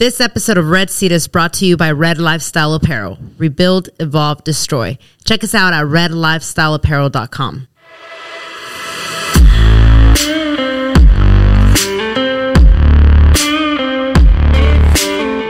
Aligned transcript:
This 0.00 0.18
episode 0.18 0.56
of 0.56 0.70
Red 0.70 0.88
Seat 0.88 1.12
is 1.12 1.28
brought 1.28 1.52
to 1.52 1.66
you 1.66 1.76
by 1.76 1.90
Red 1.90 2.16
Lifestyle 2.16 2.72
Apparel. 2.72 3.18
Rebuild, 3.36 3.90
evolve, 4.00 4.42
destroy. 4.44 4.96
Check 5.26 5.44
us 5.44 5.54
out 5.54 5.74
at 5.74 5.84
redlifestyleapparel.com. 5.84 7.68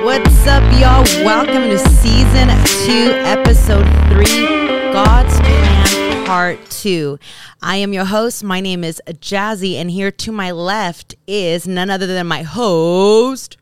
What's 0.04 0.46
up, 0.48 0.64
y'all? 0.80 1.04
Welcome 1.24 1.68
to 1.70 1.78
season 1.78 2.48
two, 2.84 3.12
episode 3.22 3.86
three 4.10 4.46
God's 4.92 5.38
Plan 5.38 6.26
Part 6.26 6.58
Two. 6.70 7.20
I 7.62 7.76
am 7.76 7.92
your 7.92 8.04
host. 8.04 8.42
My 8.42 8.60
name 8.60 8.82
is 8.82 9.00
Jazzy, 9.06 9.74
and 9.74 9.88
here 9.92 10.10
to 10.10 10.32
my 10.32 10.50
left 10.50 11.14
is 11.28 11.68
none 11.68 11.88
other 11.88 12.08
than 12.08 12.26
my 12.26 12.42
host. 12.42 13.56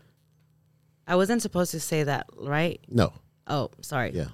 I 1.09 1.17
wasn't 1.17 1.41
supposed 1.41 1.71
to 1.71 1.81
say 1.81 2.05
that, 2.05 2.27
right? 2.37 2.81
No. 2.87 3.15
Oh, 3.47 3.71
sorry. 3.81 4.13
Yeah. 4.13 4.27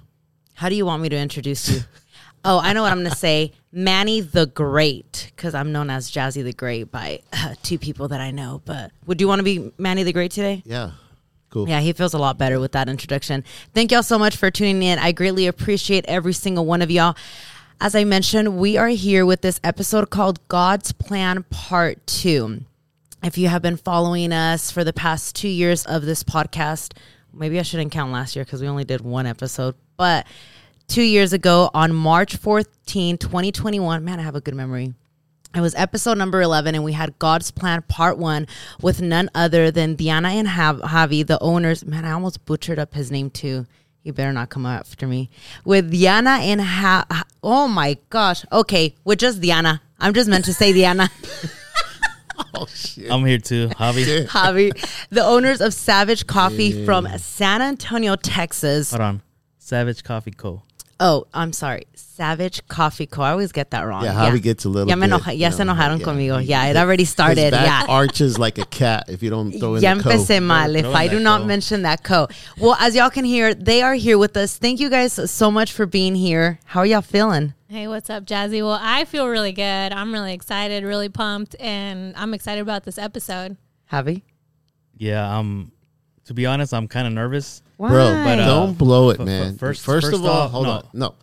How 0.53 0.67
do 0.67 0.75
you 0.75 0.85
want 0.85 1.01
me 1.01 1.07
to 1.09 1.17
introduce 1.17 1.69
you? 1.69 1.79
oh, 2.45 2.59
I 2.59 2.73
know 2.73 2.83
what 2.83 2.91
I'm 2.91 2.99
going 2.99 3.09
to 3.09 3.15
say. 3.15 3.53
Manny 3.71 4.19
the 4.19 4.45
Great, 4.45 5.31
because 5.33 5.55
I'm 5.55 5.71
known 5.71 5.89
as 5.89 6.11
Jazzy 6.11 6.43
the 6.43 6.51
Great 6.51 6.91
by 6.91 7.21
uh, 7.31 7.55
two 7.63 7.79
people 7.79 8.09
that 8.09 8.19
I 8.19 8.31
know. 8.31 8.61
But 8.65 8.91
would 9.05 9.21
you 9.21 9.27
want 9.27 9.39
to 9.39 9.43
be 9.43 9.71
Manny 9.77 10.03
the 10.03 10.11
Great 10.11 10.31
today? 10.31 10.63
Yeah. 10.65 10.91
Cool. 11.49 11.69
Yeah, 11.69 11.79
he 11.79 11.93
feels 11.93 12.13
a 12.13 12.17
lot 12.17 12.37
better 12.37 12.59
with 12.59 12.73
that 12.73 12.89
introduction. 12.89 13.45
Thank 13.73 13.93
y'all 13.93 14.03
so 14.03 14.19
much 14.19 14.35
for 14.35 14.51
tuning 14.51 14.83
in. 14.83 14.99
I 14.99 15.13
greatly 15.13 15.47
appreciate 15.47 16.03
every 16.09 16.33
single 16.33 16.65
one 16.65 16.81
of 16.81 16.91
y'all. 16.91 17.15
As 17.79 17.95
I 17.95 18.03
mentioned, 18.03 18.57
we 18.57 18.75
are 18.75 18.89
here 18.89 19.25
with 19.25 19.39
this 19.41 19.61
episode 19.63 20.09
called 20.09 20.45
God's 20.49 20.91
Plan 20.91 21.43
Part 21.43 22.05
2. 22.07 22.65
If 23.25 23.39
you 23.39 23.47
have 23.47 23.63
been 23.63 23.75
following 23.75 24.31
us 24.31 24.69
for 24.69 24.83
the 24.83 24.93
past 24.93 25.35
two 25.35 25.47
years 25.47 25.83
of 25.87 26.05
this 26.05 26.23
podcast, 26.23 26.93
maybe 27.33 27.57
I 27.57 27.63
shouldn't 27.63 27.91
count 27.91 28.11
last 28.11 28.35
year 28.35 28.45
because 28.45 28.61
we 28.61 28.67
only 28.67 28.83
did 28.83 29.01
one 29.01 29.25
episode, 29.25 29.73
but 29.97 30.27
two 30.87 31.01
years 31.01 31.33
ago 31.33 31.71
on 31.73 31.91
March 31.91 32.35
14, 32.35 33.17
2021, 33.17 34.05
man, 34.05 34.19
I 34.19 34.21
have 34.21 34.35
a 34.35 34.41
good 34.41 34.53
memory. 34.53 34.93
It 35.55 35.59
was 35.59 35.73
episode 35.73 36.19
number 36.19 36.39
11, 36.39 36.75
and 36.75 36.83
we 36.83 36.93
had 36.93 37.17
God's 37.17 37.49
Plan 37.49 37.81
Part 37.87 38.19
1 38.19 38.45
with 38.83 39.01
none 39.01 39.31
other 39.33 39.71
than 39.71 39.95
Diana 39.95 40.27
and 40.27 40.47
Javi, 40.47 41.25
the 41.25 41.41
owners. 41.41 41.83
Man, 41.83 42.05
I 42.05 42.11
almost 42.11 42.45
butchered 42.45 42.77
up 42.77 42.93
his 42.93 43.09
name 43.09 43.31
too. 43.31 43.65
You 44.03 44.13
better 44.13 44.33
not 44.33 44.51
come 44.51 44.67
after 44.67 45.07
me. 45.07 45.31
With 45.63 45.89
Diana 45.89 46.37
and 46.41 46.61
ha- 46.61 47.25
Oh 47.41 47.67
my 47.67 47.97
gosh. 48.11 48.45
Okay, 48.51 48.93
with 49.03 49.17
just 49.17 49.41
Diana. 49.41 49.81
I'm 49.99 50.13
just 50.13 50.29
meant 50.29 50.45
to 50.45 50.53
say 50.53 50.73
Diana. 50.73 51.09
Oh 52.57 52.65
shit. 52.67 53.11
I'm 53.11 53.25
here 53.25 53.37
too, 53.37 53.67
Javi. 53.69 54.25
Javi, 54.27 54.71
the 55.09 55.23
owners 55.23 55.59
of 55.59 55.73
Savage 55.73 56.25
Coffee 56.25 56.85
from 56.85 57.05
San 57.17 57.61
Antonio, 57.61 58.15
Texas. 58.15 58.91
Hold 58.91 59.01
on. 59.01 59.21
Savage 59.59 60.03
Coffee 60.03 60.31
Co. 60.31 60.63
Oh, 60.99 61.27
I'm 61.33 61.51
sorry. 61.51 61.87
Savage 61.93 62.65
Coffee 62.69 63.05
Co. 63.05 63.21
I 63.21 63.31
always 63.31 63.51
get 63.51 63.71
that 63.71 63.81
wrong. 63.81 64.05
yeah, 64.05 64.13
Javi 64.13 64.41
gets 64.41 64.63
a 64.63 64.69
little. 64.69 64.87
Ya 64.87 64.95
me 64.95 65.07
bit, 65.07 65.13
enoja- 65.19 65.37
ya 65.37 65.49
se 65.49 65.65
know, 65.65 65.73
enojaron 65.73 65.99
yeah. 65.99 66.05
conmigo. 66.05 66.41
He- 66.41 66.47
Yeah, 66.47 66.67
it 66.67 66.77
already 66.77 67.03
started. 67.03 67.41
His 67.41 67.51
back 67.51 67.87
Yeah. 67.87 67.93
arches 67.93 68.39
like 68.39 68.57
a 68.57 68.65
cat 68.65 69.09
if 69.09 69.21
you 69.21 69.29
don't 69.29 69.51
throw 69.51 69.75
in 69.75 69.83
Ya 69.83 69.93
the 69.93 70.03
co. 70.03 70.09
empecé 70.11 70.41
mal 70.41 70.73
if 70.75 70.85
I 70.85 71.09
do 71.09 71.19
not 71.19 71.41
co. 71.41 71.47
mention 71.47 71.81
that 71.81 72.03
co. 72.03 72.29
Well, 72.57 72.77
as 72.79 72.95
y'all 72.95 73.09
can 73.09 73.25
hear, 73.25 73.53
they 73.53 73.81
are 73.81 73.95
here 73.95 74.17
with 74.17 74.37
us. 74.37 74.57
Thank 74.57 74.79
you 74.79 74.89
guys 74.89 75.11
so 75.29 75.51
much 75.51 75.73
for 75.73 75.85
being 75.85 76.15
here. 76.15 76.59
How 76.63 76.79
are 76.81 76.85
y'all 76.85 77.01
feeling? 77.01 77.53
Hey, 77.67 77.89
what's 77.89 78.09
up, 78.09 78.23
Jazzy? 78.25 78.61
Well, 78.61 78.79
I 78.81 79.03
feel 79.03 79.27
really 79.27 79.51
good. 79.51 79.91
I'm 79.91 80.13
really 80.13 80.31
excited, 80.33 80.85
really 80.85 81.09
pumped, 81.09 81.57
and 81.59 82.15
I'm 82.15 82.33
excited 82.33 82.61
about 82.61 82.85
this 82.85 82.97
episode. 82.97 83.57
Javi? 83.91 84.21
Yeah, 84.97 85.37
um 85.37 85.73
to 86.25 86.33
be 86.33 86.45
honest, 86.45 86.73
I'm 86.73 86.87
kind 86.87 87.07
of 87.07 87.13
nervous. 87.13 87.61
Why? 87.77 87.89
Bro, 87.89 88.23
But, 88.23 88.39
uh, 88.39 88.45
don't 88.45 88.77
blow 88.77 89.09
it, 89.09 89.15
f- 89.15 89.19
f- 89.21 89.25
man. 89.25 89.57
first- 89.57 89.83
First, 89.83 90.07
first 90.07 90.15
of 90.17 90.25
all, 90.25 90.29
off, 90.31 90.51
hold 90.51 90.65
no. 90.65 90.71
on. 90.71 90.83
No. 90.93 91.15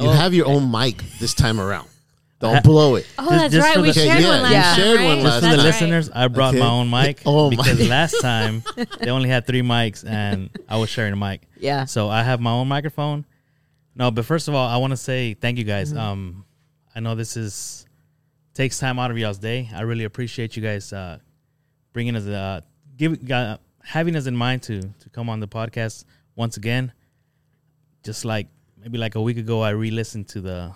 You 0.00 0.08
Oh. 0.08 0.12
have 0.12 0.32
your 0.34 0.46
own 0.46 0.70
mic 0.70 1.02
this 1.18 1.34
time 1.34 1.60
around. 1.60 1.88
Don't 2.40 2.62
blow 2.62 2.94
it. 2.94 3.04
Oh, 3.18 3.24
Just- 3.24 3.30
that's 3.40 3.52
just 3.54 3.66
right. 3.66 3.74
for 3.74 3.82
We 3.82 3.88
the- 3.88 3.94
shared 3.94 4.06
Yeah, 4.22 4.28
one 4.28 4.36
you 4.38 4.42
last 4.44 4.64
time. 4.64 4.76
shared 4.76 4.98
right? 5.00 5.06
one 5.06 5.16
Just 5.16 5.24
last 5.24 5.34
for 5.34 5.40
the 5.40 5.56
That's 5.56 5.64
listeners, 5.80 6.10
I 6.14 6.28
brought 6.28 6.54
Okay. 6.54 6.60
my 6.62 6.68
own 6.70 6.88
mic 6.88 7.22
Oh, 7.26 7.50
my- 7.50 7.56
because 7.56 7.88
last 7.88 8.20
time 8.22 8.62
they 9.00 9.10
only 9.10 9.28
had 9.28 9.44
three 9.44 9.62
mics 9.62 10.08
and 10.08 10.48
I 10.68 10.76
was 10.76 10.88
sharing 10.88 11.14
a 11.14 11.16
mic. 11.16 11.42
Yeah. 11.58 11.84
So 11.86 12.08
I 12.08 12.22
have 12.22 12.38
my 12.40 12.52
own 12.52 12.68
microphone. 12.68 13.24
No, 13.96 14.12
but 14.12 14.24
first 14.24 14.46
of 14.46 14.54
all, 14.54 14.68
I 14.68 14.76
want 14.76 14.92
to 14.92 14.96
say 14.96 15.34
thank 15.34 15.58
you 15.58 15.64
guys. 15.64 15.90
Mm-hmm. 15.90 15.98
Um, 15.98 16.44
I 16.94 17.00
know 17.00 17.16
this 17.16 17.36
is 17.36 17.84
takes 18.54 18.78
time 18.78 19.00
out 19.00 19.10
of 19.10 19.18
y'all's 19.18 19.38
day. 19.38 19.68
I 19.74 19.80
really 19.80 20.04
appreciate 20.04 20.56
you 20.56 20.62
guys 20.62 20.92
uh, 20.92 21.18
bringing 21.92 22.14
us, 22.14 22.24
uh, 22.26 22.60
give, 22.96 23.28
uh, 23.32 23.58
having 23.88 24.14
us 24.16 24.26
in 24.26 24.36
mind 24.36 24.62
to 24.64 24.80
to 24.82 25.08
come 25.10 25.28
on 25.30 25.40
the 25.40 25.48
podcast 25.48 26.04
once 26.36 26.56
again. 26.56 26.92
Just 28.04 28.24
like 28.24 28.46
maybe 28.80 28.98
like 28.98 29.14
a 29.16 29.20
week 29.20 29.38
ago, 29.38 29.60
I 29.62 29.70
re-listened 29.70 30.28
to 30.28 30.40
the 30.40 30.72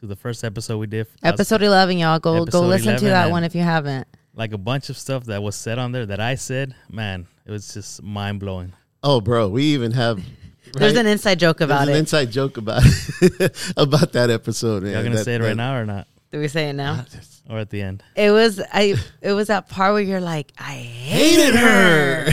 to 0.00 0.06
the 0.06 0.16
first 0.16 0.44
episode 0.44 0.78
we 0.78 0.86
did. 0.86 1.06
That 1.22 1.32
was 1.32 1.40
Episode 1.40 1.62
11, 1.62 1.98
y'all. 1.98 2.18
Go 2.18 2.44
go 2.44 2.60
listen 2.62 2.96
to 2.98 3.04
that 3.06 3.30
one 3.30 3.44
if 3.44 3.54
you 3.54 3.62
haven't. 3.62 4.06
like 4.34 4.52
a 4.52 4.58
bunch 4.58 4.90
of 4.90 4.98
stuff 4.98 5.24
that 5.24 5.42
was 5.42 5.56
said 5.56 5.78
on 5.78 5.92
there 5.92 6.06
that 6.06 6.20
I 6.20 6.34
said. 6.34 6.74
Man, 6.90 7.26
it 7.46 7.50
was 7.50 7.72
just 7.72 8.02
mind 8.02 8.40
blowing. 8.40 8.72
Oh, 9.02 9.20
bro, 9.20 9.48
we 9.48 9.62
even 9.76 9.92
have. 9.92 10.22
There's 10.74 10.96
an 10.96 11.06
inside 11.06 11.38
joke 11.38 11.58
There's 11.58 11.70
about 11.70 11.88
an 11.88 11.94
inside 11.94 12.30
joke 12.32 12.56
about 12.58 12.82
about 13.76 14.12
that 14.12 14.28
episode. 14.30 14.82
Man. 14.82 14.92
Y'all 14.92 15.02
gonna 15.04 15.16
That- 15.16 15.24
say 15.24 15.36
it 15.36 15.38
that- 15.38 15.46
right 15.48 15.56
now 15.56 15.76
or 15.78 15.86
not, 15.86 16.08
Do 16.32 16.40
we 16.40 16.48
say 16.48 16.68
it 16.68 16.72
now? 16.74 17.04
Ah, 17.08 17.20
or 17.54 17.58
at 17.60 17.70
the 17.70 17.80
end? 17.80 18.02
It 18.16 18.30
was 18.32 18.60
I. 18.72 18.96
It 19.22 19.32
was 19.32 19.46
that 19.46 19.68
part 19.68 19.92
where 19.94 20.02
you're 20.02 20.20
like, 20.20 20.52
I 20.58 20.72
hated 20.74 21.54
Hated 21.54 21.60
her. 21.60 22.32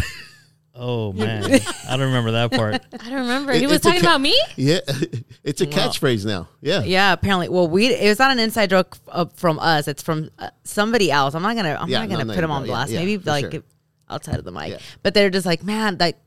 Oh 0.76 1.14
man, 1.14 1.44
I 1.88 1.98
don't 1.98 2.08
remember 2.08 2.32
that 2.32 2.52
part. 2.52 2.82
I 3.00 3.10
don't 3.10 3.20
remember. 3.20 3.52
It- 3.52 3.62
he 3.62 3.68
was 3.68 3.80
talking 3.82 4.02
ca- 4.02 4.08
about 4.08 4.22
me? 4.22 4.36
Yeah, 4.56 4.80
it's 5.44 5.62
a 5.62 5.68
catchphrase 5.68 6.26
now. 6.26 6.48
Yeah. 6.62 6.82
Yeah, 6.84 7.14
apparently. 7.14 7.48
Well, 7.50 7.68
we 7.68 7.88
it's 7.88 8.20
not 8.20 8.32
an 8.32 8.40
inside 8.40 8.72
joke 8.72 8.98
uh, 9.10 9.26
from 9.36 9.60
us. 9.60 9.88
It's 9.88 10.02
from 10.02 10.32
uh, 10.40 10.50
somebody 10.64 11.12
else. 11.12 11.36
I'm 11.36 11.44
not 11.44 11.56
gonna. 11.56 11.78
I'm 11.80 11.90
Yeah, 11.90 12.00
not 12.00 12.10
gonna 12.10 12.26
no, 12.26 12.34
put 12.34 12.42
them 12.42 12.50
no, 12.50 12.56
on 12.56 12.66
blast. 12.66 12.92
yeah, 12.92 13.00
Maybe 13.00 13.18
for 13.18 13.30
like 13.30 13.52
sure. 13.52 13.64
outside 14.10 14.40
of 14.40 14.46
the 14.46 14.52
mic. 14.52 14.72
Yeah. 14.72 14.78
But 15.04 15.14
they're 15.14 15.30
just 15.30 15.46
like, 15.46 15.64
man, 15.64 15.98
like 16.00 16.18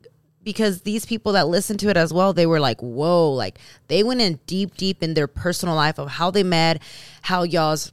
because 0.45 0.83
these 0.83 1.05
people 1.05 1.33
that 1.33 1.49
listen 1.49 1.77
to 1.79 1.89
it 1.89 1.97
as 1.97 2.13
well, 2.15 2.33
they 2.33 2.47
were 2.47 2.61
like, 2.61 2.81
whoa, 2.81 3.33
like 3.33 3.59
they 3.89 4.05
went 4.05 4.21
in 4.21 4.39
deep, 4.47 4.77
deep 4.77 5.03
in 5.03 5.15
their 5.15 5.27
personal 5.27 5.75
life 5.75 5.99
of 5.99 6.09
how 6.09 6.31
they 6.31 6.45
met, 6.45 6.81
how 7.23 7.43
y'all's 7.43 7.91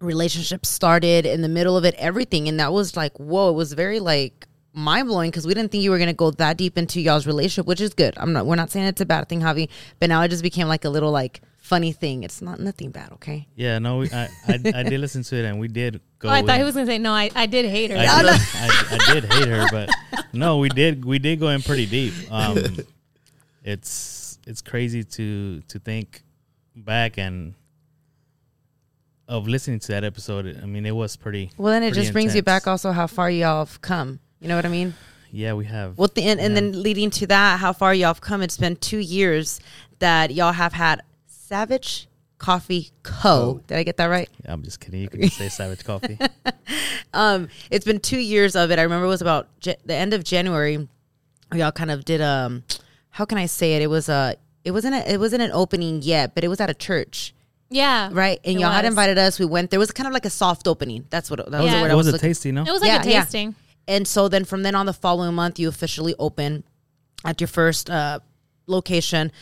relationship 0.00 0.66
started, 0.66 1.24
in 1.24 1.42
the 1.42 1.48
middle 1.48 1.76
of 1.76 1.84
it, 1.84 1.94
everything, 1.96 2.48
and 2.48 2.58
that 2.58 2.72
was 2.72 2.96
like, 2.96 3.16
whoa, 3.18 3.50
it 3.50 3.54
was 3.54 3.72
very 3.72 4.00
like 4.00 4.48
mind 4.76 5.08
blowing 5.08 5.30
because 5.30 5.46
we 5.46 5.54
didn't 5.54 5.72
think 5.72 5.82
you 5.82 5.90
were 5.90 5.98
gonna 5.98 6.12
go 6.12 6.30
that 6.32 6.56
deep 6.56 6.76
into 6.78 7.00
y'all's 7.00 7.26
relationship, 7.26 7.66
which 7.66 7.80
is 7.80 7.94
good. 7.94 8.14
I'm 8.18 8.32
not. 8.32 8.46
We're 8.46 8.56
not 8.56 8.70
saying 8.70 8.86
it's 8.86 9.00
a 9.00 9.06
bad 9.06 9.28
thing, 9.28 9.40
Javi, 9.40 9.68
but 9.98 10.08
now 10.08 10.22
it 10.22 10.28
just 10.28 10.42
became 10.42 10.68
like 10.68 10.84
a 10.84 10.90
little 10.90 11.10
like 11.10 11.40
funny 11.66 11.92
thing. 11.92 12.22
It's 12.22 12.40
not 12.40 12.60
nothing 12.60 12.90
bad, 12.90 13.10
okay? 13.12 13.48
Yeah, 13.56 13.78
no, 13.78 13.98
we, 13.98 14.10
I, 14.12 14.28
I 14.46 14.60
I 14.74 14.82
did 14.84 15.00
listen 15.00 15.22
to 15.24 15.36
it 15.36 15.44
and 15.44 15.58
we 15.58 15.66
did 15.66 16.00
go. 16.18 16.28
Oh, 16.28 16.32
I 16.32 16.42
thought 16.42 16.50
in- 16.54 16.60
he 16.60 16.64
was 16.64 16.74
going 16.74 16.86
to 16.86 16.92
say, 16.92 16.98
no, 16.98 17.12
I, 17.12 17.30
I 17.34 17.46
did 17.46 17.64
hate 17.66 17.90
her. 17.90 17.96
I, 17.96 18.22
did, 18.22 18.30
I, 18.54 18.88
I 18.92 19.14
did 19.14 19.24
hate 19.24 19.48
her, 19.48 19.66
but 19.70 19.90
no, 20.32 20.58
we 20.58 20.68
did 20.68 21.04
we 21.04 21.18
did 21.18 21.40
go 21.40 21.48
in 21.48 21.62
pretty 21.62 21.86
deep. 21.86 22.14
Um, 22.30 22.58
it's 23.64 24.38
it's 24.46 24.62
crazy 24.62 25.02
to 25.02 25.60
to 25.62 25.78
think 25.78 26.22
back 26.76 27.18
and 27.18 27.54
of 29.28 29.48
listening 29.48 29.80
to 29.80 29.88
that 29.88 30.04
episode. 30.04 30.60
I 30.62 30.66
mean, 30.66 30.86
it 30.86 30.94
was 30.94 31.16
pretty. 31.16 31.50
Well, 31.56 31.72
then 31.72 31.82
it 31.82 31.88
pretty 31.90 32.02
just 32.02 32.12
brings 32.12 32.36
you 32.36 32.42
back 32.42 32.66
also 32.66 32.92
how 32.92 33.06
far 33.06 33.30
y'all 33.30 33.64
have 33.64 33.80
come. 33.80 34.20
You 34.40 34.48
know 34.48 34.56
what 34.56 34.66
I 34.66 34.68
mean? 34.68 34.94
Yeah, 35.32 35.54
we 35.54 35.64
have. 35.66 35.98
Well, 35.98 36.08
the, 36.14 36.22
and, 36.22 36.40
and 36.40 36.56
then 36.56 36.82
leading 36.82 37.10
to 37.10 37.26
that, 37.28 37.58
how 37.60 37.72
far 37.72 37.92
y'all 37.94 38.08
have 38.08 38.20
come. 38.20 38.42
It's 38.42 38.56
been 38.56 38.76
two 38.76 38.98
years 38.98 39.60
that 39.98 40.32
y'all 40.32 40.52
have 40.52 40.72
had 40.72 41.02
Savage 41.26 42.08
Coffee 42.38 42.90
Co. 43.02 43.60
Did 43.66 43.78
I 43.78 43.82
get 43.82 43.96
that 43.96 44.06
right? 44.06 44.28
I'm 44.44 44.62
just 44.62 44.80
kidding. 44.80 45.00
You 45.00 45.08
can 45.08 45.22
just 45.22 45.36
say 45.36 45.48
Savage 45.48 45.84
Coffee. 45.84 46.18
Um, 47.14 47.48
it's 47.70 47.86
been 47.86 47.98
two 48.00 48.18
years 48.18 48.54
of 48.54 48.70
it. 48.70 48.78
I 48.78 48.82
remember 48.82 49.06
it 49.06 49.08
was 49.08 49.22
about 49.22 49.48
Ja- 49.62 49.74
the 49.86 49.94
end 49.94 50.12
of 50.12 50.22
January. 50.22 50.86
Y'all 51.54 51.72
kind 51.72 51.90
of 51.90 52.04
did 52.04 52.20
um, 52.20 52.62
how 53.08 53.24
can 53.24 53.38
I 53.38 53.46
say 53.46 53.74
it? 53.76 53.80
It 53.80 53.86
was 53.86 54.10
a, 54.10 54.36
it 54.64 54.72
wasn't 54.72 54.96
a, 54.96 55.10
it 55.10 55.18
wasn't 55.18 55.40
an 55.42 55.50
opening 55.52 56.02
yet, 56.02 56.34
but 56.34 56.44
it 56.44 56.48
was 56.48 56.60
at 56.60 56.68
a 56.68 56.74
church, 56.74 57.32
yeah. 57.70 58.10
right? 58.12 58.38
And 58.44 58.60
y'all 58.60 58.70
had 58.72 58.84
invited 58.84 59.16
us. 59.16 59.38
We 59.38 59.46
went. 59.46 59.70
There 59.70 59.78
was 59.80 59.92
kind 59.92 60.06
of 60.06 60.12
like 60.12 60.26
a 60.26 60.30
soft 60.30 60.68
opening. 60.68 61.06
That's 61.08 61.30
what 61.30 61.38
that 61.38 61.50
was 61.50 61.64
Yeah. 61.64 61.76
the 61.76 61.82
word 61.82 61.88
it 61.88 61.92
I 61.92 61.94
was 61.94 62.06
was 62.06 62.08
a 62.08 62.12
looking. 62.16 62.28
tasty, 62.28 62.52
no? 62.52 62.64
It 62.64 62.70
was 62.72 62.82
like 62.82 62.88
Yeah, 62.88 63.02
a 63.02 63.10
yeah. 63.10 63.24
And 63.88 64.06
so 64.06 64.28
then 64.28 64.44
from 64.44 64.62
then 64.62 64.74
on, 64.74 64.86
the 64.86 64.92
following 64.92 65.34
month, 65.34 65.58
you 65.58 65.68
officially 65.68 66.14
open 66.18 66.64
at 67.24 67.40
your 67.40 67.48
first 67.48 67.90
uh, 67.90 68.20
location. 68.66 69.32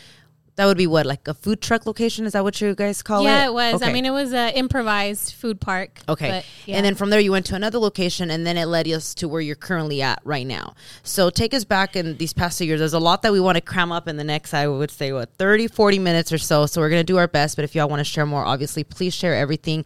That 0.57 0.67
would 0.67 0.79
be 0.79 0.87
what, 0.87 1.05
like 1.05 1.27
a 1.27 1.35
food 1.35 1.61
truck 1.61 1.85
location? 1.85 2.27
Is 2.27 2.35
that 2.35 2.45
what 2.45 2.61
you 2.61 2.77
guys 2.77 3.03
call 3.03 3.23
it? 3.23 3.25
Yeah, 3.25 3.47
it 3.47 3.53
was. 3.53 3.83
I 3.83 3.93
mean, 3.93 4.05
it 4.05 4.13
was 4.13 4.33
an 4.33 4.53
improvised 4.55 5.35
food 5.35 5.61
park. 5.61 5.99
Okay. 6.09 6.29
but, 6.29 6.47
yeah. 6.65 6.77
And 6.77 6.87
then 6.87 6.95
from 6.95 7.11
there, 7.11 7.19
you 7.19 7.33
went 7.33 7.47
to 7.47 7.57
another 7.57 7.81
location, 7.81 8.31
and 8.31 8.47
then 8.47 8.57
it 8.57 8.67
led 8.67 8.87
us 8.87 9.15
to 9.17 9.29
where 9.29 9.41
you're 9.41 9.57
currently 9.57 10.01
at 10.01 10.21
right 10.23 10.47
now. 10.47 10.75
So 11.03 11.29
take 11.29 11.55
us 11.55 11.65
back 11.65 11.97
in 11.97 12.19
these 12.19 12.33
past 12.33 12.59
two 12.59 12.67
years. 12.67 12.79
There's 12.79 12.93
a 12.93 13.01
lot 13.01 13.23
that 13.23 13.33
we 13.33 13.41
want 13.41 13.57
to 13.57 13.61
cram 13.61 13.91
up 13.91 14.07
in 14.07 14.17
the 14.17 14.23
next, 14.23 14.55
I 14.55 14.69
would 14.69 14.93
say, 14.93 15.13
what, 15.13 15.35
30, 15.35 15.67
40 15.67 15.99
minutes 15.99 16.33
or 16.33 16.39
so. 16.39 16.67
So 16.67 16.81
we're 16.81 16.91
going 16.91 17.01
to 17.01 17.13
do 17.13 17.19
our 17.19 17.29
best. 17.29 17.57
But 17.57 17.65
if 17.65 17.75
y'all 17.75 17.89
want 17.89 18.01
to 18.01 18.05
share 18.05 18.25
more, 18.25 18.45
obviously, 18.45 18.85
please 18.85 19.13
share 19.13 19.35
everything. 19.35 19.85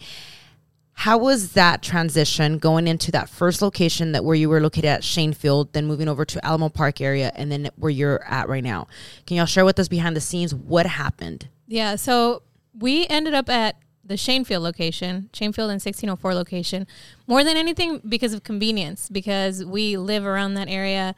How 0.98 1.16
was 1.16 1.52
that 1.52 1.80
transition 1.80 2.58
going 2.58 2.88
into 2.88 3.12
that 3.12 3.28
first 3.28 3.62
location 3.62 4.10
that 4.10 4.24
where 4.24 4.34
you 4.34 4.48
were 4.48 4.60
located 4.60 4.86
at 4.86 5.04
Shaenfield, 5.04 5.72
then 5.72 5.86
moving 5.86 6.08
over 6.08 6.24
to 6.24 6.44
Alamo 6.44 6.70
Park 6.70 7.00
area, 7.00 7.30
and 7.36 7.52
then 7.52 7.70
where 7.76 7.88
you're 7.88 8.24
at 8.24 8.48
right 8.48 8.64
now? 8.64 8.88
Can 9.24 9.36
y'all 9.36 9.46
share 9.46 9.64
with 9.64 9.78
us 9.78 9.86
behind 9.86 10.16
the 10.16 10.20
scenes 10.20 10.52
what 10.52 10.86
happened? 10.86 11.46
Yeah, 11.68 11.94
so 11.94 12.42
we 12.76 13.06
ended 13.06 13.32
up 13.32 13.48
at 13.48 13.76
the 14.04 14.16
Shaenfield 14.16 14.64
location, 14.64 15.30
Shaenfield 15.32 15.70
and 15.70 15.80
1604 15.80 16.34
location, 16.34 16.84
more 17.28 17.44
than 17.44 17.56
anything 17.56 18.00
because 18.08 18.32
of 18.32 18.42
convenience, 18.42 19.08
because 19.08 19.64
we 19.64 19.96
live 19.96 20.26
around 20.26 20.54
that 20.54 20.68
area. 20.68 21.14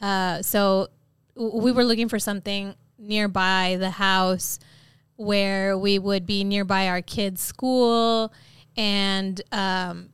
Uh, 0.00 0.40
so 0.40 0.88
we 1.34 1.72
were 1.72 1.84
looking 1.84 2.08
for 2.08 2.18
something 2.18 2.74
nearby 2.98 3.76
the 3.78 3.90
house 3.90 4.58
where 5.16 5.76
we 5.76 5.98
would 5.98 6.24
be 6.24 6.42
nearby 6.42 6.88
our 6.88 7.02
kids' 7.02 7.42
school 7.42 8.32
and 8.80 9.42
um, 9.52 10.08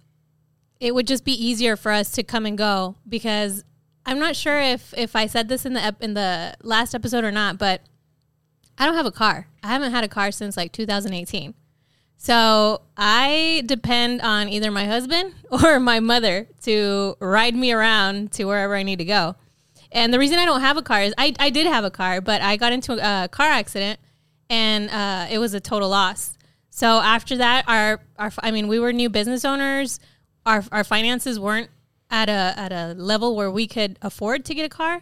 it 0.80 0.92
would 0.92 1.06
just 1.06 1.24
be 1.24 1.32
easier 1.32 1.76
for 1.76 1.92
us 1.92 2.10
to 2.10 2.24
come 2.24 2.44
and 2.44 2.58
go 2.58 2.96
because 3.08 3.62
I'm 4.04 4.18
not 4.18 4.34
sure 4.34 4.60
if 4.60 4.92
if 4.96 5.14
I 5.14 5.26
said 5.26 5.48
this 5.48 5.64
in 5.64 5.74
the 5.74 5.80
ep- 5.80 6.02
in 6.02 6.14
the 6.14 6.56
last 6.64 6.92
episode 6.92 7.22
or 7.22 7.30
not, 7.30 7.58
but 7.58 7.82
I 8.76 8.84
don't 8.84 8.96
have 8.96 9.06
a 9.06 9.12
car. 9.12 9.46
I 9.62 9.68
haven't 9.68 9.92
had 9.92 10.02
a 10.02 10.08
car 10.08 10.32
since 10.32 10.56
like 10.56 10.72
2018. 10.72 11.54
So 12.16 12.82
I 12.96 13.62
depend 13.66 14.20
on 14.20 14.48
either 14.48 14.72
my 14.72 14.86
husband 14.86 15.34
or 15.50 15.78
my 15.78 16.00
mother 16.00 16.48
to 16.62 17.14
ride 17.20 17.54
me 17.54 17.70
around 17.70 18.32
to 18.32 18.46
wherever 18.46 18.74
I 18.74 18.82
need 18.82 18.98
to 18.98 19.04
go. 19.04 19.36
And 19.92 20.12
the 20.12 20.18
reason 20.18 20.40
I 20.40 20.44
don't 20.44 20.60
have 20.60 20.76
a 20.76 20.82
car 20.82 21.02
is 21.02 21.14
I, 21.16 21.34
I 21.38 21.50
did 21.50 21.68
have 21.68 21.84
a 21.84 21.90
car, 21.90 22.20
but 22.20 22.42
I 22.42 22.56
got 22.56 22.72
into 22.72 22.94
a 22.94 23.28
car 23.28 23.46
accident 23.46 24.00
and 24.50 24.90
uh, 24.90 25.28
it 25.30 25.38
was 25.38 25.54
a 25.54 25.60
total 25.60 25.88
loss. 25.88 26.36
So 26.76 27.00
after 27.00 27.38
that, 27.38 27.64
our, 27.68 28.00
our 28.18 28.30
I 28.40 28.50
mean, 28.50 28.68
we 28.68 28.78
were 28.78 28.92
new 28.92 29.08
business 29.08 29.46
owners. 29.46 29.98
Our, 30.44 30.62
our 30.70 30.84
finances 30.84 31.40
weren't 31.40 31.70
at 32.10 32.28
a 32.28 32.52
at 32.54 32.70
a 32.70 32.92
level 32.98 33.34
where 33.34 33.50
we 33.50 33.66
could 33.66 33.98
afford 34.02 34.44
to 34.44 34.54
get 34.54 34.66
a 34.66 34.68
car. 34.68 35.00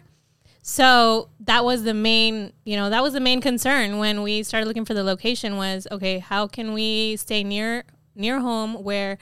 So 0.61 1.27
that 1.41 1.65
was 1.65 1.83
the 1.83 1.93
main, 1.93 2.53
you 2.63 2.77
know, 2.77 2.89
that 2.89 3.03
was 3.03 3.11
the 3.11 3.19
main 3.19 3.41
concern 3.41 3.97
when 3.97 4.23
we 4.23 4.41
started 4.41 4.67
looking 4.67 4.85
for 4.85 4.93
the 4.93 5.03
location 5.03 5.57
was 5.57 5.85
okay, 5.91 6.19
how 6.19 6.47
can 6.47 6.71
we 6.71 7.17
stay 7.17 7.43
near 7.43 7.83
near 8.15 8.39
home 8.39 8.75
where 8.81 9.17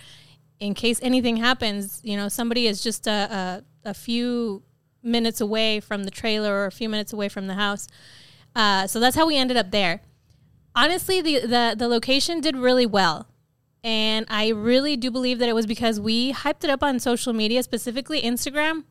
in 0.60 0.76
case 0.76 1.00
anything 1.02 1.38
happens, 1.38 2.02
you 2.04 2.16
know, 2.16 2.30
somebody 2.30 2.68
is 2.68 2.84
just 2.84 3.08
a, 3.08 3.64
a, 3.84 3.90
a 3.90 3.94
few 3.96 4.62
minutes 5.02 5.42
away 5.42 5.80
from 5.80 6.04
the 6.04 6.12
trailer 6.12 6.54
or 6.54 6.66
a 6.68 6.72
few 6.72 6.88
minutes 6.88 7.14
away 7.14 7.30
from 7.30 7.48
the 7.48 7.56
house. 7.56 7.88
Uh, 8.56 8.86
so 8.86 9.00
that's 9.00 9.16
how 9.16 9.26
we 9.26 9.38
ended 9.38 9.58
up 9.58 9.72
there. 9.72 10.02
Honestly, 10.76 11.22
the, 11.22 11.40
the 11.42 11.76
the 11.78 11.88
location 11.88 12.42
did 12.42 12.56
really 12.56 12.86
well. 12.86 13.28
And 13.84 14.26
I 14.30 14.48
really 14.50 14.96
do 14.96 15.12
believe 15.12 15.40
that 15.40 15.50
it 15.50 15.54
was 15.54 15.66
because 15.66 16.00
we 16.00 16.32
hyped 16.32 16.64
it 16.64 16.70
up 16.70 16.82
on 16.82 17.00
social 17.00 17.34
media, 17.34 17.62
specifically 17.64 18.22
Instagram, 18.22 18.86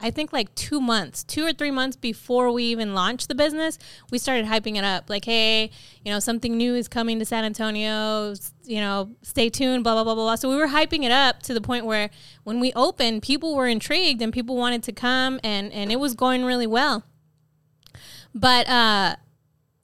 I 0.00 0.10
think 0.10 0.32
like 0.32 0.54
two 0.54 0.80
months, 0.80 1.24
two 1.24 1.46
or 1.46 1.52
three 1.52 1.70
months 1.70 1.96
before 1.96 2.52
we 2.52 2.64
even 2.64 2.94
launched 2.94 3.28
the 3.28 3.34
business, 3.34 3.78
we 4.10 4.18
started 4.18 4.44
hyping 4.44 4.76
it 4.76 4.84
up. 4.84 5.08
Like, 5.08 5.24
hey, 5.24 5.70
you 6.04 6.12
know, 6.12 6.18
something 6.18 6.56
new 6.56 6.74
is 6.74 6.88
coming 6.88 7.18
to 7.20 7.24
San 7.24 7.44
Antonio. 7.44 8.34
You 8.64 8.80
know, 8.80 9.10
stay 9.22 9.48
tuned. 9.48 9.84
Blah 9.84 9.94
blah 9.94 10.04
blah 10.04 10.14
blah 10.14 10.24
blah. 10.24 10.34
So 10.34 10.50
we 10.50 10.56
were 10.56 10.68
hyping 10.68 11.04
it 11.04 11.12
up 11.12 11.42
to 11.44 11.54
the 11.54 11.60
point 11.60 11.86
where 11.86 12.10
when 12.42 12.60
we 12.60 12.72
opened, 12.74 13.22
people 13.22 13.54
were 13.54 13.66
intrigued 13.66 14.20
and 14.20 14.32
people 14.32 14.56
wanted 14.56 14.82
to 14.84 14.92
come, 14.92 15.40
and 15.42 15.72
and 15.72 15.90
it 15.90 16.00
was 16.00 16.14
going 16.14 16.44
really 16.44 16.66
well. 16.66 17.04
But 18.34 18.68
uh, 18.68 19.16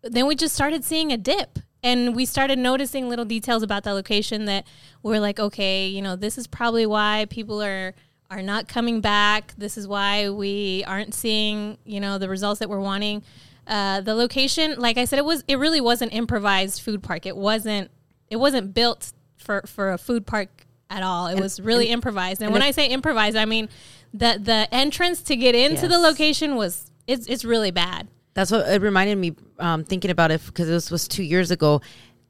then 0.03 0.27
we 0.27 0.35
just 0.35 0.55
started 0.55 0.85
seeing 0.85 1.13
a 1.13 1.17
dip. 1.17 1.59
And 1.83 2.15
we 2.15 2.27
started 2.27 2.59
noticing 2.59 3.09
little 3.09 3.25
details 3.25 3.63
about 3.63 3.85
the 3.85 3.95
location 3.95 4.45
that 4.45 4.67
we're 5.03 5.19
like 5.19 5.41
okay 5.41 5.89
you 5.89 6.03
know 6.03 6.15
this 6.15 6.37
is 6.37 6.47
probably 6.47 6.85
why 6.85 7.27
people 7.31 7.63
are 7.63 7.95
are 8.31 8.43
not 8.43 8.69
coming 8.69 9.01
back. 9.01 9.55
This 9.59 9.77
is 9.77 9.89
why 9.89 10.29
we 10.29 10.85
aren't 10.87 11.15
seeing 11.15 11.79
you 11.85 12.01
know 12.01 12.19
the 12.19 12.29
results 12.29 12.61
that 12.61 12.69
we're 12.69 12.81
wanting. 12.81 13.23
Uh, 13.67 14.01
the 14.01 14.15
location 14.15 14.75
like 14.79 14.99
i 14.99 15.05
said 15.05 15.19
it 15.19 15.25
was 15.25 15.45
it 15.47 15.57
really 15.57 15.81
was 15.81 16.03
an 16.03 16.11
improvised 16.11 16.83
food 16.83 17.03
park. 17.03 17.25
It 17.25 17.37
wasn't 17.37 17.91
it 18.29 18.37
wasn't 18.37 18.75
built 18.75 19.13
for 19.39 19.63
for 19.67 19.93
a 19.93 19.99
food 19.99 20.27
park 20.27 20.67
at 20.91 21.03
all. 21.03 21.29
It 21.29 21.41
was 21.41 21.61
really 21.61 21.87
improvised. 21.87 22.43
And, 22.43 22.49
and 22.49 22.53
when 22.53 22.63
i 22.63 22.73
say 22.73 22.87
improvised 22.89 23.37
i 23.37 23.45
mean 23.45 23.69
the 24.13 24.39
the 24.41 24.69
entrance 24.73 25.23
to 25.23 25.37
get 25.37 25.55
into 25.55 25.89
the 25.89 25.99
location 25.99 26.57
was 26.57 26.91
it's 27.07 27.27
it's 27.27 27.45
really 27.45 27.71
bad 27.71 28.09
That's 28.35 28.51
what 28.51 28.69
it 28.69 28.81
reminded 28.81 29.17
me. 29.19 29.35
Um, 29.59 29.85
thinking 29.85 30.11
about 30.11 30.31
it 30.31 30.41
because 30.47 30.69
this 30.69 30.91
was 30.91 31.09
two 31.09 31.23
years 31.23 31.51
ago. 31.51 31.81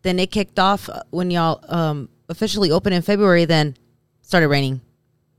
Then 0.03 0.19
it 0.19 0.31
kicked 0.31 0.59
off 0.59 0.89
uh, 0.89 1.03
when 1.11 1.31
y'all 1.31 1.63
um, 1.69 2.09
officially 2.29 2.71
opened 2.71 2.95
in 2.95 3.03
February. 3.03 3.45
Then 3.45 3.77
started 4.23 4.49
raining, 4.49 4.81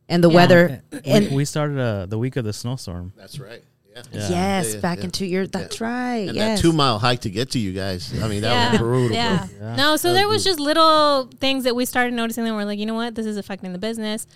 and 0.08 0.24
the 0.24 0.30
Yeah. 0.30 0.36
weather. 0.36 0.84
We, 0.92 1.00
And 1.06 1.32
we 1.32 1.46
started 1.46 1.80
uh, 1.80 2.06
the 2.06 2.18
week 2.20 2.36
of 2.36 2.46
the 2.46 2.54
snowstorm. 2.54 3.12
That's 3.18 3.40
right. 3.40 3.64
Yeah. 3.94 4.04
Yeah. 4.14 4.30
yes, 4.30 4.74
Yeah, 4.76 4.80
back 4.80 5.00
yeah. 5.00 5.04
in 5.06 5.12
two 5.12 5.26
years. 5.26 5.50
That's 5.50 5.82
right. 5.82 6.28
And 6.28 6.36
yes. 6.36 6.60
that 6.60 6.62
two 6.62 6.72
mile 6.74 6.98
hike 7.00 7.22
to 7.22 7.30
get 7.30 7.52
to 7.52 7.60
you 7.60 7.74
guys. 7.74 8.14
I 8.22 8.28
mean, 8.30 8.42
that 8.44 8.72
was 8.74 8.80
brutal. 8.80 9.16
Yeah. 9.16 9.48
Bro. 9.60 9.76
No, 9.76 9.96
so 9.98 10.14
there 10.14 10.28
was 10.30 10.44
just 10.46 10.60
little 10.62 11.30
things 11.42 11.66
that 11.66 11.76
we 11.76 11.84
started 11.86 12.14
noticing 12.14 12.46
that 12.46 12.54
we're 12.54 12.64
like, 12.64 12.80
you 12.80 12.86
know 12.86 12.94
what, 12.94 13.16
this 13.16 13.26
is 13.26 13.36
affecting 13.36 13.74
the 13.74 13.80
business. 13.80 14.28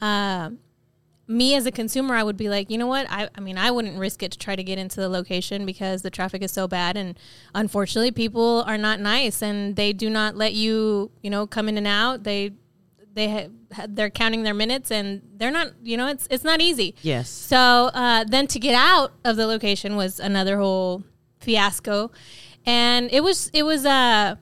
Uh, 0.00 0.50
me 1.28 1.54
as 1.54 1.66
a 1.66 1.70
consumer, 1.70 2.14
I 2.14 2.22
would 2.22 2.36
be 2.36 2.48
like, 2.48 2.70
you 2.70 2.76
know 2.76 2.86
what, 2.86 3.06
I, 3.08 3.28
I 3.34 3.40
mean, 3.40 3.56
I 3.56 3.70
wouldn't 3.70 3.98
risk 3.98 4.22
it 4.22 4.32
to 4.32 4.38
try 4.38 4.56
to 4.56 4.62
get 4.62 4.78
into 4.78 5.00
the 5.00 5.08
location 5.08 5.64
because 5.64 6.02
the 6.02 6.10
traffic 6.10 6.42
is 6.42 6.50
so 6.52 6.66
bad, 6.66 6.96
and 6.96 7.18
unfortunately, 7.54 8.10
people 8.10 8.64
are 8.66 8.78
not 8.78 9.00
nice, 9.00 9.42
and 9.42 9.76
they 9.76 9.92
do 9.92 10.10
not 10.10 10.36
let 10.36 10.52
you, 10.52 11.10
you 11.22 11.30
know, 11.30 11.46
come 11.46 11.68
in 11.68 11.78
and 11.78 11.86
out. 11.86 12.24
They 12.24 12.52
they 13.14 13.48
ha- 13.74 13.86
they're 13.88 14.10
counting 14.10 14.42
their 14.42 14.54
minutes, 14.54 14.90
and 14.90 15.22
they're 15.36 15.50
not, 15.50 15.68
you 15.82 15.96
know, 15.96 16.08
it's 16.08 16.26
it's 16.30 16.44
not 16.44 16.60
easy. 16.60 16.94
Yes. 17.02 17.30
So 17.30 17.56
uh, 17.58 18.24
then 18.24 18.46
to 18.48 18.58
get 18.58 18.74
out 18.74 19.12
of 19.24 19.36
the 19.36 19.46
location 19.46 19.96
was 19.96 20.18
another 20.18 20.58
whole 20.58 21.04
fiasco, 21.40 22.10
and 22.66 23.10
it 23.12 23.22
was 23.22 23.48
it 23.52 23.62
was 23.62 23.86
uh, 23.86 24.36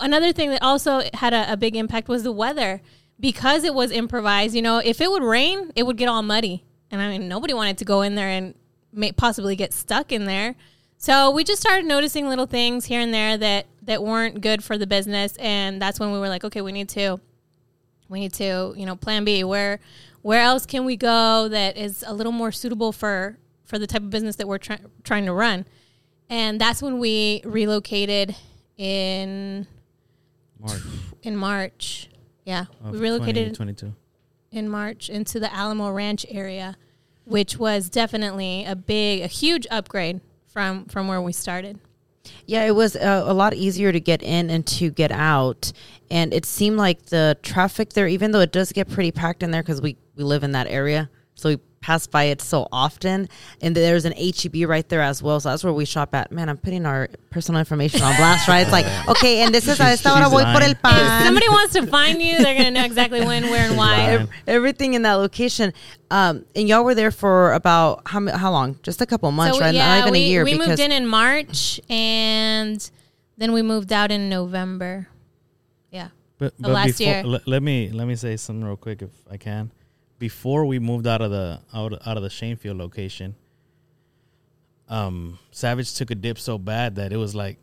another 0.00 0.32
thing 0.32 0.50
that 0.50 0.62
also 0.62 1.02
had 1.12 1.34
a, 1.34 1.52
a 1.52 1.56
big 1.56 1.76
impact 1.76 2.08
was 2.08 2.22
the 2.22 2.32
weather 2.32 2.80
because 3.18 3.64
it 3.64 3.74
was 3.74 3.90
improvised. 3.90 4.54
You 4.54 4.62
know, 4.62 4.78
if 4.78 5.00
it 5.00 5.10
would 5.10 5.22
rain, 5.22 5.72
it 5.74 5.84
would 5.84 5.96
get 5.96 6.08
all 6.08 6.22
muddy, 6.22 6.64
and 6.90 7.00
I 7.00 7.08
mean 7.08 7.28
nobody 7.28 7.54
wanted 7.54 7.78
to 7.78 7.84
go 7.84 8.02
in 8.02 8.14
there 8.14 8.28
and 8.28 8.54
may 8.92 9.12
possibly 9.12 9.56
get 9.56 9.72
stuck 9.72 10.12
in 10.12 10.24
there. 10.24 10.54
So 10.96 11.30
we 11.30 11.44
just 11.44 11.60
started 11.60 11.84
noticing 11.84 12.28
little 12.28 12.46
things 12.46 12.86
here 12.86 13.00
and 13.00 13.12
there 13.12 13.36
that 13.36 13.66
that 13.82 14.02
weren't 14.02 14.40
good 14.40 14.64
for 14.64 14.78
the 14.78 14.86
business, 14.86 15.36
and 15.36 15.80
that's 15.80 16.00
when 16.00 16.12
we 16.12 16.18
were 16.18 16.28
like, 16.28 16.44
okay, 16.44 16.60
we 16.60 16.72
need 16.72 16.88
to 16.90 17.20
we 18.08 18.20
need 18.20 18.32
to 18.34 18.74
you 18.76 18.86
know 18.86 18.96
plan 18.96 19.24
b. 19.24 19.44
Where 19.44 19.80
where 20.22 20.40
else 20.40 20.66
can 20.66 20.84
we 20.84 20.96
go 20.96 21.48
that 21.48 21.76
is 21.76 22.04
a 22.06 22.14
little 22.14 22.32
more 22.32 22.52
suitable 22.52 22.92
for 22.92 23.38
for 23.64 23.78
the 23.78 23.86
type 23.86 24.02
of 24.02 24.10
business 24.10 24.36
that 24.36 24.48
we're 24.48 24.58
try- 24.58 24.80
trying 25.02 25.26
to 25.26 25.32
run? 25.32 25.66
And 26.30 26.60
that's 26.60 26.82
when 26.82 26.98
we 26.98 27.42
relocated 27.44 28.34
in 28.78 29.66
March. 30.58 30.80
in 31.22 31.36
march 31.36 32.08
yeah. 32.44 32.66
We 32.82 32.98
relocated 32.98 33.54
2022. 33.54 33.94
in 34.52 34.68
march 34.68 35.08
into 35.08 35.40
the 35.40 35.52
alamo 35.52 35.90
ranch 35.90 36.26
area 36.28 36.76
which 37.24 37.58
was 37.58 37.88
definitely 37.88 38.64
a 38.64 38.76
big 38.76 39.22
a 39.22 39.26
huge 39.26 39.66
upgrade 39.70 40.20
from 40.46 40.86
from 40.86 41.08
where 41.08 41.20
we 41.20 41.32
started. 41.32 41.78
Yeah, 42.46 42.64
it 42.64 42.74
was 42.74 42.96
uh, 42.96 43.24
a 43.26 43.34
lot 43.34 43.52
easier 43.54 43.92
to 43.92 44.00
get 44.00 44.22
in 44.22 44.48
and 44.48 44.66
to 44.68 44.90
get 44.90 45.12
out, 45.12 45.72
and 46.10 46.32
it 46.32 46.46
seemed 46.46 46.78
like 46.78 47.06
the 47.06 47.36
traffic 47.42 47.92
there, 47.92 48.08
even 48.08 48.30
though 48.30 48.40
it 48.40 48.52
does 48.52 48.72
get 48.72 48.88
pretty 48.88 49.12
packed 49.12 49.42
in 49.42 49.50
there 49.50 49.62
because 49.62 49.82
we 49.82 49.96
we 50.16 50.24
live 50.24 50.42
in 50.42 50.52
that 50.52 50.66
area, 50.68 51.10
so 51.34 51.50
we 51.50 51.58
pass 51.84 52.06
by 52.06 52.24
it 52.24 52.40
so 52.40 52.66
often. 52.72 53.28
And 53.60 53.76
there's 53.76 54.06
an 54.06 54.14
HEB 54.16 54.66
right 54.66 54.88
there 54.88 55.02
as 55.02 55.22
well, 55.22 55.38
so 55.38 55.50
that's 55.50 55.62
where 55.62 55.72
we 55.72 55.84
shop 55.84 56.14
at. 56.14 56.32
Man, 56.32 56.48
I'm 56.48 56.56
putting 56.56 56.86
our 56.86 57.10
personal 57.28 57.58
information 57.58 58.00
on 58.00 58.16
blast, 58.16 58.48
right? 58.48 58.62
It's 58.62 58.72
like 58.72 58.86
okay, 59.08 59.42
and 59.42 59.54
this 59.54 59.68
is 59.68 59.78
a 59.78 59.84
esta 59.84 60.08
hora 60.08 60.24
she's 60.24 60.32
voy 60.32 60.44
por 60.44 60.62
el 60.62 60.74
pan. 60.76 61.20
if 61.20 61.26
somebody 61.26 61.48
wants 61.50 61.74
to 61.74 61.86
find 61.86 62.22
you 62.22 62.38
they're 62.38 62.56
gonna 62.56 62.70
know 62.70 62.84
exactly 62.84 63.20
when 63.20 63.50
where 63.50 63.68
and 63.68 63.76
why. 63.76 64.26
Everything 64.46 64.94
in 64.94 65.02
that 65.02 65.14
location, 65.14 65.74
um, 66.10 66.46
and 66.56 66.66
y'all 66.66 66.84
were 66.84 66.94
there 66.94 67.10
for 67.10 67.52
about 67.52 68.00
how 68.06 68.26
how 68.34 68.50
long? 68.50 68.78
Just 68.82 69.02
a 69.02 69.06
couple 69.06 69.30
months, 69.30 69.60
right? 69.60 69.74
Not 69.74 69.98
even 70.00 70.12
we, 70.12 70.20
a 70.20 70.28
year. 70.28 70.44
We 70.44 70.56
moved 70.56 70.80
in 70.80 70.90
in 70.90 71.06
March 71.06 71.80
and 71.90 72.90
then 73.36 73.52
we 73.52 73.60
moved 73.60 73.92
out 73.92 74.10
in 74.10 74.30
November. 74.30 75.08
Yeah. 75.90 76.08
But, 76.38 76.54
but 76.58 76.70
last 76.70 76.98
before, 76.98 77.12
year. 77.12 77.24
Let, 77.24 77.46
let 77.46 77.62
me 77.62 77.90
let 77.90 78.06
me 78.06 78.16
say 78.16 78.38
something 78.38 78.64
real 78.64 78.76
quick 78.76 79.02
if 79.02 79.10
I 79.30 79.36
can. 79.36 79.70
Before 80.18 80.64
we 80.64 80.78
moved 80.78 81.06
out 81.06 81.20
of 81.20 81.30
the 81.30 81.60
out, 81.72 81.92
out 82.06 82.16
of 82.16 82.22
the 82.22 82.30
Shaenfield 82.30 82.76
location, 82.76 83.34
um, 84.88 85.38
Savage 85.50 85.94
took 85.94 86.10
a 86.10 86.14
dip 86.14 86.38
so 86.38 86.58
bad 86.58 86.96
that 86.96 87.12
it 87.12 87.16
was 87.16 87.34
like, 87.34 87.58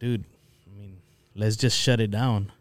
dude, 0.00 0.24
I 0.66 0.78
mean, 0.78 0.96
let's 1.34 1.56
just 1.56 1.78
shut 1.78 2.00
it 2.00 2.10
down. 2.10 2.52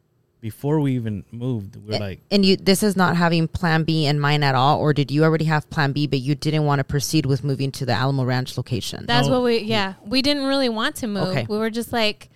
Before 0.41 0.81
we 0.81 0.95
even 0.95 1.23
moved, 1.31 1.77
we're 1.77 1.99
like, 1.99 2.19
and 2.29 2.45
you 2.45 2.57
this 2.57 2.83
is 2.83 2.97
not 2.97 3.15
having 3.15 3.47
plan 3.47 3.85
B 3.85 4.05
in 4.05 4.19
mind 4.19 4.43
at 4.43 4.55
all, 4.55 4.77
or 4.77 4.91
did 4.93 5.09
you 5.09 5.23
already 5.23 5.45
have 5.45 5.69
plan 5.69 5.93
B, 5.93 6.05
but 6.05 6.19
you 6.19 6.35
didn't 6.35 6.65
want 6.65 6.79
to 6.79 6.83
proceed 6.83 7.25
with 7.25 7.45
moving 7.45 7.71
to 7.71 7.85
the 7.85 7.93
Alamo 7.93 8.25
Ranch 8.25 8.57
location? 8.57 9.05
That's 9.07 9.27
No. 9.29 9.35
what 9.35 9.43
we 9.45 9.59
yeah. 9.59 9.93
We 10.05 10.21
didn't 10.21 10.43
really 10.43 10.67
want 10.67 10.97
to 10.97 11.07
move. 11.07 11.29
Okay. 11.29 11.45
We 11.49 11.57
were 11.57 11.69
just 11.69 11.93
like 11.93 12.29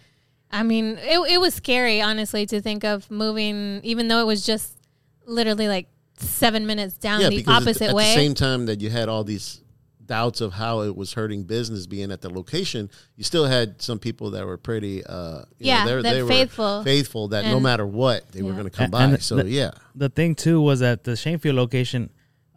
I 0.50 0.64
mean, 0.64 0.98
it 1.02 1.20
it 1.34 1.42
was 1.42 1.54
scary, 1.54 2.02
honestly, 2.02 2.46
to 2.46 2.62
think 2.62 2.86
of 2.86 3.12
moving, 3.12 3.82
even 3.84 4.08
though 4.08 4.22
it 4.22 4.26
was 4.26 4.46
just 4.46 4.78
literally 5.26 5.68
like 5.68 5.88
seven 6.18 6.66
minutes 6.66 6.98
down 6.98 7.22
the 7.22 7.30
because 7.30 7.48
at- 7.48 7.62
opposite 7.62 7.90
at, 7.90 7.96
way. 7.96 8.06
the 8.06 8.14
same 8.16 8.34
time 8.34 8.66
that 8.68 8.82
you 8.82 8.90
had 8.90 9.10
all 9.10 9.24
these 9.24 9.62
doubts 10.06 10.40
of 10.40 10.54
how 10.54 10.82
it 10.82 10.96
was 10.96 11.12
hurting 11.14 11.44
business 11.44 11.86
being 11.86 12.12
at 12.12 12.22
the 12.22 12.30
location, 12.30 12.90
you 13.18 13.24
still 13.26 13.46
had 13.46 13.82
some 13.82 14.00
people 14.00 14.32
that 14.32 14.46
were 14.46 14.58
pretty, 14.58 15.04
uh, 15.06 15.40
you 15.60 15.68
Yeah, 15.68 15.84
know, 15.84 16.02
they're- 16.02 16.04
that 16.04 16.22
were 16.24 16.28
faithful. 16.30 16.84
faithful 16.84 17.28
that 17.30 17.46
no 17.46 17.60
matter 17.60 17.86
what 17.86 18.32
they 18.32 18.42
were 18.42 18.54
going 18.54 18.64
to 18.64 18.70
come 18.70 18.86
And- 18.86 18.92
by. 18.92 19.04
and 19.04 19.22
so 19.22 19.36
the- 19.36 19.50
yeah, 19.50 19.72
the 19.96 20.08
thing 20.10 20.34
too 20.36 20.62
was 20.62 20.82
at 20.82 21.04
the 21.04 21.16
Shaenfield 21.18 21.56
location, 21.56 22.10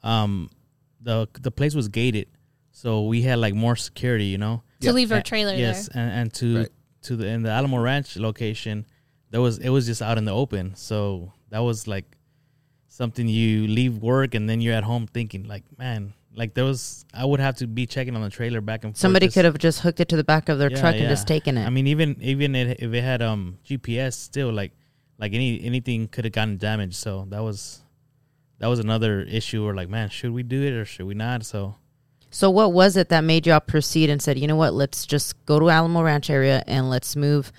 um, 0.02 0.48
the 1.00 1.26
the 1.40 1.50
place 1.50 1.74
was 1.74 1.88
gated, 1.88 2.28
so 2.70 3.04
we 3.06 3.22
had 3.22 3.38
like 3.38 3.54
more 3.54 3.74
security, 3.76 4.26
you 4.26 4.38
know. 4.38 4.62
to 4.80 4.86
Yeah. 4.86 4.92
leave 4.92 5.10
our 5.10 5.18
And- 5.18 5.26
trailer 5.26 5.54
yes, 5.54 5.88
there. 5.92 6.02
and, 6.02 6.12
and 6.12 6.32
to 6.34 6.56
Right. 6.58 6.68
to 7.02 7.16
the 7.16 7.26
in 7.26 7.42
the 7.42 7.50
Alamo 7.50 7.78
Ranch 7.78 8.16
location, 8.16 8.86
there 9.30 9.40
was 9.42 9.58
it 9.58 9.68
was 9.70 9.86
just 9.86 10.00
out 10.02 10.16
in 10.18 10.24
the 10.24 10.32
open, 10.32 10.74
so 10.76 11.32
that 11.50 11.58
was 11.58 11.86
like 11.86 12.16
something 13.00 13.26
you 13.26 13.66
leave 13.66 13.96
work 13.98 14.34
and 14.34 14.48
then 14.48 14.60
you're 14.60 14.74
at 14.74 14.84
home 14.84 15.06
thinking 15.06 15.44
like, 15.48 15.64
man, 15.78 16.12
like 16.34 16.52
there 16.52 16.64
was 16.64 17.06
I 17.14 17.24
would 17.24 17.40
have 17.40 17.56
to 17.56 17.66
be 17.66 17.86
checking 17.86 18.14
on 18.14 18.20
the 18.22 18.28
trailer 18.28 18.60
back 18.60 18.84
and 18.84 18.92
forth. 18.92 19.00
Somebody 19.00 19.26
just- 19.26 19.34
could 19.34 19.46
have 19.46 19.56
just 19.58 19.80
hooked 19.80 20.00
it 20.00 20.08
to 20.10 20.16
the 20.16 20.24
back 20.24 20.50
of 20.50 20.58
their 20.58 20.70
Yeah, 20.70 20.80
truck 20.80 20.94
and 20.94 21.08
just 21.08 21.26
taken 21.26 21.56
it. 21.56 21.64
I 21.66 21.70
mean, 21.70 21.86
even 21.86 22.16
even 22.20 22.54
it, 22.54 22.80
if 22.80 22.92
it 22.92 23.02
had 23.02 23.22
um 23.22 23.56
GPS, 23.66 24.12
still 24.14 24.52
like 24.52 24.72
like 25.18 25.32
any 25.32 25.62
anything 25.64 26.08
could 26.08 26.24
have 26.26 26.32
gotten 26.34 26.58
damaged. 26.58 26.96
So 26.96 27.26
that 27.30 27.42
was 27.42 27.80
that 28.58 28.66
was 28.68 28.78
another 28.78 29.22
issue. 29.22 29.64
Or 29.66 29.74
like, 29.74 29.88
man, 29.88 30.10
should 30.10 30.32
we 30.32 30.42
do 30.42 30.62
it 30.62 30.72
or 30.74 30.84
should 30.84 31.06
we 31.06 31.14
not? 31.14 31.44
So 31.46 31.76
so 32.30 32.50
what 32.50 32.72
was 32.72 32.96
it 32.98 33.08
that 33.08 33.24
made 33.24 33.46
y'all 33.46 33.60
proceed 33.60 34.10
and 34.10 34.20
said, 34.22 34.38
you 34.38 34.46
know 34.46 34.56
what, 34.56 34.74
let's 34.74 35.06
just 35.06 35.34
go 35.46 35.58
to 35.58 35.68
Alamo 35.70 36.02
Ranch 36.02 36.28
area 36.30 36.62
and 36.66 36.90
let's 36.90 37.16
move 37.16 37.50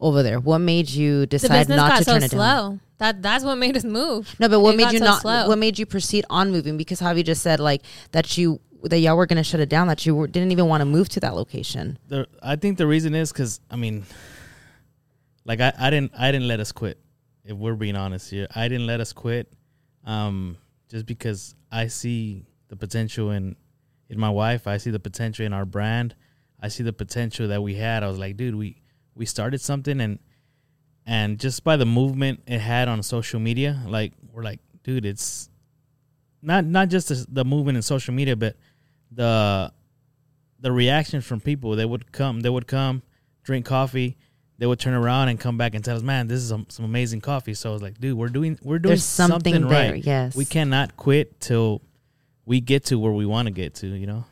over 0.00 0.22
there? 0.22 0.40
What 0.40 0.58
made 0.58 0.88
you 0.90 1.20
The 1.20 1.26
decide 1.38 1.58
business 1.60 1.76
not 1.76 1.90
got 1.90 1.98
to 1.98 2.04
so 2.04 2.12
turn 2.14 2.22
it 2.24 2.30
down? 2.32 2.80
Slow. 2.98 3.06
That 3.06 3.22
that's 3.22 3.44
what 3.44 3.56
made 3.56 3.76
us 3.76 3.84
move. 3.84 4.34
No, 4.38 4.48
but 4.48 4.60
what 4.60 4.74
It 4.74 4.78
made 4.78 4.92
you 4.92 4.98
so 4.98 5.04
not? 5.04 5.20
slow. 5.22 5.48
What 5.48 5.58
made 5.58 5.78
you 5.78 5.86
proceed 5.86 6.24
on 6.30 6.50
moving? 6.52 6.76
Because 6.76 7.00
Javi 7.00 7.24
just 7.24 7.42
said 7.42 7.60
like 7.60 7.82
that 8.12 8.36
you 8.38 8.60
that 8.82 8.98
y'all 8.98 9.16
were 9.16 9.26
going 9.26 9.38
to 9.38 9.44
shut 9.44 9.60
it 9.60 9.68
down. 9.68 9.88
That 9.88 10.06
you 10.06 10.14
were, 10.14 10.26
didn't 10.26 10.52
even 10.52 10.66
want 10.66 10.80
to 10.80 10.84
move 10.84 11.08
to 11.10 11.20
that 11.20 11.34
location. 11.34 11.98
the 12.08 12.26
I 12.42 12.56
think 12.56 12.78
the 12.78 12.86
reason 12.86 13.14
is 13.14 13.32
because 13.32 13.60
I 13.70 13.76
mean, 13.76 14.04
like 15.44 15.60
I, 15.60 15.72
I 15.78 15.90
didn't 15.90 16.12
I 16.18 16.30
didn't 16.32 16.48
let 16.48 16.60
us 16.60 16.72
quit. 16.72 16.98
If 17.44 17.56
we're 17.56 17.74
being 17.74 17.96
honest 17.96 18.30
here, 18.30 18.48
I 18.54 18.68
didn't 18.68 18.86
let 18.86 19.00
us 19.00 19.12
quit, 19.12 19.52
um, 20.04 20.56
just 20.88 21.06
because 21.06 21.54
I 21.70 21.86
see 21.86 22.44
the 22.68 22.76
potential 22.76 23.30
in 23.30 23.56
in 24.08 24.18
my 24.18 24.30
wife. 24.30 24.66
I 24.66 24.78
see 24.78 24.90
the 24.90 25.00
potential 25.00 25.46
in 25.46 25.52
our 25.52 25.64
brand. 25.64 26.14
I 26.60 26.68
see 26.68 26.82
the 26.82 26.92
potential 26.92 27.48
that 27.48 27.62
we 27.62 27.74
had. 27.74 28.02
I 28.02 28.08
was 28.08 28.18
like, 28.18 28.36
dude, 28.36 28.54
we 28.56 28.82
we 29.14 29.26
started 29.26 29.60
something 29.60 30.00
and 30.00 30.18
and 31.06 31.38
just 31.38 31.62
by 31.62 31.76
the 31.76 31.86
movement 31.86 32.42
it 32.46 32.58
had 32.58 32.88
on 32.88 33.02
social 33.02 33.38
media, 33.38 33.80
like 33.86 34.12
we're 34.32 34.42
like, 34.42 34.60
dude, 34.82 35.06
it's 35.06 35.48
not 36.42 36.64
not 36.64 36.88
just 36.88 37.08
the, 37.08 37.26
the 37.28 37.44
movement 37.44 37.76
in 37.76 37.82
social 37.82 38.12
media, 38.12 38.36
but 38.36 38.56
the 39.10 39.72
the 40.60 40.72
reaction 40.72 41.20
from 41.20 41.40
people. 41.40 41.76
They 41.76 41.84
would 41.84 42.10
come, 42.12 42.40
they 42.40 42.50
would 42.50 42.66
come, 42.66 43.02
drink 43.44 43.66
coffee, 43.66 44.16
they 44.58 44.66
would 44.66 44.80
turn 44.80 44.94
around 44.94 45.28
and 45.28 45.38
come 45.38 45.56
back 45.56 45.74
and 45.74 45.84
tell 45.84 45.96
us, 45.96 46.02
"Man, 46.02 46.26
this 46.26 46.40
is 46.40 46.48
some, 46.48 46.66
some 46.68 46.84
amazing 46.84 47.20
coffee." 47.20 47.54
So 47.54 47.70
I 47.70 47.72
was 47.72 47.82
like, 47.82 48.00
"Dude, 48.00 48.16
we're 48.16 48.28
doing 48.28 48.58
we're 48.62 48.78
doing 48.78 48.90
There's 48.90 49.04
something, 49.04 49.54
something, 49.54 49.68
there. 49.70 49.92
right. 49.92 50.04
Yes. 50.04 50.34
We 50.34 50.44
cannot 50.44 50.96
quit 50.96 51.40
till 51.40 51.82
we 52.44 52.60
get 52.60 52.84
to 52.86 52.98
where 52.98 53.12
we 53.12 53.26
want 53.26 53.46
to 53.46 53.52
get 53.52 53.74
to." 53.76 53.86
You 53.86 54.06
know. 54.06 54.24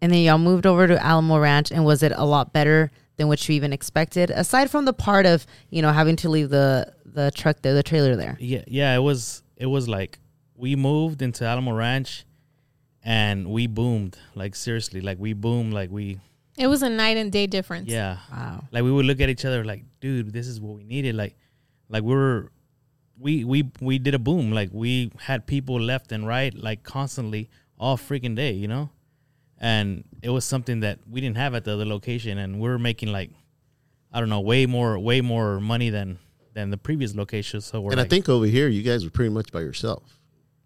And 0.00 0.12
then 0.12 0.20
y'all 0.20 0.38
moved 0.38 0.66
over 0.66 0.86
to 0.86 1.02
Alamo 1.04 1.38
Ranch, 1.38 1.72
and 1.72 1.84
was 1.84 2.02
it 2.02 2.12
a 2.14 2.24
lot 2.24 2.52
better 2.52 2.90
than 3.18 3.28
what 3.28 3.46
you 3.48 3.54
even 3.54 3.72
expected? 3.74 4.30
Aside 4.30 4.70
from 4.70 4.86
the 4.86 4.94
part 4.94 5.26
of 5.26 5.46
you 5.68 5.82
know 5.82 5.92
having 5.92 6.16
to 6.16 6.28
leave 6.30 6.48
the 6.48 6.92
the 7.04 7.30
truck 7.32 7.60
there, 7.62 7.74
the 7.74 7.82
trailer 7.82 8.16
there. 8.16 8.36
Yeah, 8.40 8.64
yeah. 8.66 8.94
It 8.96 9.00
was 9.00 9.42
it 9.56 9.66
was 9.66 9.88
like 9.88 10.18
we 10.54 10.74
moved 10.76 11.20
into 11.20 11.44
Alamo 11.44 11.72
Ranch, 11.72 12.24
and 13.02 13.48
we 13.48 13.66
boomed. 13.66 14.16
Like 14.34 14.54
seriously, 14.54 15.00
like 15.00 15.18
we 15.18 15.32
boomed. 15.34 15.72
Like 15.74 15.90
we 15.90 16.18
It 16.56 16.66
was 16.68 16.82
a 16.82 16.88
night 16.90 17.16
and 17.16 17.30
day 17.30 17.46
difference. 17.46 17.88
yeah. 17.90 18.18
Wow. 18.32 18.64
Like 18.72 18.82
we 18.84 18.90
would 18.92 19.06
look 19.06 19.20
at 19.20 19.28
each 19.28 19.44
other 19.44 19.64
like, 19.64 19.84
dude, 20.00 20.32
this 20.32 20.46
is 20.46 20.60
what 20.60 20.74
we 20.76 20.84
needed. 20.84 21.14
Like, 21.14 21.36
like 21.88 22.02
we 22.02 22.14
were, 22.14 22.50
we 23.18 23.44
we 23.44 23.70
we 23.80 23.98
did 23.98 24.14
a 24.14 24.18
boom. 24.18 24.52
Like 24.52 24.70
we 24.72 25.10
had 25.18 25.46
people 25.46 25.80
left 25.80 26.12
and 26.12 26.26
right, 26.26 26.54
like 26.54 26.82
constantly 26.82 27.48
all 27.78 27.96
freaking 27.96 28.34
day, 28.36 28.52
you 28.52 28.68
know. 28.68 28.90
And 29.60 30.04
it 30.22 30.30
was 30.30 30.44
something 30.44 30.80
that 30.80 31.00
we 31.10 31.20
didn't 31.20 31.36
have 31.36 31.54
at 31.54 31.64
the 31.64 31.72
other 31.72 31.84
location, 31.84 32.38
and 32.38 32.60
we 32.60 32.68
were 32.68 32.78
making 32.78 33.10
like, 33.10 33.30
I 34.12 34.20
don't 34.20 34.28
know, 34.28 34.40
way 34.40 34.66
more, 34.66 34.98
way 34.98 35.20
more 35.20 35.60
money 35.60 35.90
than 35.90 36.18
than 36.54 36.70
the 36.70 36.78
previous 36.78 37.14
location. 37.14 37.60
So 37.60 37.80
we're 37.80 37.92
and 37.92 38.00
I 38.00 38.04
think 38.04 38.28
over 38.28 38.46
here 38.46 38.68
you 38.68 38.82
guys 38.82 39.04
were 39.04 39.10
pretty 39.10 39.30
much 39.30 39.50
by 39.52 39.60
yourself, 39.60 40.02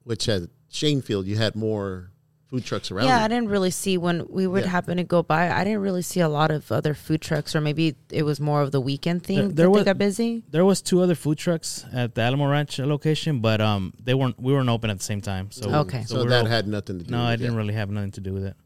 which 0.05 0.29
at 0.29 0.43
Shaenfield 0.71 1.27
you 1.27 1.37
had 1.37 1.55
more 1.57 2.11
food 2.49 2.65
trucks 2.67 2.91
around. 2.91 3.07
Yeah, 3.07 3.19
you. 3.19 3.25
I 3.25 3.29
didn't 3.29 3.49
really 3.49 3.71
see 3.71 3.97
when 3.97 4.27
we 4.29 4.47
would 4.47 4.65
Yeah. 4.65 4.71
happen 4.71 4.99
to 4.99 5.05
go 5.05 5.23
by. 5.23 5.51
I 5.51 5.65
didn't 5.65 5.81
really 5.81 6.03
see 6.03 6.21
a 6.21 6.29
lot 6.29 6.51
of 6.51 6.71
other 6.71 6.93
food 6.95 7.21
trucks, 7.23 7.57
or 7.57 7.61
maybe 7.63 7.95
it 8.11 8.23
was 8.25 8.41
more 8.41 8.61
of 8.63 8.73
the 8.73 8.81
weekend 8.81 9.23
thing 9.25 9.37
There- 9.37 9.49
that 9.49 9.57
there 9.57 9.67
they 9.67 9.71
was- 9.71 9.85
got 9.85 9.97
busy. 9.99 10.45
there 10.51 10.65
was 10.67 10.83
two 10.83 11.01
other 11.01 11.15
food 11.15 11.39
trucks 11.39 11.85
at 11.93 12.15
the 12.15 12.21
Alamo 12.21 12.47
Ranch 12.51 12.79
location, 12.79 13.41
but 13.41 13.61
um, 13.63 13.95
they 14.03 14.13
weren't 14.15 14.39
we 14.41 14.53
weren't 14.53 14.69
open 14.69 14.91
at 14.91 14.99
the 14.99 15.05
same 15.05 15.23
time. 15.23 15.51
So 15.51 15.75
Okay. 15.81 16.05
so, 16.05 16.23
we 16.23 16.29
that 16.29 16.43
op- 16.45 16.49
had 16.51 16.69
nothing 16.69 16.99
to 16.99 17.05
do. 17.07 17.11
no, 17.11 17.19
with 17.21 17.27
I 17.27 17.33
it. 17.33 17.37
didn't 17.39 17.57
really 17.57 17.75
have 17.75 17.91
nothing 17.91 18.13
to 18.13 18.21
do 18.21 18.33
with 18.35 18.45
it. 18.45 18.57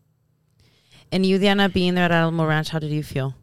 And 1.13 1.25
you, 1.25 1.39
Diana, 1.39 1.69
being 1.69 1.95
there 1.95 2.05
at 2.07 2.11
Alamo 2.13 2.47
Ranch, 2.47 2.69
how 2.71 2.79
did 2.79 2.91
you 2.91 3.03
feel? 3.03 3.35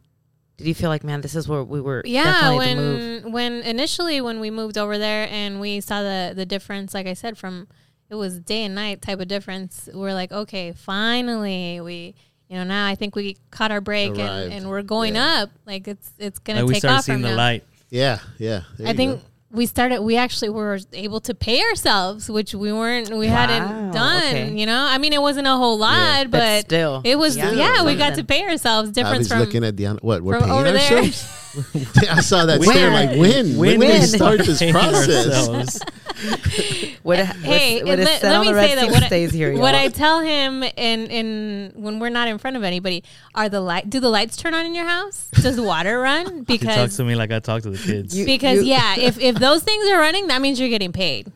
Did 0.56 0.66
you 0.68 0.74
feel 0.74 0.88
like, 0.88 1.02
man, 1.02 1.20
this 1.20 1.34
is 1.34 1.48
where 1.48 1.64
we 1.64 1.80
were? 1.80 2.02
Yeah, 2.04 2.24
definitely 2.24 2.74
the 2.74 2.80
move. 2.80 3.24
when 3.24 3.32
when 3.32 3.52
initially 3.62 4.20
when 4.20 4.38
we 4.38 4.50
moved 4.50 4.78
over 4.78 4.98
there 4.98 5.26
and 5.30 5.60
we 5.60 5.80
saw 5.80 6.02
the 6.02 6.32
the 6.36 6.46
difference, 6.46 6.94
like 6.94 7.06
I 7.06 7.14
said, 7.14 7.36
from 7.36 7.66
it 8.08 8.14
was 8.14 8.38
day 8.38 8.62
and 8.64 8.74
night 8.74 9.02
type 9.02 9.18
of 9.18 9.26
difference. 9.28 9.88
We're 9.92 10.14
like, 10.14 10.30
okay, 10.30 10.72
finally 10.72 11.80
we, 11.80 12.14
you 12.48 12.56
know, 12.56 12.64
now 12.64 12.86
I 12.86 12.94
think 12.94 13.16
we 13.16 13.36
caught 13.50 13.72
our 13.72 13.80
break 13.80 14.10
and, 14.18 14.52
and 14.52 14.68
we're 14.68 14.82
going 14.82 15.14
Yeah. 15.16 15.42
up. 15.44 15.50
Like 15.66 15.88
it's 15.88 16.12
it's 16.18 16.38
gonna 16.38 16.60
Like 16.60 16.68
we 16.68 16.74
take 16.74 16.80
started 16.82 16.98
off 16.98 17.04
seeing 17.04 17.16
from 17.16 17.22
the 17.22 17.30
now. 17.30 17.36
light. 17.36 17.64
Yeah, 17.90 18.18
yeah. 18.38 18.62
there 18.78 18.86
I 18.86 18.90
you 18.90 18.96
think 18.96 19.20
go. 19.20 19.26
We 19.54 19.66
started. 19.66 20.02
We 20.02 20.16
actually 20.16 20.48
were 20.50 20.78
able 20.92 21.20
to 21.20 21.34
pay 21.34 21.62
ourselves, 21.62 22.28
which 22.28 22.54
we 22.54 22.72
weren't. 22.72 23.10
We 23.10 23.28
Wow, 23.28 23.34
hadn't 23.36 23.92
done. 23.92 24.22
okay. 24.24 24.52
You 24.52 24.66
know, 24.66 24.86
I 24.90 24.98
mean, 24.98 25.12
it 25.12 25.22
wasn't 25.22 25.46
a 25.46 25.56
whole 25.56 25.78
lot, 25.78 26.30
But 26.30 26.38
but, 26.38 26.60
still, 26.66 27.00
it 27.04 27.16
was. 27.18 27.36
yeah. 27.36 27.52
Yeah, 27.52 27.84
we 27.84 27.96
got 27.96 28.14
to 28.16 28.24
pay 28.24 28.42
ourselves. 28.44 28.90
I 28.90 28.92
Difference 28.92 29.28
from 29.28 29.38
looking 29.40 29.64
at 29.64 29.76
the 29.76 29.86
what 30.02 30.22
we're 30.22 30.38
paying 30.40 30.50
over 30.50 30.72
there. 30.72 30.98
ourselves. 30.98 31.40
I 32.10 32.20
saw 32.20 32.46
that 32.46 32.58
When? 32.58 32.68
stare 32.70 32.90
like 32.90 33.10
when 33.16 33.56
when, 33.56 33.78
do 33.78 33.86
we 33.86 34.00
start 34.00 34.40
this 34.40 34.58
process? 34.72 35.78
Ourselves. 36.14 36.98
What, 37.02 37.18
hey, 37.42 37.82
what 37.82 37.92
and 37.92 38.04
let, 38.04 38.22
let 38.22 38.40
me 38.40 38.46
say 38.46 38.52
that 38.52 38.54
resting 38.54 38.90
what 38.90 39.02
I, 39.02 39.06
stays 39.06 39.32
here. 39.32 39.52
what 39.58 39.74
y'all. 39.74 39.84
I 39.84 39.88
tell 39.88 40.20
him 40.20 40.62
in 40.62 41.06
in 41.06 41.72
when 41.74 41.98
we're 41.98 42.08
not 42.08 42.28
in 42.28 42.38
front 42.38 42.56
of 42.56 42.62
anybody 42.62 43.04
are 43.34 43.48
the 43.48 43.60
light. 43.60 43.90
Do 43.90 44.00
the 44.00 44.08
lights 44.08 44.36
turn 44.36 44.54
on 44.54 44.64
in 44.66 44.74
your 44.74 44.86
house? 44.86 45.28
Does 45.34 45.60
water 45.60 46.00
run? 46.00 46.44
He 46.54 46.58
talks 46.58 46.74
Because 46.74 46.96
to 46.98 47.04
me 47.04 47.14
like 47.16 47.32
I 47.32 47.40
talk 47.40 47.62
to 47.62 47.70
the 47.70 47.78
kids. 47.78 48.16
You- 48.16 48.26
because 48.26 48.60
you- 48.60 48.70
yeah, 48.70 48.96
if 48.96 49.18
if 49.18 49.36
those 49.36 49.62
things 49.62 49.88
are 49.90 49.98
running, 49.98 50.28
that 50.28 50.40
means 50.40 50.60
you're 50.60 50.68
getting 50.68 50.92
paid. 50.92 51.32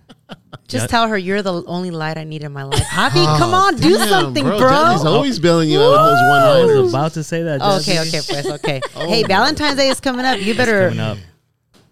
Just 0.68 0.84
Yeah. 0.84 0.86
tell 0.88 1.08
her 1.08 1.16
you're 1.16 1.40
the 1.40 1.64
only 1.64 1.90
light 1.90 2.18
I 2.18 2.24
need 2.24 2.44
in 2.44 2.52
my 2.52 2.62
life. 2.62 2.82
Javi, 2.82 3.24
oh, 3.26 3.36
come 3.38 3.54
on, 3.54 3.76
do 3.76 3.96
Damn, 3.96 4.08
something, 4.08 4.44
bro. 4.44 4.58
Johnny's 4.58 5.04
always 5.04 5.38
oh. 5.38 5.42
bailing 5.42 5.70
you 5.70 5.80
out 5.80 5.90
with 5.90 5.98
those 5.98 6.18
I 6.20 6.58
one 6.60 6.82
was 6.82 6.92
about 6.92 7.12
to 7.14 7.24
say 7.24 7.42
that. 7.42 7.60
Oh, 7.62 7.78
okay, 7.78 8.00
okay, 8.00 8.20
pues, 8.28 8.46
okay. 8.46 8.80
Oh 8.94 9.08
hey, 9.08 9.22
Valentine's 9.24 9.76
Day 9.76 9.88
is 9.88 10.00
coming 10.00 10.26
up. 10.26 10.40
You 10.40 10.54
better 10.54 10.90
Coming 10.90 11.00
up. 11.00 11.18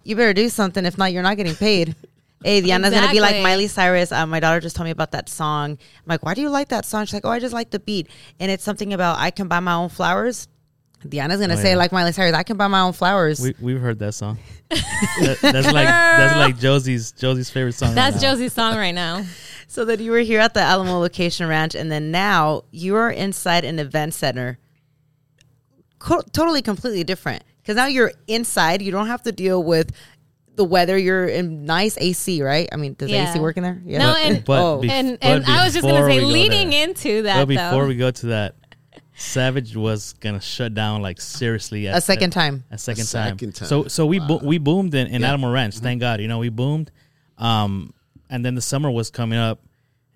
you 0.05 0.15
better 0.15 0.35
do 0.35 0.49
something. 0.51 0.85
If 0.85 0.99
not, 0.99 1.13
you're 1.13 1.23
not 1.23 1.37
getting 1.39 1.55
paid. 1.55 1.97
Hey, 2.47 2.61
Diana's 2.61 2.93
gonna 2.95 3.11
be 3.11 3.21
like 3.21 3.43
Miley 3.43 3.67
Cyrus. 3.67 4.13
Uh, 4.13 4.25
my 4.25 4.39
daughter 4.39 4.61
just 4.61 4.77
told 4.77 4.85
me 4.85 4.93
about 4.93 5.11
that 5.13 5.29
song. 5.29 5.73
I'm 5.73 5.79
like, 6.07 6.25
why 6.25 6.35
do 6.35 6.41
you 6.43 6.49
like 6.49 6.69
that 6.69 6.85
song? 6.85 7.05
She's 7.05 7.15
like, 7.15 7.25
oh, 7.27 7.31
I 7.31 7.41
just 7.41 7.53
like 7.53 7.71
the 7.71 7.81
beat, 7.81 8.09
and 8.39 8.51
it's 8.53 8.63
something 8.63 8.93
about 8.93 9.19
I 9.19 9.31
can 9.33 9.49
buy 9.49 9.59
my 9.59 9.75
own 9.75 9.89
flowers. 9.89 10.47
Diana's 11.09 11.41
gonna 11.41 11.55
Oh, 11.55 11.57
say 11.57 11.71
yeah. 11.71 11.77
like 11.77 11.91
Miley 11.91 12.13
Cyrus, 12.13 12.35
I 12.35 12.45
can 12.45 12.57
buy 12.57 12.69
my 12.69 12.81
own 12.81 12.93
flowers. 12.93 13.41
We 13.41 13.55
we've 13.61 13.81
heard 13.81 13.99
that 13.99 14.13
song. 14.15 14.39
That- 14.71 15.39
that's 15.43 15.67
like 15.73 15.87
that's 15.89 16.37
like 16.37 16.59
Josie's 16.59 17.11
Josie's 17.13 17.51
favorite 17.51 17.73
song. 17.75 17.95
That's 17.97 18.17
now. 18.23 18.31
Josie's 18.33 18.53
song 18.53 18.77
right 18.77 18.95
now. 18.95 19.25
so 19.69 19.85
that 19.85 19.99
you 19.99 20.13
were 20.13 20.21
here 20.21 20.39
at 20.39 20.55
the 20.55 20.61
Alamo 20.61 20.99
Location 21.01 21.49
Ranch, 21.49 21.75
and 21.75 21.91
then 21.91 22.13
now 22.13 22.63
you 22.71 22.95
are 22.95 23.11
inside 23.11 23.65
an 23.65 23.79
event 23.81 24.15
center. 24.15 24.59
Co- 25.99 26.23
totally, 26.33 26.63
completely 26.63 27.03
different. 27.05 27.43
Because 27.63 27.75
now 27.77 27.87
you're 27.87 28.13
inside. 28.29 28.81
You 28.83 28.93
don't 28.93 29.09
have 29.09 29.23
to 29.23 29.33
deal 29.33 29.63
with 29.63 29.91
the 30.57 30.65
weather. 30.65 30.97
You're 30.99 31.27
in 31.27 31.65
nice 31.65 31.97
AC, 31.99 32.43
right? 32.43 32.69
I 32.73 32.77
mean, 32.77 32.95
does 32.95 33.11
Yeah. 33.11 33.31
AC 33.31 33.39
work 33.39 33.57
in 33.57 33.63
there? 33.63 33.81
Yeah. 33.85 33.99
No, 33.99 34.15
and 34.17 34.45
But 34.45 34.61
Oh. 34.63 34.81
bef- 34.83 34.91
and 34.91 35.19
but 35.21 35.27
and 35.29 35.45
I 35.47 35.65
was 35.65 35.75
just 35.75 35.87
gonna 35.87 36.05
say, 36.07 36.17
we 36.17 36.21
go 36.23 36.27
leading 36.29 36.71
there- 36.71 36.89
into 36.89 37.23
that, 37.23 37.37
But 37.41 37.49
before 37.49 37.83
though, 37.83 37.87
we 37.89 37.97
go 37.97 38.11
to 38.11 38.27
that, 38.27 38.57
Savage 39.19 39.75
was 39.75 40.13
gonna 40.15 40.41
shut 40.41 40.75
down 40.75 41.01
like 41.01 41.21
seriously 41.21 41.89
at, 41.89 41.97
a 41.97 42.01
second 42.01 42.31
at- 42.37 42.41
time. 42.41 42.65
a 42.71 42.77
second, 42.79 43.05
A 43.05 43.13
time. 43.13 43.29
second 43.39 43.55
time. 43.55 43.69
So 43.69 43.89
so 43.89 44.05
we 44.07 44.19
bo- 44.19 44.41
we 44.43 44.59
boomed 44.59 44.95
in, 44.95 45.07
in 45.07 45.23
Yeah. 45.23 45.29
Alamo 45.29 45.51
Ranch. 45.51 45.77
Thank 45.79 46.01
God, 46.01 46.21
you 46.21 46.29
know 46.29 46.39
we 46.39 46.51
boomed. 46.51 46.91
Um, 47.39 47.95
and 48.29 48.45
then 48.45 48.55
the 48.55 48.61
summer 48.61 48.91
was 48.91 49.11
coming 49.11 49.39
up, 49.39 49.61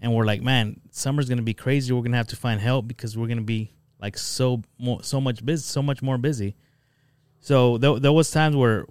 and 0.02 0.14
we're 0.14 0.24
like, 0.26 0.42
man, 0.42 0.80
summer's 0.90 1.28
gonna 1.30 1.40
be 1.42 1.54
crazy. 1.54 1.92
We're 1.92 2.02
gonna 2.02 2.16
have 2.18 2.26
to 2.28 2.36
find 2.36 2.60
help 2.60 2.88
because 2.88 3.16
we're 3.16 3.26
gonna 3.28 3.40
be 3.40 3.72
like 4.02 4.18
so 4.18 4.62
more 4.78 5.02
so 5.02 5.18
much 5.20 5.44
busy, 5.46 5.62
so 5.62 5.80
much 5.82 6.02
more 6.02 6.18
busy. 6.18 6.54
So 7.40 7.78
there, 7.78 7.98
there 7.98 8.12
was 8.12 8.30
times 8.30 8.54
where 8.54 8.84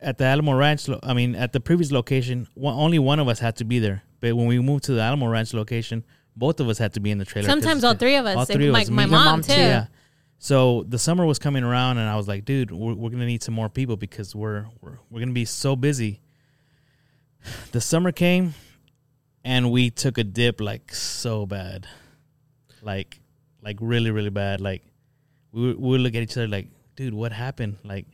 at 0.00 0.18
the 0.18 0.24
Alamo 0.24 0.52
Ranch, 0.54 0.88
lo- 0.88 1.00
I 1.02 1.14
mean, 1.14 1.34
at 1.34 1.52
the 1.52 1.60
previous 1.60 1.90
location, 1.92 2.46
one, 2.54 2.74
only 2.74 2.98
one 2.98 3.18
of 3.18 3.28
us 3.28 3.38
had 3.38 3.56
to 3.56 3.64
be 3.64 3.78
there. 3.78 4.02
But 4.20 4.34
when 4.36 4.46
we 4.46 4.58
moved 4.60 4.84
to 4.84 4.92
the 4.92 5.00
Alamo 5.02 5.26
Ranch 5.28 5.54
location, 5.54 6.04
both 6.36 6.60
of 6.60 6.68
us 6.68 6.78
had 6.78 6.92
to 6.94 7.00
be 7.00 7.10
in 7.10 7.18
the 7.18 7.24
trailer. 7.24 7.46
'cause 7.48 7.52
Sometimes 7.52 7.82
all 7.84 7.94
three 7.94 8.16
of 8.16 8.26
us. 8.26 8.36
all 8.36 8.44
three 8.44 8.66
of 8.66 8.72
my, 8.72 8.82
us, 8.82 8.90
my 8.90 9.04
me- 9.06 9.10
mom, 9.10 9.24
mom 9.24 9.40
too. 9.42 9.52
too. 9.54 9.60
Yeah. 9.60 9.86
So 10.38 10.84
the 10.86 10.98
summer 10.98 11.24
was 11.24 11.38
coming 11.38 11.64
around, 11.64 11.96
and 11.98 12.08
I 12.08 12.16
was 12.16 12.28
like, 12.28 12.44
dude, 12.44 12.70
we're, 12.70 12.92
we're 12.94 13.08
gonna 13.10 13.24
need 13.26 13.42
some 13.42 13.54
more 13.54 13.70
people 13.70 13.96
because 13.96 14.34
we're 14.34 14.66
we're 14.82 14.98
we're 15.10 15.20
gonna 15.20 15.32
be 15.32 15.46
so 15.46 15.76
busy. 15.76 16.20
The 17.72 17.80
summer 17.80 18.12
came, 18.12 18.54
and 19.44 19.70
we 19.70 19.88
took 19.90 20.18
a 20.18 20.24
dip 20.24 20.60
like 20.60 20.92
so 20.94 21.46
bad, 21.46 21.86
like 22.82 23.20
like 23.62 23.78
really 23.80 24.10
really 24.10 24.30
bad. 24.30 24.60
Like 24.60 24.82
we 25.52 25.68
would- 25.68 25.80
we 25.80 25.88
would 25.90 26.00
look 26.02 26.14
at 26.14 26.22
each 26.22 26.32
other 26.36 26.48
like, 26.48 26.68
dude, 26.96 27.14
what 27.14 27.32
happened? 27.32 27.78
Like, 27.82 28.06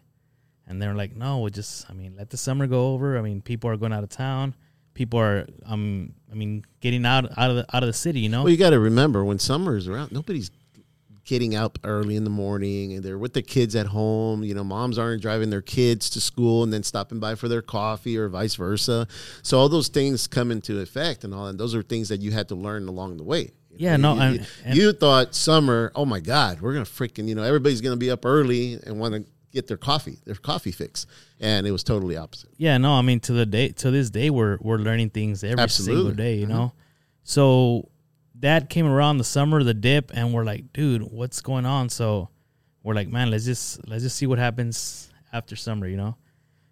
and 0.72 0.82
they're 0.82 0.94
like, 0.94 1.14
no, 1.14 1.40
we 1.40 1.50
just, 1.50 1.88
I 1.88 1.92
mean, 1.92 2.14
let 2.16 2.30
the 2.30 2.36
summer 2.36 2.66
go 2.66 2.92
over. 2.94 3.16
I 3.18 3.22
mean, 3.22 3.40
people 3.42 3.70
are 3.70 3.76
going 3.76 3.92
out 3.92 4.02
of 4.02 4.08
town. 4.10 4.54
People 4.94 5.20
are, 5.20 5.46
um, 5.66 6.12
I 6.30 6.34
mean, 6.34 6.64
getting 6.80 7.06
out 7.06 7.26
out 7.38 7.50
of 7.50 7.56
the 7.56 7.66
out 7.76 7.82
of 7.82 7.86
the 7.86 7.92
city. 7.92 8.20
You 8.20 8.28
know, 8.28 8.42
Well, 8.42 8.50
you 8.50 8.58
got 8.58 8.70
to 8.70 8.78
remember 8.80 9.24
when 9.24 9.38
summer 9.38 9.76
is 9.76 9.86
around, 9.88 10.12
nobody's 10.12 10.50
getting 11.24 11.54
up 11.54 11.78
early 11.84 12.16
in 12.16 12.24
the 12.24 12.30
morning 12.30 12.94
and 12.94 13.04
they're 13.04 13.16
with 13.16 13.32
the 13.32 13.42
kids 13.42 13.76
at 13.76 13.86
home. 13.86 14.42
You 14.42 14.54
know, 14.54 14.64
moms 14.64 14.98
aren't 14.98 15.22
driving 15.22 15.50
their 15.50 15.62
kids 15.62 16.10
to 16.10 16.20
school 16.20 16.64
and 16.64 16.72
then 16.72 16.82
stopping 16.82 17.20
by 17.20 17.36
for 17.36 17.48
their 17.48 17.62
coffee 17.62 18.18
or 18.18 18.28
vice 18.28 18.56
versa. 18.56 19.06
So 19.42 19.58
all 19.58 19.68
those 19.68 19.88
things 19.88 20.26
come 20.26 20.50
into 20.50 20.80
effect 20.80 21.22
and 21.24 21.32
all, 21.32 21.46
and 21.46 21.58
those 21.58 21.74
are 21.74 21.82
things 21.82 22.08
that 22.08 22.20
you 22.20 22.32
had 22.32 22.48
to 22.48 22.54
learn 22.56 22.88
along 22.88 23.18
the 23.18 23.22
way. 23.24 23.52
Yeah, 23.74 23.96
no, 23.96 24.14
you, 24.14 24.20
and- 24.20 24.46
and- 24.64 24.76
you 24.76 24.92
thought 24.92 25.34
summer, 25.34 25.92
oh 25.94 26.04
my 26.04 26.20
God, 26.20 26.60
we're 26.60 26.72
gonna 26.74 26.84
freaking, 26.84 27.28
you 27.28 27.34
know, 27.34 27.42
everybody's 27.44 27.80
gonna 27.80 27.96
be 27.96 28.10
up 28.10 28.26
early 28.26 28.74
and 28.84 28.98
want 28.98 29.14
to 29.14 29.24
get 29.52 29.66
their 29.66 29.76
coffee, 29.76 30.18
their 30.24 30.34
coffee 30.34 30.72
fix, 30.72 31.06
and 31.40 31.66
it 31.66 31.70
was 31.70 31.84
totally 31.84 32.16
opposite. 32.16 32.50
Yeah, 32.56 32.78
no, 32.78 32.92
I 32.92 33.02
mean 33.02 33.20
to 33.20 33.32
the 33.32 33.46
day 33.46 33.68
to 33.68 33.90
this 33.90 34.10
day 34.10 34.30
we're 34.30 34.58
we're 34.60 34.78
learning 34.78 35.10
things 35.10 35.44
every 35.44 35.68
single 35.68 36.10
day, 36.12 36.36
you 36.36 36.46
mm-hmm. 36.46 36.54
know. 36.54 36.72
So 37.24 37.90
that 38.40 38.68
came 38.70 38.86
around 38.86 39.18
the 39.18 39.24
summer, 39.24 39.62
the 39.62 39.74
dip, 39.74 40.10
and 40.14 40.32
we're 40.32 40.44
like, 40.44 40.72
dude, 40.72 41.02
what's 41.02 41.40
going 41.40 41.64
on? 41.64 41.88
So 41.88 42.28
we're 42.82 42.94
like, 42.94 43.08
man, 43.08 43.30
let's 43.30 43.44
just 43.44 43.86
let's 43.88 44.02
just 44.02 44.16
see 44.16 44.26
what 44.26 44.38
happens 44.38 45.10
after 45.32 45.56
summer, 45.56 45.86
you 45.86 45.96
know. 45.96 46.16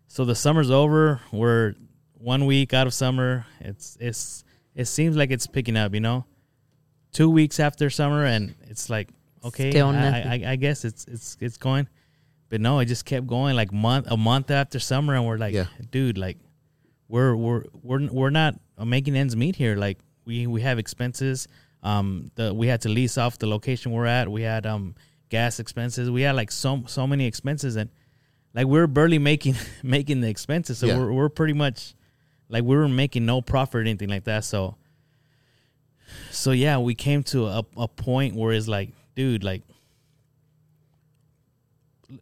So 0.08 0.25
the 0.25 0.34
summer's 0.34 0.70
over. 0.70 1.20
We're 1.32 1.75
one 2.14 2.46
week 2.46 2.75
out 2.75 2.87
of 2.87 2.94
summer. 2.94 3.46
It's 3.60 3.96
it's 4.00 4.44
it 4.75 4.87
seems 4.87 5.16
like 5.16 5.30
it's 5.30 5.46
picking 5.46 5.76
up, 5.76 5.94
you 5.94 6.00
know. 6.00 6.26
Two 7.12 7.30
weeks 7.30 7.58
after 7.60 7.90
summer, 7.90 8.25
and 8.25 8.54
it's 8.68 8.90
like 8.90 9.08
okay, 9.44 9.80
I. 9.80 10.20
I, 10.20 10.42
I 10.52 10.56
guess 10.56 10.84
it's 10.84 11.04
it's 11.06 11.37
it's 11.40 11.56
going. 11.56 11.88
But 12.50 12.61
no, 12.61 12.80
it 12.80 12.87
just 12.87 13.04
kept 13.07 13.26
going 13.26 13.57
like 13.57 13.73
month 13.73 14.07
a 14.11 14.16
month 14.19 14.50
after 14.50 14.78
summer, 14.78 15.14
and 15.14 15.25
we're 15.26 15.38
like, 15.38 15.54
Yeah. 15.54 15.66
dude, 15.90 16.19
like 16.19 16.37
we're 17.09 17.35
we're 17.35 17.62
we're 17.83 18.07
we're 18.12 18.30
not 18.30 18.57
making 18.85 19.16
ends 19.16 19.35
meet 19.37 19.57
here. 19.57 19.76
Like 19.76 19.99
we 20.26 20.47
we 20.47 20.61
have 20.61 20.78
expenses. 20.78 21.49
Um, 21.83 22.30
the 22.35 22.52
we 22.52 22.66
had 22.66 22.83
to 22.83 22.88
lease 22.90 23.16
off 23.16 23.38
the 23.38 23.47
location 23.47 23.92
we're 23.92 24.04
at. 24.07 24.28
We 24.28 24.42
had 24.42 24.66
um 24.66 24.95
gas 25.30 25.59
expenses. 25.61 26.11
We 26.11 26.23
had 26.23 26.35
like 26.37 26.50
so 26.50 26.83
so 26.87 27.07
many 27.07 27.25
expenses, 27.26 27.76
and 27.76 27.88
like 28.52 28.66
we 28.66 28.78
are 28.80 28.87
barely 28.88 29.19
making 29.19 29.54
making 29.83 30.21
the 30.21 30.28
expenses. 30.28 30.78
So 30.78 30.88
Yeah. 30.88 30.99
we're 30.99 31.12
we're 31.12 31.28
pretty 31.30 31.54
much 31.54 31.95
like 32.49 32.64
we 32.64 32.76
were 32.76 32.88
making 32.88 33.25
no 33.26 33.40
profit 33.40 33.76
or 33.76 33.80
anything 33.80 34.09
like 34.11 34.25
that. 34.25 34.45
So 34.45 34.76
so 36.30 36.50
yeah, 36.50 36.78
we 36.78 36.95
came 36.95 37.23
to 37.25 37.47
a 37.47 37.64
a 37.76 37.88
point 37.88 38.35
where 38.35 38.52
it's 38.52 38.69
like, 38.69 38.90
dude, 39.14 39.45
like 39.45 39.62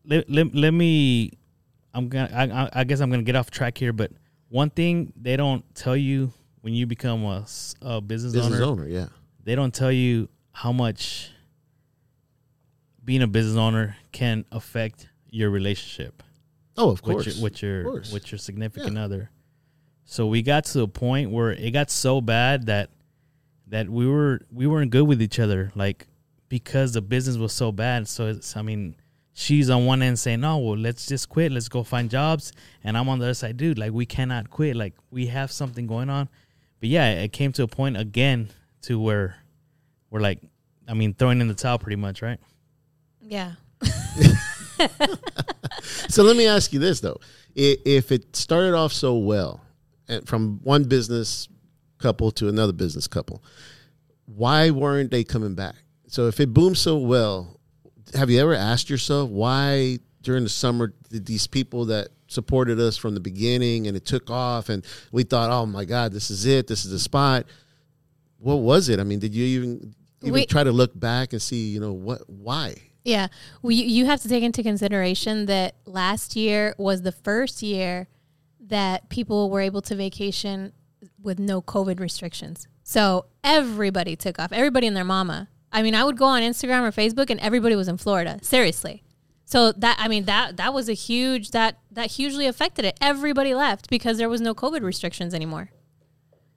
let, 0.04 0.28
let, 0.30 0.54
let 0.54 0.70
me 0.72 1.32
i'm 1.94 2.08
gonna 2.08 2.30
I, 2.74 2.80
I- 2.80 2.84
guess 2.84 3.00
i'm 3.00 3.10
gonna 3.10 3.22
get 3.22 3.36
off 3.36 3.50
track 3.50 3.78
here 3.78 3.92
but 3.92 4.10
one 4.48 4.70
thing 4.70 5.12
they 5.20 5.36
don't 5.36 5.64
tell 5.74 5.96
you 5.96 6.32
when 6.62 6.74
you 6.74 6.86
become 6.86 7.24
a 7.24 7.40
business, 8.00 8.32
Business 8.32 8.60
owner, 8.60 8.64
owner, 8.64 8.88
yeah. 8.88 9.06
they 9.44 9.54
don't 9.54 9.72
tell 9.72 9.92
you 9.92 10.28
how 10.52 10.72
much 10.72 11.30
being 13.04 13.22
a 13.22 13.26
business 13.26 13.56
owner 13.56 13.96
can 14.12 14.44
affect 14.52 15.08
your 15.30 15.50
relationship 15.50 16.22
Oh, 16.76 16.90
of 16.90 17.02
course. 17.02 17.26
with 17.26 17.34
your 17.36 17.42
with 17.42 17.62
your, 17.62 17.82
course. 17.84 18.12
with 18.12 18.30
your 18.30 18.38
significant 18.38 18.96
other. 18.96 19.30
So 20.04 20.26
we 20.28 20.42
got 20.42 20.64
to 20.66 20.82
a 20.82 20.88
point 20.88 21.30
where 21.32 21.50
it 21.50 21.72
got 21.72 21.90
so 21.90 22.20
bad 22.20 22.66
that 22.66 22.90
that 23.66 23.88
we 23.90 24.06
were 24.06 24.40
we 24.52 24.66
weren't 24.68 24.90
good 24.92 25.02
with 25.08 25.20
each 25.20 25.40
other, 25.40 25.72
like 25.74 26.06
because 26.48 26.92
the 26.92 27.02
business 27.02 27.36
was 27.36 27.52
so 27.52 27.72
bad. 27.72 28.06
So 28.06 28.28
it's, 28.28 28.56
I 28.56 28.62
mean, 28.62 28.94
she's 29.38 29.70
on 29.70 29.86
one 29.86 30.02
end 30.02 30.18
saying, 30.18 30.40
"No, 30.40 30.58
well, 30.58 30.76
let's 30.76 31.06
just 31.06 31.28
quit. 31.28 31.52
Let's 31.52 31.68
go 31.68 31.84
find 31.84 32.10
jobs," 32.10 32.52
and 32.82 32.98
I'm 32.98 33.08
on 33.08 33.20
the 33.20 33.26
other 33.26 33.34
side, 33.34 33.56
dude. 33.56 33.78
Like 33.78 33.92
we 33.92 34.04
cannot 34.04 34.50
quit. 34.50 34.74
Like 34.74 34.94
we 35.10 35.26
have 35.28 35.52
something 35.52 35.86
going 35.86 36.10
on. 36.10 36.28
But 36.80 36.88
yeah, 36.88 37.10
it 37.12 37.32
came 37.32 37.52
to 37.52 37.62
a 37.62 37.68
point 37.68 37.96
again 37.96 38.50
to 38.82 39.00
where 39.00 39.36
we're 40.10 40.20
like, 40.20 40.40
I 40.88 40.94
mean, 40.94 41.14
throwing 41.14 41.40
in 41.40 41.48
the 41.48 41.54
towel, 41.54 41.78
pretty 41.78 41.96
much, 41.96 42.22
right? 42.22 42.40
Yeah. 43.22 43.52
So 46.08 46.22
let 46.22 46.36
me 46.36 46.46
ask 46.46 46.72
you 46.72 46.78
this 46.78 47.00
though: 47.00 47.18
if 47.54 48.12
it 48.12 48.36
started 48.36 48.74
off 48.74 48.92
so 48.92 49.16
well, 49.16 49.60
and 50.08 50.26
from 50.26 50.60
one 50.62 50.84
business 50.84 51.48
couple 51.98 52.30
to 52.32 52.48
another 52.48 52.72
business 52.72 53.06
couple, 53.06 53.42
why 54.26 54.70
weren't 54.70 55.10
they 55.10 55.24
coming 55.24 55.54
back? 55.54 55.74
So 56.06 56.26
if 56.28 56.40
it 56.40 56.54
boomed 56.54 56.78
so 56.78 56.96
well, 56.96 57.57
have 58.14 58.30
you 58.30 58.40
ever 58.40 58.54
asked 58.54 58.90
yourself 58.90 59.30
why 59.30 59.98
during 60.22 60.42
the 60.44 60.50
summer 60.50 60.92
did 61.10 61.26
these 61.26 61.46
people 61.46 61.86
that 61.86 62.08
supported 62.26 62.78
us 62.78 62.96
from 62.96 63.14
the 63.14 63.20
beginning 63.20 63.86
and 63.86 63.96
it 63.96 64.04
took 64.04 64.30
off 64.30 64.68
and 64.68 64.84
we 65.12 65.22
thought, 65.22 65.50
oh 65.50 65.64
my 65.66 65.84
God, 65.84 66.12
this 66.12 66.30
is 66.30 66.44
it, 66.44 66.66
this 66.66 66.84
is 66.84 66.90
the 66.90 66.98
spot. 66.98 67.46
What 68.38 68.56
was 68.56 68.88
it? 68.88 69.00
I 69.00 69.04
mean, 69.04 69.18
did 69.18 69.34
you 69.34 69.44
even 69.44 69.94
even 70.22 70.32
We- 70.34 70.46
try 70.46 70.64
to 70.64 70.72
look 70.72 70.98
back 70.98 71.32
and 71.32 71.40
see, 71.40 71.68
you 71.68 71.80
know, 71.80 71.92
what 71.92 72.28
why? 72.28 72.74
Yeah. 73.04 73.28
Well, 73.62 73.70
you, 73.70 73.84
you 73.84 74.04
have 74.06 74.20
to 74.22 74.28
take 74.28 74.42
into 74.42 74.62
consideration 74.62 75.46
that 75.46 75.76
last 75.86 76.36
year 76.36 76.74
was 76.76 77.02
the 77.02 77.12
first 77.12 77.62
year 77.62 78.08
that 78.60 79.08
people 79.08 79.48
were 79.48 79.60
able 79.62 79.80
to 79.82 79.94
vacation 79.94 80.72
with 81.22 81.38
no 81.38 81.62
COVID 81.62 82.00
restrictions. 82.00 82.68
So 82.82 83.26
everybody 83.42 84.14
took 84.16 84.38
off, 84.38 84.52
everybody 84.52 84.86
and 84.86 84.96
their 84.96 85.04
mama. 85.04 85.48
I 85.78 85.82
mean, 85.82 85.94
I 85.94 86.02
would 86.02 86.16
go 86.16 86.24
on 86.24 86.42
Instagram 86.42 86.82
or 86.82 86.90
Facebook 86.90 87.30
and 87.30 87.38
everybody 87.38 87.76
was 87.76 87.86
in 87.86 87.96
Florida. 87.98 88.40
Seriously. 88.42 89.04
So 89.44 89.70
that 89.72 89.96
I 90.00 90.08
mean 90.08 90.24
that 90.24 90.56
that 90.56 90.74
was 90.74 90.88
a 90.88 90.92
huge 90.92 91.52
that 91.52 91.78
that 91.92 92.10
hugely 92.10 92.46
affected 92.46 92.84
it. 92.84 92.98
Everybody 93.00 93.54
left 93.54 93.88
because 93.88 94.18
there 94.18 94.28
was 94.28 94.40
no 94.40 94.54
COVID 94.54 94.82
restrictions 94.82 95.32
anymore. 95.32 95.70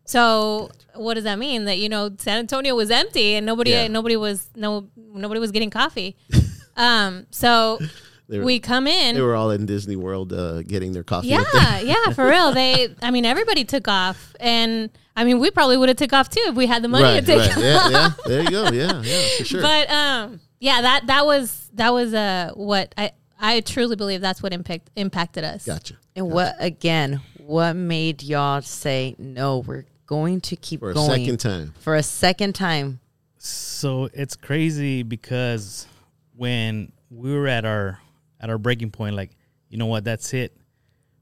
So 0.05 0.71
what 0.95 1.13
does 1.13 1.23
that 1.23 1.37
mean? 1.37 1.65
That 1.65 1.77
you 1.77 1.87
know 1.87 2.09
San 2.17 2.39
Antonio 2.39 2.75
was 2.75 2.89
empty 2.89 3.35
and 3.35 3.45
nobody 3.45 3.71
Yeah. 3.71 3.87
nobody 3.87 4.17
was 4.17 4.49
no 4.55 4.89
nobody 4.97 5.39
was 5.39 5.51
getting 5.51 5.69
coffee. 5.69 6.17
um. 6.75 7.27
So 7.29 7.79
were, 8.27 8.43
we 8.43 8.59
come 8.59 8.87
in. 8.87 9.15
they 9.15 9.21
were 9.21 9.35
all 9.35 9.51
in 9.51 9.65
Disney 9.65 9.95
World 9.95 10.33
uh, 10.33 10.63
getting 10.63 10.93
their 10.93 11.03
coffee. 11.03 11.27
yeah, 11.27 11.79
yeah, 11.79 12.09
for 12.13 12.27
real. 12.27 12.51
They, 12.53 12.95
I 13.01 13.11
mean, 13.11 13.25
everybody 13.25 13.63
took 13.65 13.87
off, 13.87 14.35
and 14.39 14.89
I 15.15 15.23
mean, 15.23 15.39
we 15.39 15.51
probably 15.51 15.77
would 15.77 15.89
have 15.89 15.97
took 15.97 16.13
off 16.13 16.29
too 16.29 16.43
if 16.45 16.55
we 16.55 16.67
had 16.67 16.83
the 16.83 16.87
money 16.87 17.03
right, 17.03 17.19
to 17.19 17.25
take 17.25 17.39
right. 17.39 17.51
off. 17.51 17.57
Yeah, 17.61 17.89
yeah. 17.89 18.09
There 18.25 18.43
you 18.43 18.49
go. 18.49 18.71
Yeah, 18.71 19.01
yeah, 19.01 19.27
for 19.37 19.45
sure. 19.45 19.61
But 19.61 19.89
um, 19.91 20.39
yeah, 20.59 20.81
that 20.81 21.07
that 21.07 21.25
was 21.25 21.69
that 21.73 21.91
was 21.91 22.13
uh 22.13 22.51
what 22.53 22.93
I 22.97 23.11
I 23.39 23.61
truly 23.61 23.95
believe 23.95 24.21
that's 24.21 24.41
what 24.41 24.53
impact 24.53 24.89
impacted 24.95 25.43
us. 25.43 25.65
gotcha. 25.65 25.95
And 26.15 26.31
what 26.31 26.55
again? 26.59 27.21
What 27.37 27.75
made 27.75 28.23
y'all 28.23 28.61
say 28.61 29.15
no? 29.17 29.59
We're 29.59 29.85
going 30.05 30.41
to 30.41 30.55
keep 30.55 30.81
For 30.81 30.91
a 30.91 30.93
going 30.93 31.09
second 31.09 31.37
time. 31.39 31.73
for 31.79 31.95
a 31.95 32.03
second 32.03 32.53
time. 32.53 32.99
So 33.37 34.09
it's 34.13 34.35
crazy 34.35 35.03
because 35.03 35.87
when 36.35 36.91
we 37.09 37.33
were 37.33 37.47
at 37.47 37.65
our 37.65 37.99
at 38.39 38.49
our 38.49 38.57
breaking 38.57 38.91
point, 38.91 39.15
like 39.15 39.31
you 39.69 39.77
know 39.77 39.87
what, 39.87 40.03
that's 40.03 40.33
it. 40.33 40.55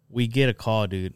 We 0.10 0.28
get 0.28 0.50
a 0.50 0.54
call, 0.54 0.88
dude. 0.88 1.14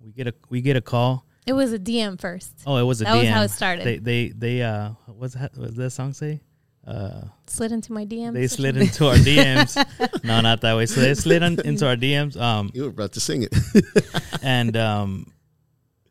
We 0.00 0.12
get 0.12 0.26
a 0.26 0.34
we 0.50 0.60
get 0.60 0.76
a 0.76 0.80
call. 0.82 1.24
It 1.48 1.52
was 1.54 1.72
a 1.72 1.78
DM 1.78 2.20
first. 2.20 2.52
Oh, 2.66 2.76
it 2.76 2.82
was 2.82 3.00
a 3.00 3.04
DM. 3.04 3.12
That 3.12 3.18
was 3.18 3.28
how 3.28 3.42
it 3.42 3.50
started. 3.50 3.84
They 3.86 3.96
they 3.98 4.28
they 4.28 4.62
uh 4.62 4.90
what's 5.06 5.34
that 5.34 5.56
what's 5.56 5.74
that 5.76 5.90
song 5.90 6.12
say? 6.12 6.40
Uh, 6.86 7.20
Slid 7.46 7.72
into 7.72 7.92
my 7.92 8.06
DMs. 8.06 8.32
they 8.32 8.46
slid 8.46 8.76
into 8.76 9.06
our 9.08 9.16
DMs. 9.16 9.76
no, 10.24 10.40
not 10.40 10.62
that 10.62 10.74
way. 10.74 10.86
So 10.86 11.00
they 11.02 11.12
slid 11.14 11.42
on, 11.42 11.60
into 11.60 11.86
our 11.86 11.96
DMs. 11.96 12.40
Um, 12.40 12.70
You 12.72 12.84
were 12.84 12.88
about 12.88 13.12
to 13.12 13.20
sing 13.20 13.42
it. 13.42 13.54
and 14.42 14.74
um, 14.74 15.30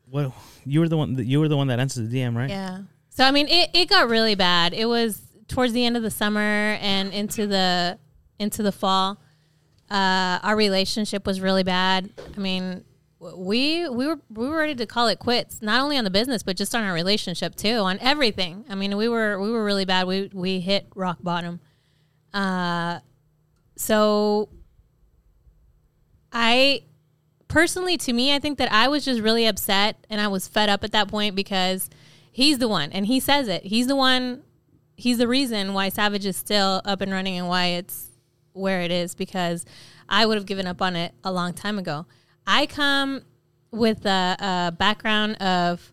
what 0.08 0.32
you 0.64 0.80
were 0.80 0.88
the 0.88 0.96
one 0.96 1.16
you 1.18 1.40
were 1.40 1.48
the 1.48 1.56
one 1.56 1.66
that 1.68 1.80
answered 1.80 2.08
the 2.10 2.16
DM, 2.20 2.36
right? 2.36 2.50
Yeah. 2.50 2.82
So 3.10 3.24
I 3.24 3.30
mean, 3.32 3.48
it, 3.48 3.70
it 3.74 3.88
got 3.88 4.08
really 4.08 4.34
bad. 4.36 4.72
It 4.72 4.86
was 4.86 5.20
towards 5.48 5.72
the 5.72 5.84
end 5.84 5.96
of 5.96 6.02
the 6.02 6.10
summer 6.10 6.78
and 6.80 7.12
into 7.12 7.46
the 7.46 7.98
into 8.38 8.62
the 8.62 8.72
fall. 8.72 9.20
Uh, 9.90 10.38
our 10.42 10.54
relationship 10.54 11.26
was 11.26 11.40
really 11.40 11.64
bad. 11.64 12.10
I 12.36 12.38
mean, 12.40 12.62
w- 12.62 12.84
we 13.20 13.88
we 13.88 14.06
were 14.06 14.20
we 14.30 14.48
were 14.48 14.58
ready 14.58 14.74
to 14.76 14.86
call 14.86 15.08
it 15.08 15.18
quits, 15.18 15.60
not 15.60 15.80
only 15.80 15.96
on 15.96 16.04
the 16.04 16.10
business 16.10 16.42
but 16.42 16.56
just 16.56 16.74
on 16.74 16.84
our 16.84 16.92
relationship 16.92 17.54
too, 17.56 17.78
on 17.78 17.98
everything. 18.00 18.64
I 18.68 18.74
mean, 18.74 18.96
we 18.96 19.08
were 19.08 19.40
we 19.40 19.50
were 19.50 19.64
really 19.64 19.84
bad. 19.84 20.06
We 20.06 20.30
we 20.32 20.60
hit 20.60 20.86
rock 20.94 21.18
bottom. 21.20 21.60
Uh, 22.32 23.00
so 23.76 24.48
I 26.32 26.82
personally, 27.48 27.96
to 27.98 28.12
me, 28.12 28.34
I 28.34 28.38
think 28.38 28.58
that 28.58 28.70
I 28.70 28.88
was 28.88 29.04
just 29.04 29.20
really 29.20 29.46
upset 29.46 29.96
and 30.08 30.20
I 30.20 30.28
was 30.28 30.46
fed 30.46 30.68
up 30.68 30.84
at 30.84 30.92
that 30.92 31.08
point 31.08 31.34
because 31.34 31.90
he's 32.30 32.58
the 32.58 32.68
one, 32.68 32.92
and 32.92 33.06
he 33.06 33.18
says 33.18 33.48
it. 33.48 33.64
He's 33.64 33.88
the 33.88 33.96
one. 33.96 34.42
He's 34.96 35.18
the 35.18 35.28
reason 35.28 35.74
why 35.74 35.88
Savage 35.88 36.26
is 36.26 36.36
still 36.36 36.82
up 36.84 37.00
and 37.00 37.12
running 37.12 37.38
and 37.38 37.48
why 37.48 37.66
it's 37.66 38.08
where 38.52 38.80
it 38.80 38.90
is 38.90 39.14
because 39.14 39.64
I 40.08 40.26
would 40.26 40.36
have 40.36 40.46
given 40.46 40.66
up 40.66 40.82
on 40.82 40.96
it 40.96 41.14
a 41.22 41.32
long 41.32 41.52
time 41.52 41.78
ago. 41.78 42.06
I 42.48 42.66
come 42.66 43.22
with 43.70 44.06
a, 44.06 44.36
a 44.40 44.72
background 44.72 45.36
of, 45.36 45.92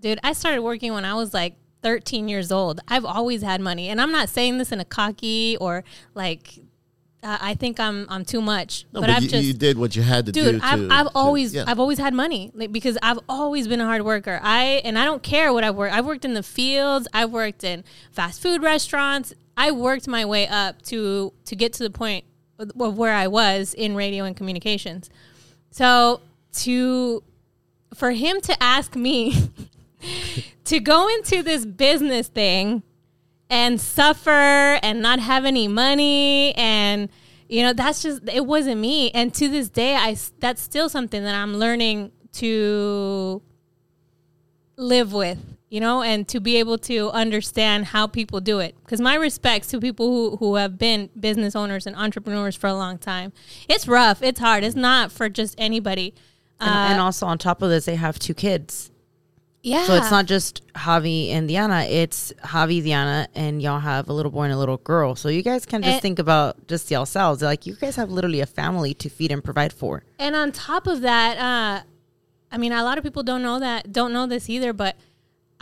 dude, 0.00 0.18
I 0.24 0.32
started 0.32 0.60
working 0.60 0.92
when 0.92 1.04
I 1.04 1.14
was 1.14 1.32
like 1.32 1.54
13 1.82 2.28
years 2.28 2.50
old. 2.50 2.80
I've 2.88 3.04
always 3.04 3.42
had 3.42 3.60
money. 3.60 3.88
And 3.88 4.00
I'm 4.00 4.10
not 4.10 4.28
saying 4.28 4.58
this 4.58 4.72
in 4.72 4.80
a 4.80 4.84
cocky 4.84 5.56
or 5.60 5.84
like, 6.14 6.58
uh, 7.22 7.38
I 7.40 7.54
think 7.54 7.78
I'm 7.78 8.04
I'm 8.08 8.24
too 8.24 8.42
much. 8.42 8.84
No, 8.92 9.00
but, 9.00 9.06
but, 9.06 9.10
I've 9.16 9.22
you, 9.22 9.28
just 9.28 9.44
you 9.44 9.54
did 9.54 9.78
what 9.78 9.94
you 9.94 10.02
had 10.02 10.26
to 10.26 10.32
dude 10.32 10.60
do. 10.60 10.66
i've, 10.66 10.90
I've 10.90 11.06
to- 11.06 11.12
always 11.14 11.54
yeah. 11.54 11.62
i've 11.68 11.78
always 11.78 11.98
had 11.98 12.14
money 12.14 12.50
like 12.52 12.72
because 12.72 12.98
i've 13.00 13.20
always 13.28 13.68
been 13.68 13.80
a 13.80 13.84
hard 13.84 14.02
worker 14.02 14.40
i 14.42 14.80
and 14.84 14.98
i 14.98 15.04
don't 15.04 15.22
care 15.22 15.52
what 15.52 15.62
I've 15.62 15.76
worked. 15.76 15.94
i've 15.94 16.04
worked 16.04 16.24
in 16.24 16.34
the 16.34 16.42
fields 16.42 17.06
i've 17.12 17.30
worked 17.30 17.62
in 17.62 17.84
fast 18.10 18.42
food 18.42 18.60
restaurants 18.60 19.32
i 19.56 19.70
worked 19.70 20.08
my 20.08 20.24
way 20.24 20.48
up 20.48 20.82
to 20.82 21.32
to 21.44 21.54
get 21.54 21.72
to 21.74 21.84
the 21.84 21.90
point 21.90 22.24
of 22.58 22.98
where 22.98 23.14
i 23.14 23.28
was 23.28 23.72
in 23.74 23.94
radio 23.94 24.24
and 24.24 24.36
communications 24.36 25.08
so 25.72 26.20
to 26.52 27.24
for 27.94 28.12
him 28.12 28.40
to 28.42 28.62
ask 28.62 28.94
me 28.94 29.50
to 30.64 30.78
go 30.78 31.08
into 31.08 31.42
this 31.42 31.64
business 31.66 32.28
thing 32.28 32.82
and 33.50 33.80
suffer 33.80 34.78
and 34.82 35.02
not 35.02 35.18
have 35.18 35.44
any 35.44 35.66
money 35.66 36.54
and 36.54 37.08
you 37.48 37.62
know 37.62 37.72
that's 37.72 38.02
just 38.02 38.22
it 38.32 38.46
wasn't 38.46 38.80
me. 38.80 39.10
And 39.10 39.34
to 39.34 39.48
this 39.48 39.68
day 39.68 39.96
i 39.96 40.16
that's 40.38 40.62
still 40.62 40.88
something 40.88 41.24
that 41.24 41.34
i'm 41.34 41.56
learning 41.56 42.12
to 42.34 43.42
live 44.76 45.12
with 45.12 45.38
you 45.72 45.80
know 45.80 46.02
and 46.02 46.28
to 46.28 46.38
be 46.48 46.54
able 46.62 46.76
to 46.76 47.10
understand 47.24 47.86
how 47.94 48.06
people 48.06 48.40
do 48.40 48.58
it 48.66 48.74
because 48.84 49.00
my 49.00 49.14
respects 49.14 49.66
to 49.68 49.80
people 49.80 50.06
who, 50.14 50.36
who 50.36 50.54
have 50.56 50.76
been 50.86 51.08
business 51.18 51.56
owners 51.56 51.86
and 51.86 51.96
entrepreneurs 51.96 52.54
for 52.54 52.66
a 52.66 52.74
long 52.74 52.98
time 52.98 53.32
it's 53.68 53.88
rough 53.88 54.22
it's 54.22 54.38
hard 54.46 54.62
it's 54.64 54.76
not 54.76 55.10
for 55.10 55.26
just 55.40 55.54
anybody 55.58 56.08
And, 56.60 56.92
and 56.92 57.00
also 57.00 57.24
on 57.26 57.38
top 57.38 57.62
of 57.62 57.70
this, 57.70 57.86
they 57.86 57.96
have 57.96 58.18
two 58.26 58.34
kids. 58.34 58.90
yeah 59.62 59.84
So 59.86 59.94
it's 59.98 60.10
not 60.16 60.26
just 60.26 60.62
Javi 60.74 61.30
and 61.34 61.48
Diana, 61.48 61.80
it's 62.02 62.32
Javi, 62.54 62.78
Diana, 62.84 63.26
and 63.34 63.60
y'all 63.64 63.80
have 63.80 64.04
a 64.08 64.12
little 64.18 64.30
boy 64.36 64.44
and 64.48 64.52
a 64.52 64.60
little 64.64 64.76
girl. 64.92 65.16
So 65.16 65.28
you 65.28 65.42
guys 65.42 65.66
can 65.66 65.80
just 65.82 65.94
And- 65.94 66.02
think 66.02 66.18
about 66.26 66.50
just 66.72 66.90
yourselves. 66.90 67.42
Like 67.42 67.66
you 67.68 67.74
guys 67.74 67.96
have 67.96 68.10
literally 68.16 68.40
a 68.40 68.46
family 68.60 68.92
to 69.02 69.08
feed 69.16 69.30
and 69.32 69.42
provide 69.42 69.72
for. 69.72 70.04
And 70.18 70.36
on 70.36 70.52
top 70.52 70.86
of 70.86 71.00
that, 71.00 71.32
uh, 71.50 71.82
I 72.54 72.58
mean, 72.58 72.72
a 72.72 72.84
lot 72.84 72.96
of 72.98 73.02
people 73.02 73.22
don't 73.30 73.42
know 73.42 73.58
that, 73.58 73.90
don't 73.98 74.12
know 74.12 74.26
this 74.34 74.48
either, 74.54 74.72
but 74.72 74.94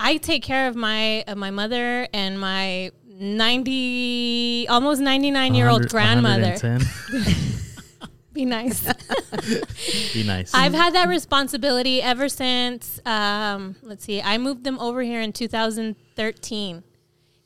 I 0.03 0.17
take 0.17 0.43
care 0.43 0.67
of 0.69 0.75
my 0.75 1.23
of 1.29 1.37
my 1.37 1.51
mother 1.51 2.09
and 2.13 2.41
my 2.41 2.91
ninety, 3.07 4.67
almost 4.69 5.01
ninety 5.01 5.31
nine 5.31 5.55
year 5.55 5.69
old 5.69 5.89
grandmother. 5.89 6.57
Be 8.33 8.45
nice. 8.45 8.81
Be 10.15 10.23
nice. 10.25 10.55
I've 10.55 10.73
had 10.73 10.95
that 10.95 11.09
responsibility 11.09 12.01
ever 12.01 12.29
since. 12.29 13.01
Um, 13.05 13.77
let's 13.83 14.05
see, 14.05 14.23
I 14.23 14.39
moved 14.39 14.63
them 14.65 14.79
over 14.79 15.03
here 15.03 15.21
in 15.21 15.33
2013, 15.33 16.85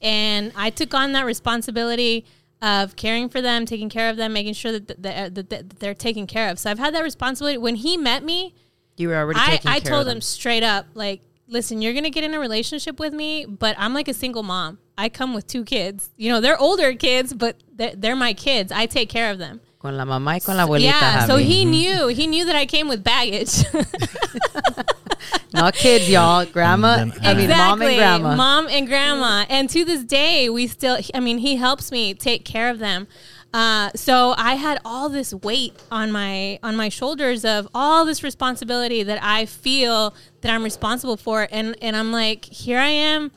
and 0.02 0.52
I 0.54 0.70
took 0.70 0.92
on 0.92 1.12
that 1.12 1.24
responsibility 1.24 2.26
of 2.60 2.96
caring 2.96 3.30
for 3.30 3.40
them, 3.40 3.64
taking 3.64 3.88
care 3.88 4.10
of 4.10 4.16
them, 4.16 4.32
making 4.34 4.54
sure 4.54 4.72
that, 4.72 4.86
th- 4.88 4.98
that, 5.00 5.34
that, 5.34 5.48
that 5.50 5.80
they're 5.80 5.94
taken 5.94 6.26
care 6.26 6.50
of. 6.50 6.58
So 6.58 6.70
I've 6.70 6.78
had 6.78 6.94
that 6.94 7.02
responsibility. 7.02 7.58
When 7.58 7.76
he 7.76 7.96
met 7.96 8.22
me, 8.22 8.54
You 8.96 9.08
were 9.08 9.16
already 9.16 9.40
I, 9.40 9.46
taking 9.56 9.70
I 9.70 9.80
care 9.80 9.90
told 9.90 10.00
of 10.02 10.06
them. 10.06 10.16
him 10.18 10.20
straight 10.22 10.62
up, 10.62 10.86
like, 10.94 11.22
listen, 11.46 11.83
you're 11.83 11.94
gonna 11.94 12.11
get 12.11 12.24
in 12.24 12.35
a 12.35 12.40
relationship 12.40 12.98
with 12.98 13.12
me, 13.12 13.44
but 13.46 13.76
I'm 13.78 13.94
like 13.94 14.09
a 14.09 14.14
single 14.14 14.42
mom. 14.42 14.78
I 14.96 15.09
come 15.09 15.35
with 15.35 15.46
two 15.46 15.64
kids. 15.64 16.11
You 16.16 16.30
know, 16.30 16.40
they're 16.40 16.59
older 16.59 16.94
kids, 16.94 17.33
but 17.35 17.57
they're, 17.74 17.94
they're 17.96 18.16
my 18.16 18.33
kids. 18.33 18.70
I 18.70 18.87
take 18.87 19.09
care 19.09 19.30
of 19.30 19.38
them. 19.38 19.61
Con 19.78 19.96
la 19.96 20.04
mamá 20.04 20.35
y 20.35 20.40
con 20.40 20.57
la 20.57 20.66
abuelita. 20.66 20.85
yeah, 20.85 21.26
so 21.26 21.37
he 21.37 21.62
mm-hmm. 21.62 21.70
knew. 21.70 22.07
He 22.09 22.26
knew 22.26 22.46
that 22.46 22.57
I 22.57 22.64
came 22.64 22.88
with 22.88 23.04
baggage. 23.04 23.64
not 25.52 25.74
kids, 25.74 26.09
y'all. 26.09 26.46
Grandma. 26.46 27.00
And 27.00 27.12
then- 27.12 27.26
I 27.26 27.35
mean, 27.35 27.50
mom 27.50 27.83
and 27.83 27.90
Exactly. 27.90 27.96
grandma. 27.96 28.35
Mom 28.35 28.68
and 28.68 28.87
grandma. 28.87 29.44
And 29.50 29.68
to 29.68 29.85
this 29.85 30.02
day, 30.04 30.48
we 30.48 30.68
still, 30.68 30.98
I 31.12 31.20
mean, 31.20 31.37
he 31.38 31.57
helps 31.57 31.92
me 31.92 32.14
take 32.14 32.46
care 32.46 32.70
of 32.70 32.78
them. 32.78 33.09
Uh, 33.54 33.88
so 33.94 34.34
I 34.36 34.54
had 34.56 34.80
all 34.84 35.08
this 35.08 35.32
weight 35.32 35.80
on 35.88 36.10
my 36.10 36.58
on 36.64 36.74
my 36.74 36.88
shoulders 36.88 37.44
of 37.44 37.68
all 37.72 38.04
this 38.04 38.24
responsibility 38.24 39.04
that 39.04 39.22
I 39.22 39.46
feel 39.46 40.12
that 40.40 40.52
I'm 40.52 40.64
responsible 40.64 41.16
for, 41.16 41.46
and 41.52 41.76
and 41.80 41.94
I'm 41.94 42.10
like, 42.10 42.46
here 42.46 42.80
I 42.80 42.88
am, 42.88 43.30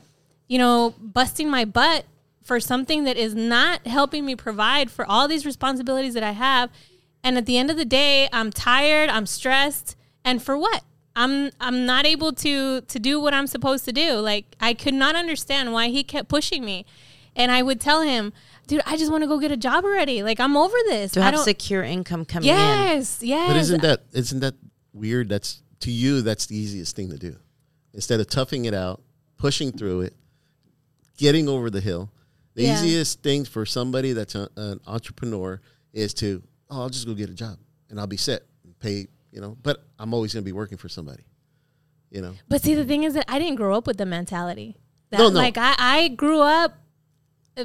you 0.48 0.58
know, 0.58 0.96
busting 0.98 1.48
my 1.48 1.64
butt 1.64 2.04
for 2.42 2.58
something 2.58 3.04
that 3.04 3.16
is 3.16 3.36
not 3.36 3.86
helping 3.86 4.26
me 4.26 4.34
provide 4.34 4.90
for 4.90 5.06
all 5.06 5.28
these 5.28 5.46
responsibilities 5.46 6.14
that 6.14 6.24
I 6.24 6.32
have, 6.32 6.70
and 7.22 7.38
at 7.38 7.46
the 7.46 7.56
end 7.56 7.70
of 7.70 7.76
the 7.76 7.84
day, 7.84 8.28
I'm 8.32 8.50
tired, 8.50 9.08
I'm 9.10 9.24
stressed, 9.24 9.94
and 10.24 10.42
for 10.42 10.58
what? 10.58 10.82
I'm 11.14 11.52
I'm 11.60 11.86
not 11.86 12.06
able 12.06 12.32
to 12.32 12.80
to 12.80 12.98
do 12.98 13.20
what 13.20 13.34
I'm 13.34 13.46
supposed 13.46 13.84
to 13.84 13.92
do. 13.92 14.14
Like 14.14 14.56
I 14.60 14.74
could 14.74 14.94
not 14.94 15.14
understand 15.14 15.72
why 15.72 15.90
he 15.90 16.02
kept 16.02 16.28
pushing 16.28 16.64
me. 16.64 16.86
And 17.36 17.52
I 17.52 17.62
would 17.62 17.80
tell 17.80 18.02
him, 18.02 18.32
dude, 18.68 18.82
I 18.86 18.96
just 18.96 19.10
want 19.10 19.22
to 19.24 19.26
go 19.28 19.38
get 19.40 19.50
a 19.50 19.56
job 19.56 19.84
already. 19.84 20.22
Like 20.22 20.38
I'm 20.38 20.56
over 20.56 20.76
this. 20.86 21.12
to 21.12 21.20
I 21.20 21.24
have 21.24 21.34
don't 21.34 21.44
secure 21.44 21.82
income 21.82 22.24
coming 22.24 22.48
in. 22.48 22.54
Yes, 22.56 23.20
yes. 23.22 23.48
But 23.48 23.56
isn't 23.56 23.82
that 23.82 24.02
isn't 24.12 24.40
that 24.40 24.54
weird? 24.92 25.28
That's 25.28 25.60
to 25.80 25.90
you. 25.90 26.22
That's 26.22 26.46
the 26.46 26.56
easiest 26.56 26.94
thing 26.94 27.10
to 27.10 27.18
do. 27.18 27.34
Instead 27.94 28.20
of 28.20 28.28
toughing 28.28 28.66
it 28.66 28.74
out, 28.74 29.02
pushing 29.38 29.72
through 29.72 30.02
it, 30.02 30.14
getting 31.16 31.48
over 31.48 31.70
the 31.70 31.80
hill. 31.80 32.10
The 32.54 32.64
Yeah. 32.64 32.74
easiest 32.82 33.22
thing 33.22 33.44
for 33.44 33.64
somebody 33.64 34.12
that's 34.12 34.34
a, 34.34 34.48
an 34.56 34.80
entrepreneur 34.86 35.60
is 35.92 36.12
to, 36.14 36.42
oh, 36.70 36.82
I'll 36.82 36.88
just 36.88 37.06
go 37.06 37.14
get 37.14 37.30
a 37.30 37.34
job 37.34 37.56
and 37.88 37.98
I'll 38.00 38.06
be 38.08 38.16
set, 38.16 38.42
and 38.64 38.76
pay, 38.80 39.06
you 39.32 39.40
know. 39.40 39.56
But 39.62 39.84
I'm 39.98 40.12
always 40.12 40.34
going 40.34 40.42
to 40.42 40.48
be 40.48 40.52
working 40.52 40.76
for 40.76 40.88
somebody, 40.88 41.22
you 42.10 42.20
know. 42.20 42.34
But 42.48 42.62
see, 42.62 42.74
the 42.74 42.84
thing 42.84 43.04
is 43.04 43.14
that 43.14 43.24
I 43.28 43.38
didn't 43.38 43.56
grow 43.56 43.76
up 43.76 43.86
with 43.86 43.96
the 43.96 44.06
mentality. 44.06 44.76
That, 45.10 45.18
No, 45.18 45.28
no. 45.28 45.36
Like 45.36 45.56
I, 45.56 45.74
I 45.78 46.08
grew 46.08 46.40
up. 46.40 46.76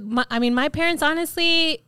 My, 0.01 0.25
I 0.29 0.39
mean, 0.39 0.53
my 0.53 0.69
parents 0.69 1.03
honestly 1.03 1.83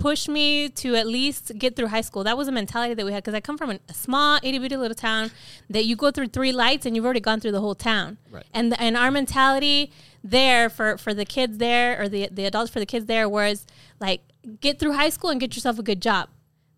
pushed 0.00 0.30
me 0.30 0.70
to 0.70 0.96
at 0.96 1.06
least 1.06 1.52
get 1.58 1.76
through 1.76 1.88
high 1.88 2.00
school. 2.00 2.24
That 2.24 2.36
was 2.36 2.48
a 2.48 2.52
mentality 2.52 2.94
that 2.94 3.04
we 3.04 3.12
had 3.12 3.22
because 3.22 3.34
I 3.34 3.40
come 3.40 3.58
from 3.58 3.70
a, 3.72 3.78
small, 3.92 4.38
itty 4.42 4.58
bitty 4.58 4.76
little 4.76 4.94
town 4.94 5.30
that 5.68 5.84
you 5.84 5.94
go 5.94 6.10
through 6.10 6.28
three 6.28 6.52
lights 6.52 6.86
and 6.86 6.96
you've 6.96 7.04
already 7.04 7.20
gone 7.20 7.38
through 7.38 7.52
the 7.52 7.60
whole 7.60 7.74
town. 7.74 8.16
Right. 8.30 8.44
And 8.54 8.78
and 8.80 8.96
our 8.96 9.10
mentality 9.10 9.92
there 10.24 10.70
for 10.70 10.96
for 10.96 11.12
the 11.12 11.24
kids 11.26 11.58
there 11.58 12.00
or 12.00 12.08
the 12.08 12.28
the 12.32 12.46
adults 12.46 12.70
for 12.70 12.80
the 12.80 12.86
kids 12.86 13.06
there 13.06 13.28
was 13.28 13.66
like 14.00 14.22
get 14.60 14.78
through 14.78 14.94
high 14.94 15.10
school 15.10 15.30
and 15.30 15.38
get 15.38 15.54
yourself 15.54 15.78
a 15.78 15.82
good 15.82 16.00
job. 16.00 16.30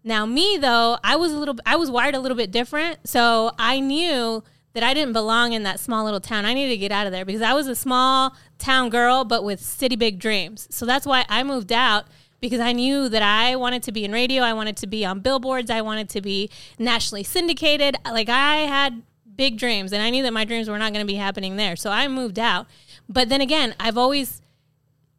Now 0.02 0.26
me 0.26 0.58
though, 0.60 0.98
I 1.04 1.14
was 1.14 1.32
a 1.32 1.38
little 1.38 1.54
I 1.64 1.76
was 1.76 1.90
wired 1.92 2.16
a 2.16 2.20
little 2.20 2.36
bit 2.36 2.50
different, 2.50 3.08
so 3.08 3.52
I 3.56 3.78
knew 3.78 4.42
that 4.74 4.82
I 4.82 4.94
didn't 4.94 5.12
belong 5.12 5.52
in 5.52 5.62
that 5.64 5.80
small 5.80 6.04
little 6.04 6.20
town. 6.20 6.44
I 6.44 6.54
needed 6.54 6.70
to 6.70 6.78
get 6.78 6.92
out 6.92 7.06
of 7.06 7.12
there 7.12 7.24
because 7.24 7.42
I 7.42 7.52
was 7.52 7.66
a 7.66 7.74
small 7.74 8.36
town 8.58 8.90
girl 8.90 9.24
but 9.24 9.44
with 9.44 9.60
city 9.60 9.96
big 9.96 10.18
dreams. 10.18 10.66
So 10.70 10.86
that's 10.86 11.06
why 11.06 11.24
I 11.28 11.42
moved 11.42 11.72
out 11.72 12.06
because 12.40 12.60
I 12.60 12.72
knew 12.72 13.08
that 13.08 13.22
I 13.22 13.56
wanted 13.56 13.82
to 13.84 13.92
be 13.92 14.04
in 14.04 14.12
radio, 14.12 14.42
I 14.42 14.52
wanted 14.52 14.76
to 14.78 14.86
be 14.86 15.04
on 15.04 15.20
billboards, 15.20 15.70
I 15.70 15.80
wanted 15.80 16.08
to 16.10 16.20
be 16.20 16.50
nationally 16.78 17.22
syndicated. 17.22 17.96
Like 18.04 18.28
I 18.28 18.56
had 18.56 19.02
big 19.36 19.58
dreams 19.58 19.92
and 19.92 20.02
I 20.02 20.10
knew 20.10 20.22
that 20.24 20.32
my 20.32 20.44
dreams 20.44 20.68
were 20.68 20.78
not 20.78 20.92
going 20.92 21.06
to 21.06 21.10
be 21.10 21.16
happening 21.16 21.56
there. 21.56 21.76
So 21.76 21.90
I 21.90 22.08
moved 22.08 22.38
out. 22.38 22.66
But 23.08 23.28
then 23.28 23.40
again, 23.40 23.74
I've 23.78 23.98
always 23.98 24.40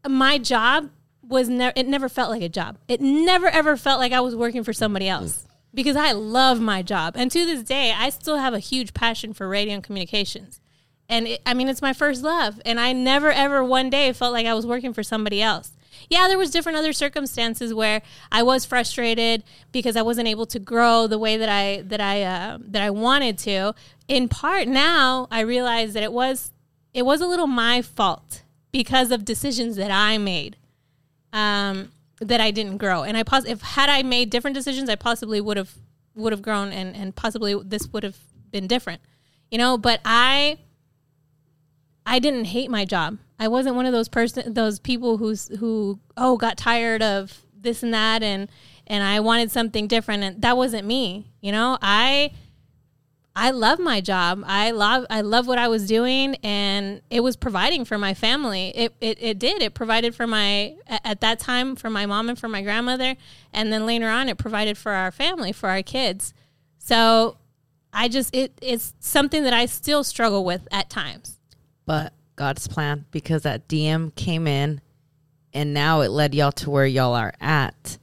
my 0.08 0.38
job 0.38 0.90
was 1.26 1.48
never 1.48 1.74
it 1.76 1.88
never 1.88 2.10
felt 2.10 2.30
like 2.30 2.42
a 2.42 2.50
job. 2.50 2.78
It 2.88 3.02
never 3.02 3.48
ever 3.48 3.78
felt 3.78 4.00
like 4.00 4.12
I 4.12 4.20
was 4.20 4.36
working 4.36 4.64
for 4.64 4.74
somebody 4.74 5.08
else 5.08 5.44
mm. 5.44 5.53
Because 5.74 5.96
I 5.96 6.12
love 6.12 6.60
my 6.60 6.82
job. 6.82 7.16
And 7.16 7.32
to 7.32 7.46
this 7.46 7.64
day, 7.64 7.94
I 7.96 8.10
still 8.10 8.38
have 8.38 8.54
a 8.54 8.60
huge 8.60 8.94
passion 8.94 9.34
for 9.34 9.48
radio 9.48 9.76
and 9.76 9.84
communications. 9.84 10.60
And 11.10 11.28
it, 11.28 11.42
I 11.46 11.54
mean, 11.54 11.68
it's 11.68 11.82
my 11.82 11.94
first 11.94 12.24
love, 12.24 12.62
and 12.66 12.80
I 12.80 12.94
never 12.94 13.32
ever 13.32 13.64
one 13.64 13.90
day 13.90 14.12
felt 14.14 14.34
like 14.34 14.46
I 14.46 14.54
was 14.54 14.66
working 14.66 14.94
for 14.94 15.04
somebody 15.04 15.42
else. 15.42 15.72
Yeah, 16.10 16.28
there 16.28 16.38
was 16.38 16.52
different 16.52 16.78
other 16.78 16.94
circumstances 16.94 17.74
where 17.74 18.02
I 18.32 18.44
was 18.44 18.66
frustrated 18.66 19.44
because 19.72 19.96
I 19.96 20.02
wasn't 20.02 20.28
able 20.28 20.46
to 20.48 20.60
grow 20.60 21.08
the 21.08 21.20
way 21.20 21.38
that 21.38 21.50
I 21.50 21.82
that 21.88 22.02
I 22.02 22.24
uh, 22.24 22.58
that 22.62 22.82
I 22.82 22.90
wanted 22.90 23.38
to. 23.40 23.74
In 24.08 24.30
part, 24.30 24.68
now 24.68 25.28
I 25.30 25.42
realize 25.42 25.94
that 25.94 26.04
it 26.04 26.14
was 26.14 26.52
it 26.94 27.04
was 27.04 27.22
a 27.22 27.28
little 27.28 27.48
my 27.48 27.82
fault 27.82 28.44
because 28.72 29.12
of 29.12 29.26
decisions 29.26 29.76
that 29.76 29.92
I 29.92 30.18
made 30.18 30.58
um, 31.34 31.92
that 32.24 32.42
I 32.42 32.52
didn't 32.52 32.78
grow. 32.78 33.04
And 33.04 33.18
I 33.18 33.24
pos- 33.24 33.46
if 33.46 33.62
had 33.62 33.90
I 33.90 34.04
made 34.04 34.30
different 34.30 34.56
decisions, 34.56 34.90
I 34.90 34.96
possibly 34.96 35.42
would 35.42 35.58
have 35.58 35.74
would 36.16 36.32
have 36.32 36.42
grown 36.42 36.72
and 36.72 36.96
and 36.96 37.16
possibly 37.16 37.56
this 37.64 37.88
would 37.94 38.04
have 38.04 38.18
been 38.52 38.68
different. 38.68 39.02
You 39.52 39.58
know, 39.58 39.78
but 39.78 40.00
I 40.06 40.60
I 42.06 42.20
didn't 42.20 42.46
hate 42.46 42.70
my 42.70 42.86
job. 42.86 43.18
I 43.40 43.48
wasn't 43.48 43.76
one 43.76 43.86
of 43.86 43.94
those 43.94 44.10
person 44.10 44.54
those 44.54 44.80
people 44.80 45.18
who's 45.18 45.48
who 45.60 46.00
oh 46.18 46.38
got 46.38 46.58
tired 46.58 47.02
of 47.02 47.42
this 47.56 47.84
and 47.84 47.94
that 47.94 48.24
and 48.24 48.50
and 48.88 49.04
I 49.04 49.20
wanted 49.22 49.52
something 49.52 49.88
different 49.88 50.24
and 50.24 50.42
that 50.42 50.58
wasn't 50.58 50.86
me. 50.86 51.32
You 51.42 51.52
know, 51.52 51.78
I 51.82 52.32
I 53.36 53.50
love 53.50 53.80
my 53.80 54.00
job. 54.00 54.44
I 54.46 54.72
love 54.72 55.06
I 55.10 55.22
love 55.22 55.48
what 55.48 55.58
I 55.58 55.68
was 55.68 55.88
doing 55.88 56.36
and 56.44 57.02
it 57.10 57.22
was 57.22 57.36
providing 57.36 57.84
for 57.84 57.98
my 57.98 58.14
family. 58.14 58.72
It 58.76 58.94
it, 59.02 59.18
it 59.22 59.40
did. 59.40 59.64
It 59.64 59.74
provided 59.74 60.14
for 60.14 60.28
my 60.28 60.76
at 60.88 61.22
that 61.22 61.40
time 61.40 61.76
for 61.76 61.90
my 61.90 62.06
mom 62.06 62.30
and 62.30 62.38
for 62.38 62.48
my 62.48 62.62
grandmother 62.62 63.16
and 63.52 63.74
then 63.74 63.88
later 63.88 64.08
on 64.08 64.30
it 64.30 64.38
provided 64.38 64.78
for 64.78 64.92
our 64.92 65.12
family, 65.12 65.52
for 65.52 65.70
our 65.70 65.82
kids. 65.82 66.34
So 66.78 67.38
I 67.92 68.08
just 68.08 68.36
it 68.36 68.54
it's 68.62 68.94
something 69.00 69.44
that 69.44 69.54
I 69.54 69.66
still 69.66 70.04
struggle 70.04 70.46
with 70.46 70.68
at 70.72 70.92
times. 70.92 71.40
But 71.86 72.14
God's 72.36 72.68
plan 72.68 73.06
because 73.10 73.42
that 73.44 73.68
DM 73.68 74.14
came 74.14 74.46
in 74.46 74.80
and 75.54 75.74
now 75.74 76.02
it 76.02 76.10
led 76.10 76.36
y'all 76.36 76.52
to 76.52 76.70
where 76.70 76.86
y'all 76.86 77.16
are 77.16 77.34
at. 77.42 77.98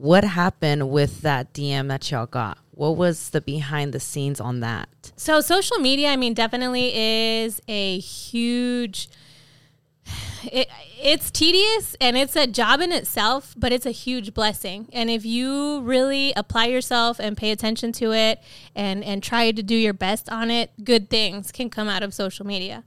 What 0.00 0.24
happened 0.24 0.88
with 0.88 1.20
that 1.20 1.52
DM 1.52 1.88
that 1.88 2.10
y'all 2.10 2.24
got? 2.24 2.56
What 2.70 2.96
was 2.96 3.28
the 3.30 3.42
behind 3.42 3.92
the 3.92 4.00
scenes 4.00 4.40
on 4.40 4.60
that? 4.60 4.88
So 5.14 5.42
social 5.42 5.76
media, 5.76 6.08
I 6.08 6.16
mean, 6.16 6.32
definitely 6.32 6.96
is 6.96 7.60
a 7.68 7.98
huge. 7.98 9.10
It, 10.50 10.68
it's 10.98 11.30
tedious 11.30 11.96
and 12.00 12.16
it's 12.16 12.34
a 12.34 12.46
job 12.46 12.80
in 12.80 12.92
itself, 12.92 13.54
but 13.58 13.74
it's 13.74 13.84
a 13.84 13.90
huge 13.90 14.32
blessing. 14.32 14.88
And 14.90 15.10
if 15.10 15.26
you 15.26 15.82
really 15.82 16.32
apply 16.34 16.68
yourself 16.68 17.18
and 17.18 17.36
pay 17.36 17.50
attention 17.50 17.92
to 17.92 18.14
it 18.14 18.42
and 18.74 19.04
and 19.04 19.22
try 19.22 19.50
to 19.50 19.62
do 19.62 19.74
your 19.74 19.92
best 19.92 20.30
on 20.30 20.50
it, 20.50 20.70
good 20.82 21.10
things 21.10 21.52
can 21.52 21.68
come 21.68 21.88
out 21.88 22.02
of 22.02 22.14
social 22.14 22.46
media. 22.46 22.84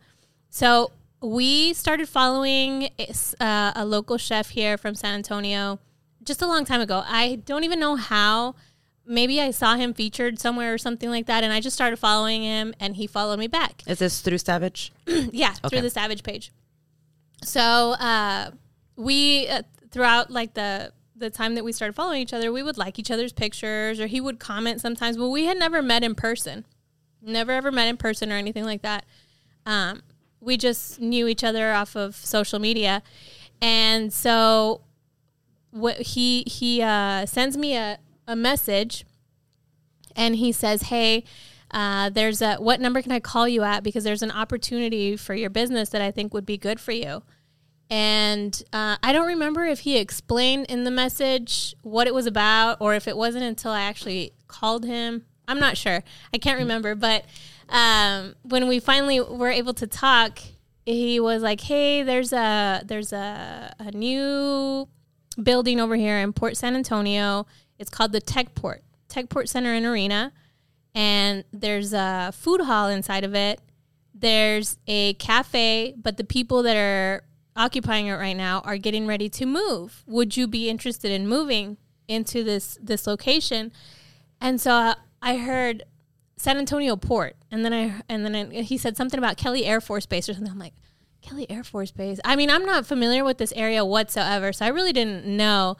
So 0.49 0.89
we 1.21 1.75
started 1.75 2.09
following 2.09 2.89
uh, 3.39 3.71
a 3.75 3.85
local 3.85 4.17
chef 4.17 4.49
here 4.49 4.79
from 4.79 4.95
San 4.95 5.13
Antonio 5.13 5.77
just 6.23 6.41
a 6.41 6.47
long 6.47 6.65
time 6.65 6.81
ago. 6.81 7.03
I 7.05 7.35
don't 7.45 7.63
even 7.63 7.79
know 7.79 7.95
how 7.95 8.55
maybe 9.05 9.41
I 9.41 9.51
saw 9.51 9.75
him 9.75 9.93
featured 9.93 10.39
somewhere 10.39 10.73
or 10.73 10.77
something 10.77 11.09
like 11.09 11.25
that, 11.27 11.43
and 11.43 11.51
I 11.51 11.59
just 11.59 11.75
started 11.75 11.97
following 11.97 12.43
him, 12.43 12.73
and 12.79 12.95
he 12.95 13.07
followed 13.07 13.39
me 13.39 13.47
back. 13.47 13.83
Is 13.87 13.99
this 13.99 14.21
through 14.21 14.37
Savage? 14.37 14.91
yeah, 15.07 15.51
okay. 15.63 15.69
through 15.69 15.81
the 15.81 15.89
Savage 15.89 16.23
page. 16.23 16.51
So 17.43 17.61
uh, 17.61 18.51
we 18.95 19.47
uh, 19.47 19.63
throughout 19.91 20.31
like 20.31 20.53
the 20.53 20.93
the 21.15 21.29
time 21.29 21.55
that 21.55 21.63
we 21.63 21.71
started 21.71 21.93
following 21.93 22.21
each 22.21 22.33
other, 22.33 22.51
we 22.51 22.63
would 22.63 22.77
like 22.77 22.97
each 22.97 23.11
other's 23.11 23.33
pictures, 23.33 23.99
or 23.99 24.07
he 24.07 24.19
would 24.19 24.39
comment 24.39 24.81
sometimes, 24.81 25.17
but 25.17 25.29
we 25.29 25.45
had 25.45 25.57
never 25.57 25.81
met 25.81 26.03
in 26.03 26.15
person, 26.15 26.65
never 27.21 27.51
ever 27.51 27.71
met 27.71 27.87
in 27.87 27.97
person 27.97 28.31
or 28.31 28.35
anything 28.35 28.65
like 28.65 28.81
that. 28.81 29.05
Um, 29.65 30.01
we 30.39 30.57
just 30.57 30.99
knew 30.99 31.27
each 31.27 31.43
other 31.43 31.71
off 31.71 31.95
of 31.95 32.15
social 32.15 32.59
media, 32.59 33.03
and 33.61 34.11
so 34.11 34.81
what 35.73 35.97
he 35.97 36.43
he 36.47 36.81
uh, 36.81 37.25
sends 37.25 37.57
me 37.57 37.75
a 37.75 37.99
a 38.27 38.35
message 38.35 39.05
and 40.15 40.35
he 40.35 40.51
says, 40.51 40.83
Hey, 40.83 41.23
uh, 41.71 42.09
there's 42.09 42.41
a 42.41 42.55
what 42.55 42.79
number 42.79 43.01
can 43.01 43.11
I 43.11 43.19
call 43.19 43.47
you 43.47 43.63
at? 43.63 43.83
Because 43.83 44.03
there's 44.03 44.21
an 44.21 44.31
opportunity 44.31 45.17
for 45.17 45.33
your 45.33 45.49
business 45.49 45.89
that 45.89 46.01
I 46.01 46.11
think 46.11 46.33
would 46.33 46.45
be 46.45 46.57
good 46.57 46.79
for 46.79 46.91
you. 46.91 47.23
And 47.89 48.61
uh, 48.71 48.97
I 49.03 49.11
don't 49.11 49.27
remember 49.27 49.65
if 49.65 49.79
he 49.79 49.97
explained 49.97 50.67
in 50.67 50.83
the 50.83 50.91
message 50.91 51.75
what 51.81 52.07
it 52.07 52.13
was 52.13 52.25
about 52.25 52.77
or 52.79 52.95
if 52.95 53.07
it 53.07 53.17
wasn't 53.17 53.43
until 53.43 53.71
I 53.71 53.81
actually 53.81 54.33
called 54.47 54.85
him. 54.85 55.25
I'm 55.47 55.59
not 55.59 55.77
sure. 55.77 56.03
I 56.33 56.37
can't 56.37 56.57
remember. 56.57 56.95
But 56.95 57.25
um, 57.69 58.35
when 58.43 58.67
we 58.67 58.79
finally 58.79 59.19
were 59.19 59.49
able 59.49 59.73
to 59.75 59.87
talk, 59.87 60.39
he 60.85 61.19
was 61.19 61.41
like, 61.41 61.61
"Hey, 61.61 62.03
there's 62.03 62.33
a 62.33 62.81
there's 62.85 63.13
a, 63.13 63.73
a 63.79 63.91
new 63.91 64.87
building 65.35 65.79
over 65.79 65.95
here 65.95 66.17
in 66.19 66.33
Port 66.33 66.57
San 66.57 66.75
Antonio. 66.75 67.45
It's 67.79 67.89
called 67.89 68.11
the 68.11 68.21
Techport, 68.21 68.79
Techport 69.09 69.47
Center 69.47 69.73
and 69.73 69.85
Arena. 69.85 70.31
And 70.95 71.43
there's 71.51 71.93
a 71.93 72.31
food 72.33 72.61
hall 72.61 72.87
inside 72.87 73.23
of 73.23 73.33
it. 73.35 73.61
There's 74.13 74.77
a 74.87 75.15
cafe, 75.15 75.95
but 75.97 76.17
the 76.17 76.23
people 76.23 76.63
that 76.63 76.77
are 76.77 77.23
occupying 77.55 78.07
it 78.07 78.13
right 78.13 78.37
now 78.37 78.61
are 78.61 78.77
getting 78.77 79.07
ready 79.07 79.29
to 79.29 79.45
move. 79.45 80.03
Would 80.07 80.37
you 80.37 80.47
be 80.47 80.69
interested 80.69 81.11
in 81.11 81.27
moving 81.27 81.77
into 82.07 82.43
this 82.43 82.77
this 82.81 83.07
location? 83.07 83.71
And 84.39 84.61
so 84.61 84.71
uh, 84.71 84.95
I 85.21 85.37
heard 85.37 85.83
San 86.37 86.57
Antonio 86.57 86.95
Port, 86.95 87.35
and 87.51 87.63
then 87.65 87.73
I 87.73 88.01
and 88.09 88.25
then 88.25 88.35
I, 88.35 88.61
he 88.61 88.77
said 88.77 88.97
something 88.97 89.17
about 89.17 89.37
Kelly 89.37 89.65
Air 89.65 89.81
Force 89.81 90.05
Base 90.05 90.29
or 90.29 90.33
something. 90.33 90.51
I'm 90.51 90.59
like, 90.59 90.73
Kelly 91.23 91.49
Air 91.49 91.63
Force 91.63 91.91
Base. 91.91 92.19
I 92.23 92.35
mean, 92.35 92.49
I'm 92.49 92.65
not 92.65 92.85
familiar 92.85 93.23
with 93.23 93.39
this 93.39 93.53
area 93.53 93.83
whatsoever, 93.83 94.53
so 94.53 94.65
I 94.65 94.69
really 94.69 94.93
didn't 94.93 95.25
know. 95.25 95.77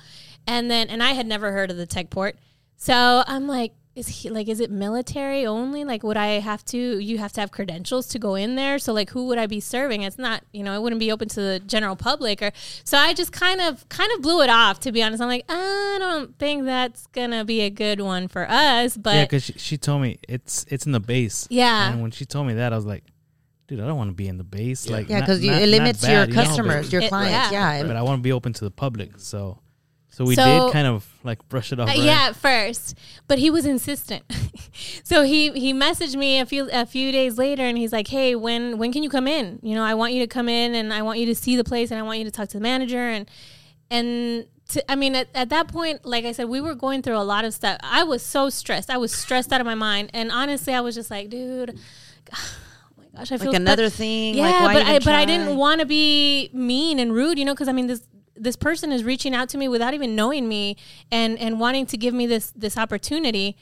And 0.47 0.71
then, 0.71 0.89
and 0.89 1.03
I 1.03 1.11
had 1.11 1.27
never 1.27 1.51
heard 1.51 1.69
of 1.69 1.77
the 1.77 1.85
tech 1.85 2.09
port. 2.09 2.37
So 2.77 3.23
I'm 3.27 3.47
like, 3.47 3.73
is 3.95 4.07
he 4.07 4.29
like, 4.31 4.47
is 4.47 4.59
it 4.59 4.71
military 4.71 5.45
only? 5.45 5.85
Like, 5.85 6.01
would 6.01 6.17
I 6.17 6.39
have 6.39 6.65
to, 6.65 6.77
you 6.77 7.19
have 7.19 7.31
to 7.33 7.41
have 7.41 7.51
credentials 7.51 8.07
to 8.07 8.17
go 8.19 8.33
in 8.33 8.55
there? 8.55 8.79
So, 8.79 8.91
like, 8.91 9.11
who 9.11 9.27
would 9.27 9.37
I 9.37 9.45
be 9.45 9.59
serving? 9.59 10.01
It's 10.01 10.17
not, 10.17 10.43
you 10.51 10.63
know, 10.63 10.73
it 10.73 10.81
wouldn't 10.81 10.99
be 10.99 11.11
open 11.11 11.29
to 11.29 11.39
the 11.39 11.59
general 11.59 11.95
public. 11.95 12.41
Or, 12.41 12.51
so 12.83 12.97
I 12.97 13.13
just 13.13 13.31
kind 13.31 13.61
of, 13.61 13.87
kind 13.89 14.11
of 14.15 14.23
blew 14.23 14.41
it 14.41 14.49
off, 14.49 14.79
to 14.81 14.91
be 14.91 15.03
honest. 15.03 15.21
I'm 15.21 15.27
like, 15.27 15.45
I 15.47 15.97
don't 15.99 16.37
think 16.39 16.65
that's 16.65 17.05
going 17.07 17.29
to 17.31 17.45
be 17.45 17.61
a 17.61 17.69
good 17.69 18.01
one 18.01 18.27
for 18.27 18.49
us. 18.49 18.97
But 18.97 19.13
yeah, 19.13 19.23
because 19.25 19.43
she, 19.43 19.53
she 19.59 19.77
told 19.77 20.01
me 20.01 20.17
it's, 20.27 20.65
it's 20.69 20.87
in 20.87 20.91
the 20.91 20.99
base. 20.99 21.47
Yeah. 21.51 21.91
And 21.91 22.01
when 22.01 22.09
she 22.09 22.25
told 22.25 22.47
me 22.47 22.55
that, 22.55 22.73
I 22.73 22.75
was 22.75 22.85
like, 22.85 23.03
dude, 23.75 23.83
I 23.83 23.87
don't 23.87 23.97
want 23.97 24.09
to 24.09 24.15
be 24.15 24.27
in 24.27 24.37
the 24.37 24.43
base. 24.43 24.85
Yeah. 24.85 24.97
Like, 24.97 25.09
yeah, 25.09 25.19
because 25.21 25.43
it 25.43 25.67
limits 25.67 26.01
bad, 26.01 26.29
your 26.29 26.35
customers, 26.35 26.91
you 26.91 26.99
know, 26.99 27.03
your 27.03 27.09
clients. 27.09 27.49
It, 27.49 27.53
yeah. 27.53 27.77
yeah. 27.77 27.83
But 27.83 27.95
I 27.95 28.01
want 28.03 28.19
to 28.19 28.21
be 28.21 28.31
open 28.31 28.53
to 28.53 28.63
the 28.63 28.71
public. 28.71 29.13
So, 29.17 29.59
so 30.09 30.25
we 30.25 30.35
so, 30.35 30.65
did 30.65 30.73
kind 30.73 30.85
of 30.85 31.07
like 31.23 31.47
brush 31.49 31.71
it 31.71 31.79
off. 31.79 31.89
Uh, 31.89 31.91
right? 31.91 31.99
Yeah, 31.99 32.27
at 32.29 32.35
first, 32.35 32.97
but 33.27 33.39
he 33.39 33.49
was 33.49 33.65
insistent. 33.65 34.23
so 35.03 35.23
he 35.23 35.51
he 35.51 35.73
messaged 35.73 36.15
me 36.15 36.39
a 36.39 36.45
few 36.45 36.69
a 36.71 36.85
few 36.85 37.11
days 37.11 37.37
later, 37.37 37.63
and 37.63 37.77
he's 37.77 37.91
like, 37.91 38.07
"Hey, 38.07 38.35
when 38.35 38.77
when 38.77 38.93
can 38.93 39.01
you 39.01 39.09
come 39.09 39.27
in? 39.27 39.59
You 39.63 39.75
know, 39.75 39.83
I 39.83 39.95
want 39.95 40.13
you 40.13 40.19
to 40.19 40.27
come 40.27 40.47
in, 40.47 40.75
and 40.75 40.93
I 40.93 41.01
want 41.01 41.19
you 41.19 41.25
to 41.27 41.35
see 41.35 41.55
the 41.55 41.63
place, 41.63 41.89
and 41.89 41.99
I 41.99 42.03
want 42.03 42.19
you 42.19 42.25
to 42.25 42.31
talk 42.31 42.49
to 42.49 42.57
the 42.57 42.63
manager, 42.63 43.09
and 43.09 43.29
and." 43.89 44.45
To, 44.69 44.91
I 44.91 44.95
mean, 44.95 45.13
at, 45.13 45.27
at 45.35 45.49
that 45.49 45.67
point, 45.67 46.05
like 46.05 46.23
I 46.23 46.31
said, 46.31 46.47
we 46.47 46.61
were 46.61 46.73
going 46.73 47.01
through 47.01 47.17
a 47.17 47.27
lot 47.27 47.43
of 47.43 47.53
stuff. 47.53 47.77
I 47.83 48.03
was 48.03 48.23
so 48.23 48.49
stressed. 48.49 48.89
I 48.89 48.95
was 48.95 49.13
stressed 49.13 49.51
out 49.51 49.59
of 49.59 49.65
my 49.65 49.75
mind, 49.75 50.09
and 50.13 50.31
honestly, 50.31 50.73
I 50.73 50.79
was 50.79 50.95
just 50.95 51.11
like, 51.11 51.29
dude. 51.29 51.77
Gosh, 53.15 53.31
I 53.31 53.37
feel 53.37 53.47
like 53.47 53.55
another 53.55 53.89
thing. 53.89 54.35
Yeah, 54.35 54.63
like, 54.63 54.77
but 54.77 54.85
I 54.85 54.99
but 54.99 55.15
I 55.15 55.25
didn't 55.25 55.57
want 55.57 55.81
to 55.81 55.85
be 55.85 56.49
mean 56.53 56.99
and 56.99 57.13
rude, 57.13 57.37
you 57.39 57.45
know, 57.45 57.53
because 57.53 57.67
I 57.67 57.73
mean 57.73 57.87
this 57.87 58.03
this 58.35 58.55
person 58.55 58.91
is 58.91 59.03
reaching 59.03 59.35
out 59.35 59.49
to 59.49 59.57
me 59.57 59.67
without 59.67 59.93
even 59.93 60.15
knowing 60.15 60.47
me 60.47 60.77
and 61.11 61.37
and 61.39 61.59
wanting 61.59 61.85
to 61.87 61.97
give 61.97 62.13
me 62.13 62.27
this 62.27 62.51
this 62.55 62.77
opportunity. 62.77 63.57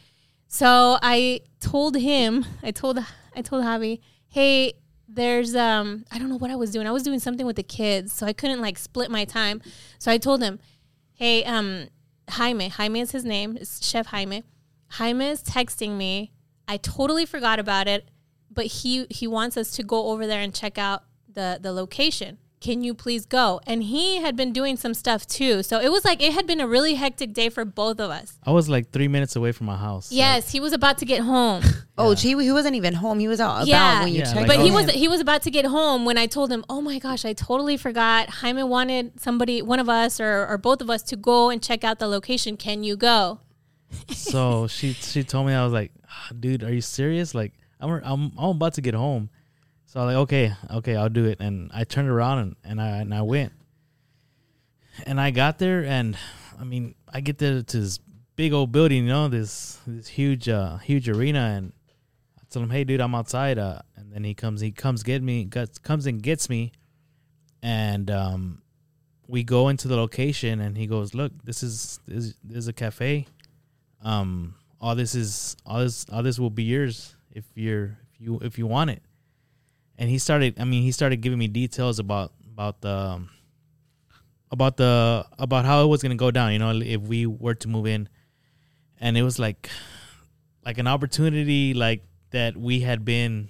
So 0.47 0.97
I 1.01 1.41
told 1.59 1.95
him, 1.95 2.45
I 2.63 2.71
told 2.71 2.99
I 3.35 3.41
told 3.41 3.63
Javi, 3.63 3.99
hey, 4.27 4.73
there's 5.07 5.55
um 5.55 6.05
I 6.11 6.19
don't 6.19 6.29
know 6.29 6.37
what 6.37 6.51
I 6.51 6.55
was 6.55 6.71
doing. 6.71 6.87
I 6.87 6.91
was 6.91 7.03
doing 7.03 7.19
something 7.19 7.45
with 7.45 7.55
the 7.55 7.63
kids, 7.63 8.13
so 8.13 8.25
I 8.25 8.33
couldn't 8.33 8.61
like 8.61 8.77
split 8.77 9.11
my 9.11 9.25
time. 9.25 9.61
So 9.99 10.11
I 10.11 10.17
told 10.17 10.41
him, 10.41 10.59
hey, 11.13 11.43
um, 11.43 11.87
Jaime, 12.29 12.69
Jaime 12.69 12.99
is 13.01 13.11
his 13.11 13.25
name, 13.25 13.57
it's 13.57 13.85
Chef 13.85 14.07
Jaime. 14.07 14.43
Jaime 14.91 15.25
is 15.29 15.43
texting 15.43 15.97
me. 15.97 16.31
I 16.67 16.77
totally 16.77 17.25
forgot 17.25 17.59
about 17.59 17.87
it, 17.87 18.09
but 18.53 18.65
he 18.65 19.05
he 19.09 19.27
wants 19.27 19.57
us 19.57 19.71
to 19.71 19.83
go 19.83 20.07
over 20.07 20.27
there 20.27 20.41
and 20.41 20.53
check 20.53 20.77
out 20.77 21.03
the 21.33 21.59
the 21.61 21.71
location 21.71 22.37
can 22.61 22.83
you 22.83 22.93
please 22.93 23.25
go? 23.25 23.59
And 23.65 23.81
he 23.83 24.17
had 24.17 24.35
been 24.35 24.53
doing 24.53 24.77
some 24.77 24.93
stuff 24.93 25.25
too. 25.25 25.63
So 25.63 25.81
it 25.81 25.91
was 25.91 26.05
like 26.05 26.21
it 26.21 26.31
had 26.31 26.45
been 26.45 26.61
a 26.61 26.67
really 26.67 26.93
hectic 26.93 27.33
day 27.33 27.49
for 27.49 27.65
both 27.65 27.99
of 27.99 28.11
us. 28.11 28.37
I 28.43 28.51
was 28.51 28.69
like 28.69 28.91
three 28.91 29.07
minutes 29.07 29.35
away 29.35 29.51
from 29.51 29.65
my 29.65 29.75
house. 29.75 30.11
Yes, 30.11 30.51
he 30.51 30.59
was 30.59 30.71
about 30.71 30.99
to 30.99 31.05
get 31.05 31.21
home. 31.21 31.63
oh, 31.97 32.13
gee, 32.13 32.29
he 32.41 32.51
wasn't 32.51 32.75
even 32.75 32.93
home. 32.93 33.17
He 33.19 33.27
was 33.27 33.41
out 33.41 33.65
yeah. 33.65 34.03
when 34.03 34.13
you 34.13 34.19
yeah, 34.19 34.25
checked. 34.25 34.35
Like, 34.35 34.47
but 34.47 34.59
he 34.59 34.71
was 34.71 34.89
he 34.91 35.07
was 35.07 35.19
about 35.19 35.41
to 35.41 35.51
get 35.51 35.65
home 35.65 36.05
when 36.05 36.19
I 36.19 36.27
told 36.27 36.51
him, 36.51 36.63
"Oh 36.69 36.81
my 36.81 36.99
gosh, 36.99 37.25
I 37.25 37.33
totally 37.33 37.77
forgot. 37.77 38.29
Jaime 38.29 38.63
wanted 38.63 39.19
somebody, 39.19 39.63
one 39.63 39.79
of 39.79 39.89
us 39.89 40.21
or 40.21 40.47
or 40.47 40.59
both 40.59 40.81
of 40.81 40.89
us, 40.89 41.01
to 41.03 41.15
go 41.15 41.49
and 41.49 41.61
check 41.63 41.83
out 41.83 41.97
the 41.97 42.07
location. 42.07 42.57
Can 42.57 42.83
you 42.83 42.95
go?" 42.95 43.39
so 44.09 44.67
she 44.75 44.93
she 44.93 45.23
told 45.23 45.47
me 45.47 45.53
I 45.53 45.63
was 45.63 45.73
like, 45.73 45.91
ah, 46.07 46.29
"Dude, 46.39 46.63
are 46.63 46.71
you 46.71 46.81
serious? 46.81 47.33
Like, 47.33 47.53
I'm 47.81 48.01
I'm 48.03 48.31
I'm 48.37 48.49
about 48.51 48.75
to 48.75 48.81
get 48.81 48.93
home." 48.93 49.29
So 49.91 49.99
I 49.99 50.05
was 50.05 50.13
like, 50.13 50.21
okay, 50.21 50.55
okay, 50.77 50.95
I'll 50.95 51.09
do 51.09 51.25
it. 51.25 51.41
And 51.41 51.69
I 51.73 51.83
turned 51.83 52.07
around 52.07 52.37
and, 52.39 52.55
and 52.63 52.81
I 52.81 52.87
and 53.01 53.13
I 53.13 53.23
went. 53.23 53.51
And 55.05 55.19
I 55.19 55.31
got 55.31 55.59
there 55.59 55.83
and 55.83 56.17
I 56.57 56.63
mean, 56.63 56.95
I 57.13 57.19
get 57.19 57.39
there 57.39 57.61
to 57.61 57.77
this 57.77 57.99
big 58.37 58.53
old 58.53 58.71
building, 58.71 59.03
you 59.03 59.09
know, 59.09 59.27
this 59.27 59.79
this 59.85 60.07
huge 60.07 60.47
uh 60.47 60.77
huge 60.77 61.09
arena 61.09 61.55
and 61.57 61.73
I 62.39 62.43
tell 62.49 62.63
him, 62.63 62.69
Hey 62.69 62.85
dude, 62.85 63.01
I'm 63.01 63.13
outside 63.13 63.59
uh 63.59 63.81
and 63.97 64.13
then 64.13 64.23
he 64.23 64.33
comes 64.33 64.61
he 64.61 64.71
comes 64.71 65.03
get 65.03 65.21
me 65.21 65.43
gets, 65.43 65.77
comes 65.77 66.05
and 66.05 66.23
gets 66.23 66.49
me 66.49 66.71
and 67.61 68.09
um 68.09 68.61
we 69.27 69.43
go 69.43 69.67
into 69.67 69.89
the 69.89 69.97
location 69.97 70.61
and 70.61 70.77
he 70.77 70.87
goes, 70.87 71.13
Look, 71.13 71.33
this 71.43 71.63
is 71.63 71.99
this, 72.07 72.33
this 72.45 72.59
is 72.59 72.67
a 72.69 72.73
cafe. 72.73 73.27
Um 74.01 74.55
all 74.79 74.95
this 74.95 75.15
is 75.15 75.57
all 75.65 75.79
this 75.79 76.05
all 76.09 76.23
this 76.23 76.39
will 76.39 76.49
be 76.49 76.63
yours 76.63 77.17
if 77.31 77.45
you're 77.55 77.97
if 78.13 78.19
you 78.19 78.39
if 78.41 78.57
you 78.57 78.67
want 78.67 78.89
it 78.89 79.01
and 80.01 80.09
he 80.09 80.17
started. 80.17 80.59
I 80.59 80.63
mean, 80.63 80.81
he 80.81 80.91
started 80.91 81.17
giving 81.17 81.37
me 81.37 81.47
details 81.47 81.99
about 81.99 82.33
about 82.51 82.81
the 82.81 82.89
um, 82.89 83.29
about 84.49 84.75
the 84.75 85.25
about 85.37 85.63
how 85.63 85.83
it 85.83 85.87
was 85.87 86.01
gonna 86.01 86.15
go 86.15 86.31
down. 86.31 86.53
You 86.53 86.59
know, 86.59 86.71
if 86.71 87.01
we 87.01 87.27
were 87.27 87.53
to 87.53 87.67
move 87.67 87.85
in, 87.85 88.09
and 88.99 89.15
it 89.15 89.21
was 89.21 89.37
like 89.37 89.69
like 90.65 90.79
an 90.79 90.87
opportunity 90.87 91.75
like 91.75 92.03
that 92.31 92.57
we 92.57 92.79
had 92.79 93.05
been. 93.05 93.49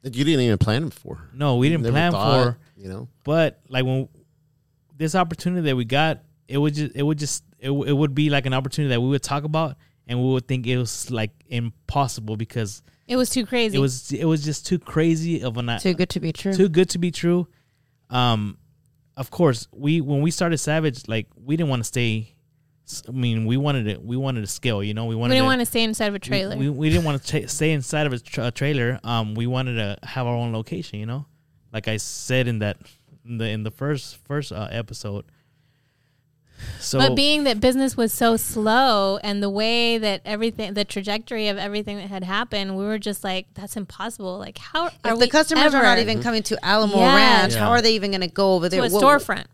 That 0.00 0.16
you 0.16 0.24
didn't 0.24 0.40
even 0.40 0.56
plan 0.56 0.88
for. 0.88 1.28
No, 1.34 1.56
we 1.56 1.68
didn't 1.68 1.90
plan 1.90 2.12
thought, 2.12 2.44
for. 2.44 2.58
You 2.76 2.88
know, 2.88 3.08
But 3.22 3.60
like 3.68 3.84
when 3.84 4.08
this 4.96 5.14
opportunity 5.14 5.68
that 5.68 5.76
we 5.76 5.84
got, 5.84 6.22
it 6.48 6.56
would 6.56 6.74
just 6.74 6.96
it 6.96 7.02
would 7.02 7.18
just 7.18 7.44
it, 7.58 7.70
it 7.70 7.92
would 7.92 8.14
be 8.14 8.30
like 8.30 8.46
an 8.46 8.54
opportunity 8.54 8.88
that 8.94 9.02
we 9.02 9.08
would 9.08 9.22
talk 9.22 9.44
about 9.44 9.76
and 10.06 10.18
we 10.18 10.30
would 10.30 10.48
think 10.48 10.66
it 10.66 10.78
was 10.78 11.10
like 11.10 11.30
impossible 11.46 12.38
because 12.38 12.82
It 13.06 13.16
was 13.16 13.30
too 13.30 13.44
crazy. 13.44 13.76
it 13.76 13.80
was 13.80 14.12
it 14.12 14.24
was 14.24 14.44
just 14.44 14.66
too 14.66 14.78
crazy 14.78 15.42
of 15.42 15.56
a 15.56 15.60
an 15.60 15.78
Too 15.78 15.94
good 15.94 16.10
to 16.10 16.20
be 16.20 16.32
true. 16.32 16.52
too 16.52 16.68
good 16.68 16.88
to 16.90 16.98
be 16.98 17.10
true. 17.10 17.46
Um, 18.10 18.58
of 19.16 19.30
course, 19.30 19.68
we 19.72 20.00
when 20.00 20.22
we 20.22 20.30
started 20.30 20.58
Savage, 20.58 21.06
like 21.08 21.26
we 21.36 21.56
didn't 21.56 21.70
want 21.70 21.80
to 21.80 21.84
stay. 21.84 22.34
I 23.08 23.12
mean, 23.12 23.46
we 23.46 23.56
wanted 23.56 23.86
it. 23.86 24.02
We 24.02 24.16
wanted 24.16 24.42
to 24.42 24.46
scale. 24.46 24.82
You 24.82 24.92
know, 24.94 25.06
we 25.06 25.14
wanted. 25.14 25.32
we 25.32 25.36
didn't 25.36 25.44
to, 25.44 25.48
want 25.48 25.60
to 25.60 25.66
stay 25.66 25.82
inside 25.84 26.06
of 26.06 26.14
a 26.14 26.18
trailer. 26.18 26.56
We, 26.56 26.68
we 26.68 26.90
didn't 26.90 27.04
want 27.04 27.22
to 27.22 27.28
tra- 27.40 27.48
stay 27.48 27.72
inside 27.72 28.06
of 28.06 28.12
a, 28.12 28.18
tra- 28.18 28.48
a 28.48 28.50
trailer. 28.50 29.00
Um, 29.04 29.34
we 29.34 29.46
wanted 29.46 29.76
to 29.76 30.06
have 30.06 30.26
our 30.26 30.34
own 30.34 30.52
location. 30.52 30.98
You 30.98 31.06
know, 31.06 31.26
like 31.72 31.88
I 31.88 31.96
said 31.96 32.46
in 32.46 32.58
that 32.60 32.78
in 33.24 33.38
the 33.38 33.48
in 33.48 33.62
the 33.62 33.70
first 33.70 34.16
first 34.18 34.52
uh, 34.52 34.68
episode. 34.70 35.24
So 36.80 36.98
but 36.98 37.14
being 37.14 37.44
that 37.44 37.60
business 37.60 37.96
was 37.96 38.12
so 38.12 38.36
slow 38.36 39.18
and 39.22 39.42
the 39.42 39.50
way 39.50 39.98
that 39.98 40.20
everything, 40.24 40.74
the 40.74 40.84
trajectory 40.84 41.48
of 41.48 41.56
everything 41.58 41.96
that 41.96 42.08
had 42.08 42.24
happened, 42.24 42.76
we 42.76 42.84
were 42.84 42.98
just 42.98 43.24
like, 43.24 43.46
that's 43.54 43.76
impossible. 43.76 44.38
Like, 44.38 44.58
how 44.58 44.84
are 44.84 44.92
if 45.12 45.18
we 45.18 45.24
the 45.26 45.28
customers 45.30 45.64
ever 45.64 45.78
are 45.78 45.82
not 45.82 45.98
even 45.98 46.22
coming 46.22 46.42
to 46.44 46.64
Alamo 46.64 46.96
Yeah. 46.98 47.14
Ranch, 47.16 47.54
how 47.54 47.70
are 47.70 47.80
they 47.82 47.94
even 47.94 48.10
going 48.10 48.20
to 48.20 48.28
go 48.28 48.54
over 48.54 48.68
to 48.68 48.78
a 48.78 48.88
What- 48.90 49.02
storefront? 49.02 49.44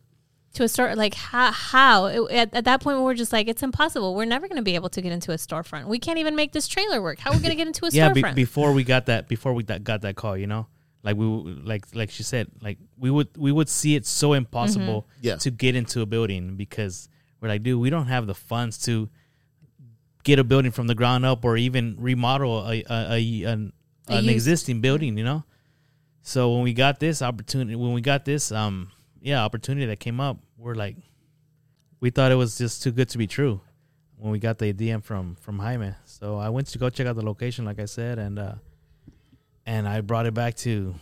To 0.54 0.64
a 0.64 0.68
store, 0.68 0.96
like 0.96 1.14
how? 1.14 1.52
How 1.52 2.06
It- 2.06 2.30
at, 2.32 2.54
at 2.54 2.64
that 2.64 2.80
point 2.80 2.98
we 2.98 3.04
were 3.04 3.14
just 3.14 3.32
like, 3.32 3.46
it's 3.46 3.62
impossible. 3.62 4.16
We're 4.16 4.24
never 4.24 4.48
going 4.48 4.56
to 4.56 4.62
be 4.62 4.74
able 4.74 4.88
to 4.88 5.00
get 5.00 5.12
into 5.12 5.30
a 5.30 5.36
storefront. 5.36 5.84
We 5.86 6.00
can't 6.00 6.18
even 6.18 6.34
make 6.34 6.50
this 6.50 6.66
trailer 6.66 7.00
work. 7.00 7.20
How 7.20 7.30
are 7.30 7.34
we 7.34 7.38
going 7.38 7.50
to 7.50 7.56
get 7.56 7.68
into 7.68 7.86
a 7.86 7.90
storefront 7.90 7.92
yeah, 7.94 8.32
be, 8.32 8.42
before 8.42 8.72
we 8.72 8.82
got 8.82 9.06
that, 9.06 9.28
before 9.28 9.52
we 9.52 9.62
that, 9.64 9.84
got 9.84 10.00
that 10.02 10.16
call, 10.16 10.36
you 10.36 10.48
know, 10.48 10.66
like 11.02 11.16
we 11.16 11.26
like 11.26 11.84
like 11.94 12.10
she 12.10 12.22
said, 12.22 12.48
like 12.60 12.78
we 12.98 13.10
would 13.10 13.28
we 13.36 13.52
would 13.52 13.68
see 13.68 13.94
it 13.96 14.04
so 14.06 14.32
impossible 14.34 15.06
Yeah. 15.22 15.36
to 15.36 15.50
get 15.50 15.74
into 15.74 16.00
a 16.02 16.06
building 16.06 16.56
because 16.56 17.08
we're 17.40 17.48
like, 17.48 17.62
dude, 17.62 17.80
we 17.80 17.88
don't 17.90 18.06
have 18.06 18.26
the 18.26 18.34
funds 18.34 18.76
to 18.84 19.08
get 20.24 20.38
a 20.38 20.44
building 20.44 20.70
from 20.70 20.86
the 20.86 20.94
ground 20.94 21.24
up 21.24 21.44
or 21.44 21.56
even 21.56 21.96
remodel 21.98 22.66
a, 22.68 22.82
a, 22.90 23.12
a 23.14 23.42
an, 23.44 23.72
A 24.08 24.16
an 24.16 24.28
existing 24.28 24.80
building, 24.82 25.16
you 25.16 25.24
know. 25.24 25.44
So 26.22 26.52
when 26.52 26.62
we 26.62 26.74
got 26.74 27.00
this 27.00 27.22
opportunity, 27.22 27.76
when 27.76 27.94
we 27.94 28.02
got 28.02 28.26
this, 28.26 28.52
um, 28.52 28.90
yeah, 29.22 29.42
opportunity 29.42 29.86
that 29.86 30.00
came 30.00 30.20
up, 30.20 30.36
we're 30.58 30.74
like, 30.74 30.96
we 32.00 32.10
thought 32.10 32.30
it 32.30 32.34
was 32.34 32.58
just 32.58 32.82
too 32.82 32.92
good 32.92 33.08
to 33.08 33.18
be 33.18 33.26
true 33.26 33.62
when 34.18 34.30
we 34.30 34.38
got 34.38 34.58
the 34.58 34.74
DM 34.74 35.02
from 35.02 35.34
from 35.36 35.58
Jaime. 35.58 35.92
So 36.04 36.36
I 36.36 36.50
went 36.50 36.66
to 36.68 36.78
go 36.78 36.90
check 36.90 37.06
out 37.06 37.16
the 37.16 37.24
location, 37.24 37.64
like 37.64 37.78
I 37.80 37.86
said, 37.86 38.18
and 38.18 38.38
uh, 38.38 38.54
and 39.70 39.86
I 39.86 40.00
brought 40.00 40.26
it 40.26 40.34
back 40.34 40.56
to 40.56 40.96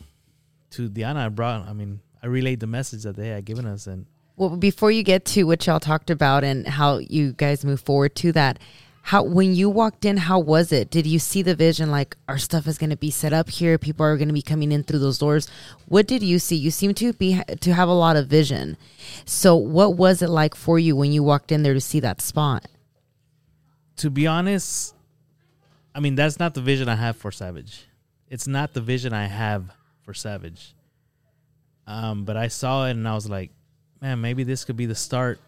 to 0.72 0.88
Diana. 0.90 1.26
I 1.26 1.28
brought, 1.31 1.66
I 1.66 1.72
mean, 1.72 2.00
I 2.22 2.26
relayed 2.26 2.61
the 2.61 2.66
message 2.66 3.04
that 3.04 3.16
they 3.16 3.28
had 3.28 3.46
given 3.46 3.64
us, 3.64 3.87
and 3.87 4.04
Well, 4.37 4.57
before 4.57 4.90
you 4.90 5.02
get 5.02 5.24
to 5.26 5.44
what 5.44 5.66
y'all 5.66 5.81
talked 5.81 6.11
about 6.11 6.44
and 6.44 6.66
how 6.66 6.98
you 6.98 7.33
guys 7.33 7.64
move 7.64 7.81
forward 7.81 8.14
to 8.16 8.33
that, 8.33 8.59
how 9.04 9.22
when 9.22 9.54
you 9.54 9.70
walked 9.70 10.04
in, 10.04 10.18
how 10.18 10.38
was 10.38 10.70
it? 10.70 10.90
Did 10.90 11.07
you 11.07 11.18
see 11.18 11.40
the 11.40 11.54
vision 11.54 11.90
like 11.90 12.14
our 12.28 12.37
stuff 12.37 12.66
is 12.66 12.76
going 12.76 12.90
to 12.90 12.96
be 12.96 13.11
set 13.11 13.33
up 13.33 13.48
here? 13.48 13.78
People 13.78 14.04
are 14.04 14.18
going 14.18 14.28
to 14.28 14.35
be 14.35 14.42
coming 14.42 14.70
in 14.70 14.83
through 14.85 14.98
those 14.98 15.16
doors. 15.16 15.48
What 15.87 16.07
did 16.07 16.22
you 16.22 16.38
see? 16.38 16.57
You 16.57 16.70
seem 16.70 16.92
to 16.94 17.14
be 17.14 17.40
to 17.61 17.72
have 17.72 17.88
a 17.88 17.94
lot 17.94 18.16
of 18.16 18.26
vision. 18.26 18.76
So, 19.24 19.57
what 19.57 19.96
was 19.96 20.20
it 20.20 20.28
like 20.28 20.54
for 20.54 20.78
you 20.78 20.94
when 20.94 21.11
you 21.11 21.22
walked 21.22 21.50
in 21.52 21.62
there 21.62 21.74
to 21.74 21.81
see 21.81 22.00
that 22.00 22.20
spot? 22.20 22.66
to 23.96 24.11
be 24.11 24.28
honest, 24.28 24.94
I 25.92 25.98
mean 25.98 26.14
that's 26.14 26.38
not 26.38 26.54
the 26.54 26.61
vision 26.61 26.88
I 26.88 26.94
have 26.94 27.16
for 27.16 27.33
Savage. 27.33 27.88
It's 28.31 28.47
not 28.47 28.75
the 28.75 28.81
vision 28.81 29.12
I 29.12 29.27
have 29.27 29.71
for 30.03 30.12
Savage. 30.14 30.75
Um, 31.87 32.25
but 32.25 32.37
I 32.37 32.49
saw 32.49 32.87
it 32.87 32.91
and 32.93 33.09
I 33.09 33.14
was 33.14 33.29
like, 33.29 33.51
man, 34.01 34.21
maybe 34.21 34.45
this 34.45 34.64
could 34.64 34.77
be 34.77 34.87
the 34.87 34.95
start 34.95 35.41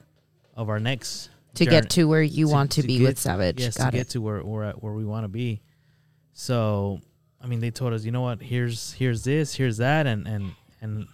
of 0.57 0.69
our 0.71 0.81
next 0.81 1.29
To 1.55 1.65
journey. 1.65 1.81
get 1.83 1.91
to 1.91 2.05
where 2.09 2.23
you 2.23 2.49
want 2.49 2.73
to, 2.73 2.83
be 2.83 2.99
get- 2.99 3.05
with 3.07 3.19
Savage. 3.19 3.61
Yes, 3.61 3.77
Got 3.77 3.91
to 3.91 3.97
it. 3.97 4.01
get 4.01 4.09
to 4.11 4.21
where 4.23 4.43
we're 4.43 4.65
at, 4.65 4.83
where 4.83 4.95
we 4.95 5.05
want 5.05 5.25
to 5.25 5.29
be. 5.29 5.61
So, 6.33 7.01
I 7.41 7.47
mean, 7.47 7.61
they 7.61 7.71
told 7.71 7.93
us, 7.93 8.05
you 8.05 8.13
know 8.13 8.23
what? 8.23 8.41
Here's 8.41 8.93
here's 8.95 9.25
this, 9.25 9.55
here's 9.55 9.77
that, 9.79 10.07
and 10.07 10.27
and 10.27 10.53
and 10.81 11.07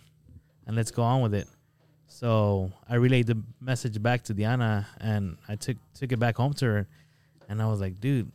and 0.66 0.76
let's 0.76 0.90
go 0.90 1.02
on 1.02 1.22
with 1.22 1.35
it. 1.35 1.48
So 2.07 2.70
I 2.88 2.94
relayed 2.96 3.26
the 3.26 3.42
message 3.61 4.00
back 4.00 4.22
to 4.24 4.35
Diana, 4.35 4.87
and 5.00 5.37
I 5.48 5.57
took 5.57 5.76
took 5.94 6.12
it 6.12 6.18
back 6.18 6.37
home 6.37 6.52
to 6.55 6.64
her, 6.66 6.88
and 7.48 7.61
I 7.61 7.66
was 7.66 7.81
like, 7.81 8.00
dude, 8.00 8.31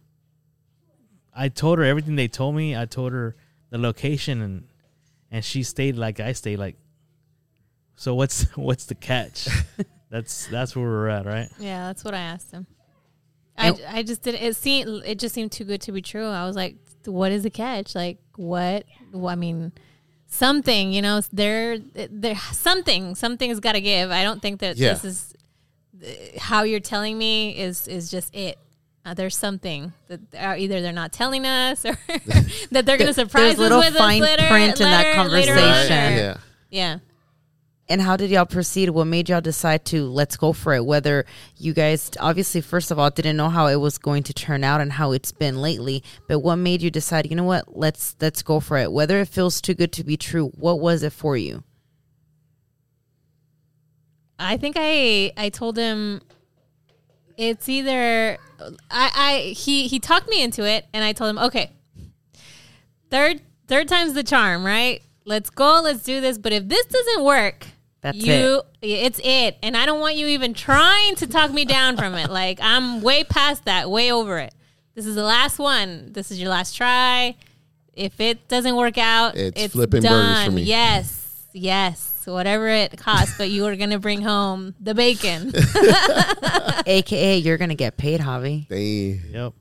I 1.36 1.50
told 1.50 1.80
her 1.80 1.86
everything 1.86 2.16
they 2.16 2.28
told 2.28 2.56
me. 2.56 2.76
I 2.76 2.86
told 2.86 3.14
her 3.14 3.36
the 3.70 3.78
location, 3.78 4.42
and 4.42 4.68
and 5.32 5.44
she 5.46 5.64
stayed 5.64 5.96
like 5.98 6.20
I 6.20 6.34
stayed. 6.34 6.58
Like, 6.60 6.76
so 7.96 8.16
what's 8.16 8.44
what's 8.56 8.86
the 8.86 8.96
catch? 8.96 9.48
that's 10.10 10.48
that's 10.48 10.76
where 10.76 10.86
we're 10.86 11.08
at, 11.10 11.26
right? 11.26 11.50
Yeah, 11.60 11.88
that's 11.88 12.04
what 12.04 12.14
I 12.14 12.20
asked 12.20 12.52
him. 12.52 12.68
I, 13.58 13.76
I 13.88 14.04
just 14.04 14.24
did 14.24 14.36
it 14.36 14.56
seemed 14.56 15.04
it 15.06 15.20
just 15.20 15.36
seemed 15.36 15.52
too 15.52 15.66
good 15.66 15.82
to 15.82 15.92
be 15.92 16.02
true. 16.02 16.26
I 16.26 16.46
was 16.48 16.56
like, 16.56 16.76
what 17.06 17.32
is 17.32 17.44
the 17.44 17.50
catch? 17.50 17.94
Like 17.96 18.18
what? 18.36 18.86
Well, 19.12 19.30
I 19.30 19.36
mean, 19.36 19.72
something 20.28 20.92
you 20.92 21.02
know 21.02 21.22
there 21.32 21.78
there 21.78 22.36
something 22.54 23.14
something's 23.16 23.60
got 23.60 23.74
to 23.74 23.82
give. 23.82 24.10
I 24.10 24.24
don't 24.24 24.42
think 24.42 24.62
that 24.62 24.78
Yeah. 24.78 24.94
this 24.94 25.04
is 25.06 25.34
uh, 26.04 26.40
how 26.40 26.64
you're 26.64 26.80
telling 26.80 27.18
me 27.18 27.58
is 27.58 27.88
is 27.88 28.10
just 28.10 28.34
it. 28.36 28.58
Uh, 29.04 29.14
there's 29.16 29.36
something 29.36 29.94
that 30.10 30.20
uh, 30.36 30.56
either 30.58 30.80
they're 30.82 30.92
not 30.92 31.12
telling 31.12 31.46
us 31.46 31.86
or 31.86 31.98
that 32.72 32.86
they're 32.86 32.98
going 32.98 33.08
to 33.08 33.14
surprise 33.14 33.54
us 33.54 33.58
little 33.58 33.80
with 33.80 33.96
fine 33.96 34.22
us 34.22 34.30
later, 34.30 34.48
print 34.48 34.80
in 34.80 34.86
that 34.86 35.18
later- 35.18 35.30
later 35.30 35.56
conversation. 35.56 36.14
or- 36.14 36.18
yeah. 36.18 36.38
yeah. 36.70 36.98
And 37.90 38.00
how 38.00 38.16
did 38.16 38.30
y'all 38.30 38.46
proceed? 38.46 38.90
What 38.92 39.06
made 39.06 39.28
y'all 39.28 39.42
decide 39.42 39.84
to 39.86 40.06
let's 40.06 40.38
go 40.38 40.54
for 40.54 40.74
it? 40.74 40.86
Whether 40.86 41.26
you 41.58 41.74
guys 41.74 42.10
obviously, 42.22 42.62
first 42.62 42.90
of 42.90 42.98
all, 42.98 43.10
didn't 43.10 43.36
know 43.36 43.50
how 43.50 43.68
it 43.68 43.76
was 43.82 43.98
going 43.98 44.24
to 44.24 44.34
turn 44.34 44.64
out 44.64 44.80
and 44.80 44.94
how 44.94 45.12
it's 45.12 45.34
been 45.34 45.58
lately, 45.62 46.02
but 46.28 46.40
what 46.40 46.56
made 46.56 46.82
you 46.82 46.90
decide? 46.90 47.30
You 47.30 47.36
know 47.36 47.44
what? 47.44 47.76
Let's 47.76 48.16
let's 48.22 48.44
go 48.44 48.62
for 48.62 48.78
it. 48.78 48.94
Whether 48.94 49.20
it 49.20 49.28
feels 49.28 49.60
too 49.60 49.74
good 49.74 49.92
to 49.94 50.06
be 50.06 50.16
true, 50.16 50.50
what 50.58 50.80
was 50.80 51.04
it 51.04 51.12
for 51.12 51.36
you? 51.36 51.64
I 54.40 54.56
think 54.58 54.76
I 54.80 55.34
I 55.36 55.50
told 55.50 55.76
him 55.76 56.22
it's 57.42 57.68
either 57.68 58.38
I 58.92 59.12
I 59.16 59.54
he 59.56 59.88
he 59.88 60.00
talked 60.00 60.30
me 60.30 60.44
into 60.44 60.64
it 60.64 60.86
and 60.94 61.04
I 61.04 61.12
told 61.12 61.32
him 61.32 61.40
okay 61.40 61.72
third 63.10 63.42
third 63.68 63.88
time's 63.88 64.14
the 64.14 64.24
charm 64.24 64.64
right? 64.64 65.02
Let's 65.26 65.50
go 65.50 65.82
let's 65.84 66.04
do 66.04 66.22
this. 66.22 66.38
But 66.38 66.54
if 66.54 66.68
this 66.68 66.86
doesn't 66.86 67.24
work 67.24 67.66
That's 68.02 68.18
you 68.18 68.62
it's 68.82 69.20
it. 69.24 69.58
And 69.64 69.76
I 69.76 69.86
don't 69.88 70.00
want 70.00 70.16
you 70.16 70.28
even 70.28 70.54
trying 70.54 71.16
to 71.16 71.28
talk 71.28 71.52
me 71.52 71.66
down 71.66 71.98
from 71.98 72.14
it. 72.14 72.30
Like 72.30 72.60
I'm 72.62 73.02
way 73.02 73.24
past 73.24 73.66
that 73.66 73.90
way 73.90 74.12
over 74.12 74.38
it. 74.38 74.54
This 74.94 75.08
is 75.08 75.16
the 75.16 75.24
last 75.24 75.58
one. 75.58 76.14
This 76.14 76.30
is 76.32 76.40
your 76.40 76.50
last 76.50 76.76
try. 76.76 77.36
If 77.94 78.20
it 78.20 78.48
doesn't 78.48 78.76
work 78.76 78.98
out 78.98 79.36
It's 79.36 79.60
it's, 79.64 79.74
flipping 79.74 80.02
done 80.04 80.36
burgers 80.36 80.46
for 80.46 80.52
me. 80.52 80.62
yes 80.64 81.48
yes 81.54 82.11
whatever 82.26 82.68
it 82.68 82.98
costs 82.98 83.38
but 83.38 83.50
you 83.50 83.66
are 83.66 83.76
gonna 83.76 84.00
bring 84.00 84.22
home 84.22 84.76
the 84.80 84.94
bacon 84.94 85.52
AKA, 86.86 87.38
you're 87.38 87.58
gonna 87.58 87.76
get 87.76 87.98
paid, 87.98 88.20
Javi. 88.20 88.68
They 88.68 89.20
Yep. 89.32 89.54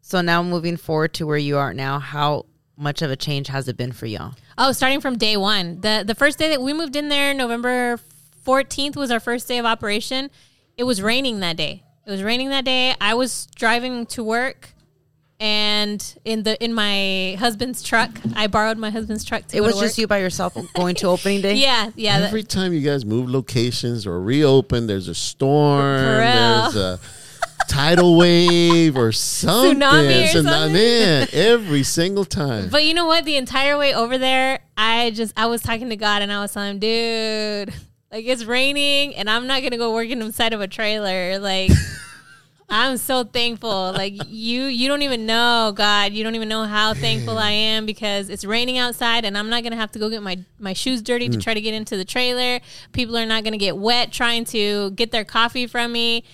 So 0.00 0.20
now 0.20 0.42
moving 0.42 0.76
forward 0.76 1.14
to 1.14 1.26
where 1.26 1.38
you 1.38 1.56
are 1.56 1.72
now, 1.72 1.98
how 1.98 2.46
much 2.76 3.02
of 3.02 3.10
a 3.10 3.16
change 3.16 3.48
has 3.48 3.68
it 3.68 3.76
been 3.76 3.92
for 3.92 4.06
y'all? 4.06 4.34
Oh, 4.58 4.72
starting 4.72 5.00
from 5.00 5.16
day 5.16 5.36
one. 5.36 5.80
The 5.80 6.04
the 6.06 6.14
first 6.14 6.38
day 6.38 6.48
that 6.50 6.60
we 6.60 6.72
moved 6.72 6.96
in 6.96 7.08
there, 7.08 7.32
November 7.34 7.98
fourteenth 8.42 8.96
was 8.96 9.10
our 9.10 9.20
first 9.20 9.48
day 9.48 9.58
of 9.58 9.66
operation. 9.66 10.30
It 10.76 10.84
was 10.84 11.00
raining 11.00 11.40
that 11.40 11.56
day. 11.56 11.82
It 12.06 12.10
was 12.10 12.22
raining 12.22 12.50
that 12.50 12.64
day. 12.64 12.94
I 13.00 13.14
was 13.14 13.46
driving 13.54 14.06
to 14.06 14.22
work 14.22 14.74
and 15.40 16.16
in 16.24 16.42
the 16.44 16.62
in 16.62 16.72
my 16.74 17.36
husband's 17.38 17.82
truck. 17.82 18.10
I 18.36 18.46
borrowed 18.46 18.78
my 18.78 18.90
husband's 18.90 19.24
truck 19.24 19.46
to 19.48 19.56
It 19.56 19.60
go 19.60 19.66
was 19.66 19.76
to 19.76 19.80
just 19.82 19.94
work. 19.94 19.98
you 19.98 20.06
by 20.06 20.18
yourself 20.18 20.56
going 20.74 20.94
to 20.96 21.08
opening 21.08 21.40
day. 21.42 21.54
Yeah, 21.54 21.90
yeah. 21.96 22.20
that- 22.20 22.28
every 22.28 22.42
time 22.44 22.72
you 22.72 22.80
guys 22.80 23.04
move 23.04 23.28
locations 23.28 24.06
or 24.06 24.20
reopen, 24.20 24.86
there's 24.86 25.08
a 25.08 25.14
storm, 25.14 25.92
there's 25.92 26.76
a 26.76 27.00
tidal 27.68 28.16
wave 28.16 28.96
or 28.96 29.10
something. 29.12 29.78
Tsunami 29.80 30.22
or 30.24 30.28
Tsunami, 30.28 30.32
something. 30.42 30.72
Man, 30.72 31.28
every 31.32 31.82
single 31.82 32.24
time. 32.24 32.68
But 32.68 32.84
you 32.84 32.94
know 32.94 33.06
what? 33.06 33.24
The 33.24 33.36
entire 33.36 33.76
way 33.78 33.94
over 33.94 34.18
there, 34.18 34.60
I 34.76 35.10
just 35.10 35.32
I 35.36 35.46
was 35.46 35.62
talking 35.62 35.88
to 35.90 35.96
God 35.96 36.22
and 36.22 36.32
I 36.32 36.40
was 36.40 36.52
telling 36.52 36.72
him, 36.72 36.78
dude, 36.78 37.74
like 38.12 38.24
it's 38.26 38.44
raining 38.44 39.14
and 39.16 39.28
I'm 39.28 39.46
not 39.46 39.62
gonna 39.62 39.78
go 39.78 39.92
work 39.94 40.08
inside 40.08 40.52
of 40.52 40.60
a 40.60 40.68
trailer. 40.68 41.38
Like 41.38 41.70
I'm 42.68 42.96
so 42.96 43.24
thankful. 43.24 43.92
Like 43.92 44.14
you, 44.26 44.64
you 44.64 44.88
don't 44.88 45.02
even 45.02 45.26
know, 45.26 45.72
God. 45.74 46.12
You 46.12 46.24
don't 46.24 46.34
even 46.34 46.48
know 46.48 46.64
how 46.64 46.94
thankful 46.94 47.38
I 47.38 47.50
am 47.50 47.86
because 47.86 48.30
it's 48.30 48.44
raining 48.44 48.78
outside, 48.78 49.24
and 49.24 49.36
I'm 49.36 49.50
not 49.50 49.62
gonna 49.62 49.76
have 49.76 49.92
to 49.92 49.98
go 49.98 50.08
get 50.08 50.22
my 50.22 50.38
my 50.58 50.72
shoes 50.72 51.02
dirty 51.02 51.28
to 51.28 51.38
mm. 51.38 51.42
try 51.42 51.54
to 51.54 51.60
get 51.60 51.74
into 51.74 51.96
the 51.96 52.04
trailer. 52.04 52.60
People 52.92 53.16
are 53.16 53.26
not 53.26 53.44
gonna 53.44 53.58
get 53.58 53.76
wet 53.76 54.12
trying 54.12 54.44
to 54.46 54.90
get 54.92 55.12
their 55.12 55.24
coffee 55.24 55.66
from 55.66 55.92
me. 55.92 56.24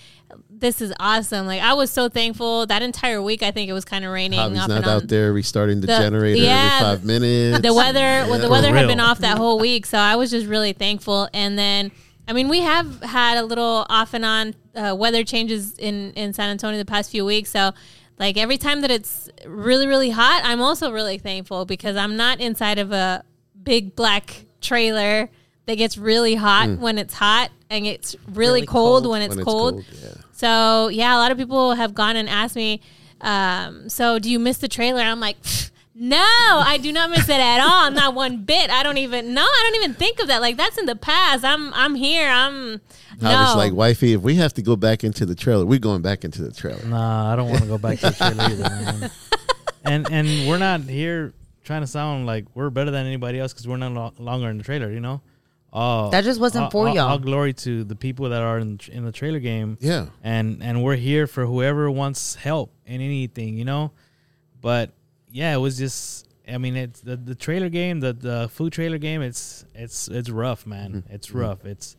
This 0.48 0.80
is 0.80 0.92
awesome. 1.00 1.46
Like 1.46 1.60
I 1.60 1.74
was 1.74 1.90
so 1.90 2.08
thankful 2.08 2.64
that 2.66 2.82
entire 2.82 3.20
week. 3.20 3.42
I 3.42 3.50
think 3.50 3.68
it 3.68 3.72
was 3.72 3.84
kind 3.84 4.04
of 4.04 4.12
raining. 4.12 4.38
Javi's 4.38 4.60
off 4.60 4.68
not 4.68 4.76
and 4.78 4.86
out 4.86 5.08
there 5.08 5.32
restarting 5.32 5.80
the, 5.80 5.88
The- 5.88 5.98
generator 5.98 6.40
yeah, 6.40 6.78
every 6.80 6.96
five 6.96 7.04
minutes. 7.04 7.60
The 7.62 7.74
weather, 7.74 8.30
well, 8.30 8.38
the 8.38 8.48
weather 8.48 8.72
had 8.72 8.86
been 8.86 9.00
off 9.00 9.18
that 9.18 9.36
whole 9.36 9.58
week, 9.58 9.84
so 9.84 9.98
I 9.98 10.14
was 10.14 10.30
just 10.30 10.46
really 10.46 10.72
thankful. 10.72 11.28
And 11.34 11.58
then, 11.58 11.90
I 12.28 12.32
mean, 12.34 12.48
we 12.48 12.60
have 12.60 13.02
had 13.02 13.38
a 13.38 13.42
little 13.42 13.84
off 13.88 14.14
and 14.14 14.24
on 14.24 14.54
uh, 14.74 14.94
weather 14.98 15.24
changes 15.24 15.76
in 15.78 16.12
in 16.12 16.32
San 16.32 16.50
Antonio 16.50 16.78
the 16.78 16.84
past 16.84 17.10
few 17.10 17.24
weeks. 17.24 17.50
So, 17.50 17.72
like 18.18 18.36
every 18.36 18.58
time 18.58 18.80
that 18.82 18.90
it's 18.90 19.28
really 19.46 19.86
really 19.86 20.10
hot, 20.10 20.42
I'm 20.44 20.60
also 20.60 20.90
really 20.92 21.18
thankful 21.18 21.64
because 21.64 21.96
I'm 21.96 22.16
not 22.16 22.40
inside 22.40 22.78
of 22.78 22.92
a 22.92 23.24
big 23.62 23.94
black 23.96 24.46
trailer 24.60 25.28
that 25.66 25.76
gets 25.76 25.96
really 25.98 26.34
hot 26.34 26.78
when 26.78 26.98
it's 26.98 27.14
hot 27.14 27.50
and 27.68 27.86
it's 27.86 28.16
really, 28.26 28.36
Really 28.62 28.66
cold, 28.66 29.04
cold 29.04 29.12
when 29.12 29.22
it's 29.22 29.36
when 29.36 29.44
cold. 29.44 29.78
it's 29.80 30.00
cold. 30.00 30.14
Yeah. 30.16 30.22
So 30.32 30.88
yeah, 30.88 31.14
a 31.16 31.18
lot 31.18 31.30
of 31.32 31.38
people 31.38 31.74
have 31.74 31.94
gone 31.94 32.16
and 32.16 32.28
asked 32.28 32.56
me, 32.56 32.80
um, 33.20 33.88
"So 33.88 34.18
do 34.18 34.30
you 34.30 34.38
miss 34.38 34.58
the 34.58 34.68
trailer?" 34.68 35.02
I'm 35.02 35.20
like, 35.20 35.36
"No, 35.94 36.16
I 36.18 36.78
do 36.82 36.90
not 36.92 37.10
miss 37.10 37.28
it 37.28 37.38
at 37.38 37.60
all. 37.60 37.90
Not 37.90 38.14
one 38.14 38.38
bit. 38.44 38.70
I 38.70 38.82
don't 38.82 38.96
even. 38.98 39.34
No, 39.34 39.42
I 39.42 39.62
don't 39.70 39.82
even 39.84 39.94
think 39.94 40.18
of 40.20 40.28
that. 40.28 40.40
Like 40.40 40.56
that's 40.56 40.78
in 40.78 40.86
the 40.86 40.96
past. 40.96 41.44
I'm 41.44 41.72
I'm 41.74 41.94
here. 41.94 42.26
I'm 42.28 42.80
Javi's 43.20 43.54
no. 43.54 43.58
like, 43.58 43.72
wifey, 43.72 44.12
if 44.14 44.20
we 44.22 44.36
have 44.36 44.54
to 44.54 44.62
go 44.62 44.76
back 44.76 45.04
into 45.04 45.26
the 45.26 45.34
trailer, 45.34 45.64
we're 45.66 45.78
going 45.78 46.02
back 46.02 46.24
into 46.24 46.42
the 46.42 46.52
trailer. 46.52 46.84
Nah, 46.86 47.32
I 47.32 47.36
don't 47.36 47.48
want 47.48 47.62
to 47.62 47.68
go 47.68 47.78
back 47.78 47.98
to 48.00 48.10
the 48.10 48.16
trailer 48.16 48.44
either, 48.44 48.62
man. 48.62 49.10
And 49.82 50.10
and 50.12 50.46
we're 50.46 50.58
not 50.58 50.82
here 50.82 51.32
trying 51.64 51.80
to 51.80 51.86
sound 51.86 52.26
like 52.26 52.44
we're 52.54 52.68
better 52.68 52.90
than 52.90 53.06
anybody 53.06 53.38
else 53.40 53.52
because 53.54 53.66
we're 53.66 53.78
not 53.78 53.92
lo- 53.92 54.12
longer 54.18 54.50
in 54.50 54.58
the 54.58 54.62
trailer, 54.64 54.90
you 54.92 55.00
know. 55.00 55.22
Uh, 55.72 56.10
That 56.10 56.24
just 56.24 56.38
wasn't 56.38 56.64
all- 56.64 56.70
for 56.70 56.88
all- 56.88 56.94
y'all. 56.94 57.08
All 57.10 57.18
glory 57.18 57.54
to 57.54 57.82
the 57.84 57.96
people 57.96 58.28
that 58.28 58.42
are 58.42 58.58
in 58.58 58.78
in 58.92 59.04
the 59.06 59.12
trailer 59.12 59.38
game. 59.40 59.78
Yeah. 59.80 60.06
and 60.22 60.62
and 60.62 60.82
we're 60.84 60.96
here 60.96 61.26
for 61.26 61.46
whoever 61.46 61.90
wants 61.90 62.34
help 62.34 62.72
in 62.84 63.00
anything, 63.00 63.56
you 63.56 63.64
know. 63.64 63.92
But 64.60 64.90
yeah, 65.30 65.54
it 65.54 65.58
was 65.58 65.78
just. 65.78 66.26
I 66.46 66.58
mean, 66.58 66.76
it's 66.76 67.00
the, 67.00 67.16
the 67.16 67.34
trailer 67.34 67.68
game, 67.70 68.00
the 68.00 68.12
the 68.12 68.48
food 68.52 68.72
trailer 68.74 68.98
game. 68.98 69.22
It's 69.22 69.64
it's 69.74 70.08
it's 70.08 70.28
rough, 70.28 70.66
man. 70.66 70.92
Mm-hmm. 71.04 71.14
It's 71.14 71.30
rough. 71.30 71.64
It's 71.64 71.96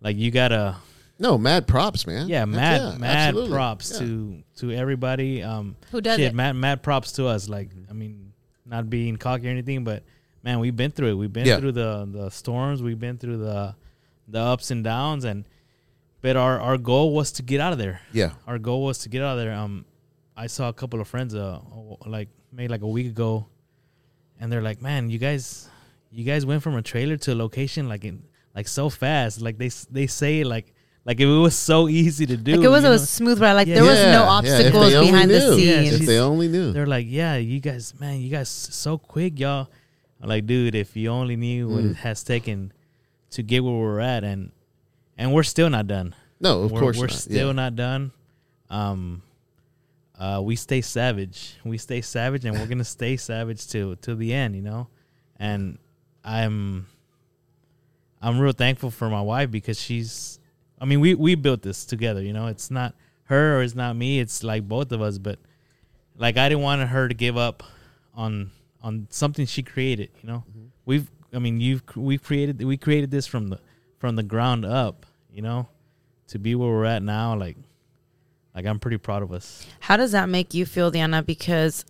like 0.00 0.16
you 0.16 0.30
gotta 0.30 0.76
No, 1.18 1.36
mad 1.38 1.66
props, 1.66 2.06
man. 2.06 2.28
yeah, 2.28 2.44
That's- 2.46 2.56
mad 2.56 2.92
yeah, 2.92 2.98
mad 2.98 3.28
absolutely. 3.28 3.50
props 3.50 3.90
Yeah. 3.92 3.98
to 3.98 4.42
to 4.56 4.70
everybody. 4.72 5.42
Um, 5.42 5.76
Who 5.90 6.00
does 6.00 6.16
shit, 6.16 6.28
it? 6.28 6.34
Mad 6.34 6.56
mad 6.56 6.82
props 6.82 7.12
to 7.12 7.26
us. 7.26 7.48
Like 7.48 7.70
I 7.88 7.92
mean, 7.92 8.32
not 8.66 8.88
being 8.90 9.16
cocky 9.16 9.46
or 9.46 9.50
anything, 9.50 9.84
but 9.84 10.02
man, 10.42 10.58
we've 10.60 10.76
been 10.76 10.90
through 10.90 11.08
it. 11.08 11.14
We've 11.14 11.32
been 11.32 11.46
Yeah. 11.46 11.58
through 11.58 11.72
the 11.72 12.08
the 12.10 12.30
storms. 12.30 12.82
We've 12.82 12.98
been 13.00 13.18
through 13.18 13.38
the 13.38 13.74
the 14.28 14.38
ups 14.40 14.70
and 14.70 14.82
downs, 14.84 15.24
and 15.24 15.44
but 16.22 16.36
our 16.36 16.58
our 16.60 16.78
goal 16.78 17.12
was 17.14 17.32
to 17.32 17.42
get 17.42 17.60
out 17.60 17.72
of 17.72 17.78
there. 17.78 18.00
Yeah. 18.12 18.32
Our 18.46 18.58
goal 18.58 18.84
was 18.84 18.98
to 18.98 19.08
get 19.08 19.22
out 19.22 19.38
of 19.38 19.44
there. 19.44 19.52
Um, 19.54 19.84
I 20.36 20.46
saw 20.46 20.68
a 20.68 20.72
couple 20.72 21.00
of 21.00 21.08
friends 21.08 21.34
uh 21.34 21.60
like 22.06 22.28
maybe 22.52 22.68
like 22.68 22.82
a 22.82 22.88
week 22.88 23.06
ago, 23.08 23.46
and 24.40 24.50
they're 24.50 24.62
like, 24.62 24.80
"Man, 24.80 25.10
you 25.10 25.18
guys, 25.18 25.68
you 26.10 26.24
guys 26.24 26.46
went 26.46 26.62
from 26.62 26.76
a 26.76 26.82
trailer 26.82 27.16
to 27.18 27.32
a 27.34 27.36
location 27.36 27.88
like 27.88 28.04
in 28.04 28.22
like 28.54 28.68
so 28.68 28.88
fast. 28.90 29.40
Like 29.40 29.58
they 29.58 29.70
they 29.90 30.06
say 30.06 30.44
like." 30.44 30.72
Like 31.02 31.18
if 31.18 31.24
it 31.26 31.38
was 31.40 31.56
so 31.56 31.88
easy 31.88 32.26
to 32.26 32.36
do, 32.36 32.56
Like 32.56 32.64
it 32.66 32.68
was 32.68 32.84
you 32.84 32.90
a 32.90 32.98
smooth 32.98 33.40
ride. 33.40 33.54
Like 33.54 33.66
Yeah. 33.66 33.76
there 33.76 33.84
was 33.84 33.98
Yeah, 33.98 34.12
no 34.12 34.24
obstacles 34.24 34.92
they 34.92 34.96
only 34.98 35.10
behind 35.10 35.30
the 35.30 35.40
scenes. 35.40 35.62
Yeah, 35.64 35.96
If 35.98 36.06
they 36.06 36.18
only 36.18 36.46
knew. 36.46 36.72
They're 36.72 36.86
like, 36.86 37.06
yeah, 37.08 37.36
you 37.36 37.58
guys, 37.58 37.94
man, 37.98 38.20
you 38.20 38.28
guys 38.28 38.50
so 38.50 38.98
quick, 38.98 39.40
y'all. 39.40 39.70
I'm 40.20 40.28
like, 40.28 40.44
dude, 40.44 40.74
if 40.74 40.94
you 40.98 41.08
only 41.08 41.36
knew 41.36 41.68
what 41.68 41.84
Mm. 41.84 41.90
it 41.92 41.96
has 41.96 42.22
taken 42.22 42.70
to 43.30 43.42
get 43.42 43.64
where 43.64 43.72
we're 43.72 43.98
at, 44.00 44.24
and 44.24 44.52
and 45.16 45.32
we're 45.32 45.42
still 45.42 45.70
not 45.70 45.86
done. 45.86 46.14
No, 46.38 46.62
of 46.64 46.70
we're, 46.70 46.80
course 46.80 46.98
we're 46.98 47.06
not. 47.06 47.12
still 47.16 47.46
yeah. 47.48 47.52
not 47.64 47.76
done. 47.76 48.12
Um, 48.68 49.22
uh, 50.18 50.42
we 50.44 50.54
stay 50.54 50.82
savage. 50.82 51.54
We 51.64 51.78
stay 51.78 52.02
savage, 52.02 52.44
and 52.44 52.54
we're 52.58 52.66
gonna 52.66 52.84
stay 52.84 53.16
savage 53.16 53.66
till 53.66 53.96
till 53.96 54.16
the 54.16 54.34
end, 54.34 54.54
you 54.54 54.62
know. 54.62 54.88
And 55.38 55.78
I'm 56.22 56.86
I'm 58.20 58.38
real 58.38 58.52
thankful 58.52 58.90
for 58.90 59.08
my 59.08 59.22
wife 59.22 59.50
because 59.50 59.80
she's. 59.80 60.38
I 60.80 60.84
mean, 60.84 61.00
we 61.00 61.14
we 61.14 61.34
built 61.34 61.62
this 61.62 61.84
together. 61.84 62.22
You 62.22 62.32
know, 62.32 62.46
it's 62.46 62.70
not 62.70 62.94
her 63.24 63.58
or 63.58 63.62
it's 63.62 63.74
not 63.74 63.96
me. 63.96 64.20
It's 64.20 64.42
like 64.42 64.68
both 64.68 64.92
of 64.92 65.00
us. 65.00 65.18
But 65.18 65.38
like, 66.16 66.36
I 66.36 66.48
didn't 66.48 66.62
want 66.62 66.82
her 66.82 67.08
to 67.08 67.14
give 67.14 67.36
up 67.36 67.62
on 68.14 68.50
on 68.82 69.06
something 69.10 69.46
she 69.46 69.62
created. 69.62 70.10
You 70.22 70.28
know, 70.28 70.44
mm-hmm. 70.48 70.66
we've. 70.84 71.10
I 71.32 71.38
mean, 71.38 71.60
you've 71.60 71.82
we've 71.96 72.22
created 72.22 72.62
we 72.62 72.76
created 72.76 73.10
this 73.10 73.26
from 73.26 73.48
the 73.48 73.60
from 73.98 74.16
the 74.16 74.22
ground 74.22 74.64
up. 74.64 75.06
You 75.32 75.42
know, 75.42 75.68
to 76.28 76.38
be 76.38 76.54
where 76.54 76.68
we're 76.68 76.84
at 76.84 77.02
now, 77.02 77.36
like 77.36 77.56
like 78.54 78.66
I'm 78.66 78.78
pretty 78.78 78.98
proud 78.98 79.22
of 79.22 79.32
us. 79.32 79.66
How 79.80 79.96
does 79.96 80.12
that 80.12 80.28
make 80.28 80.54
you 80.54 80.66
feel, 80.66 80.90
Diana? 80.90 81.22
Because 81.22 81.84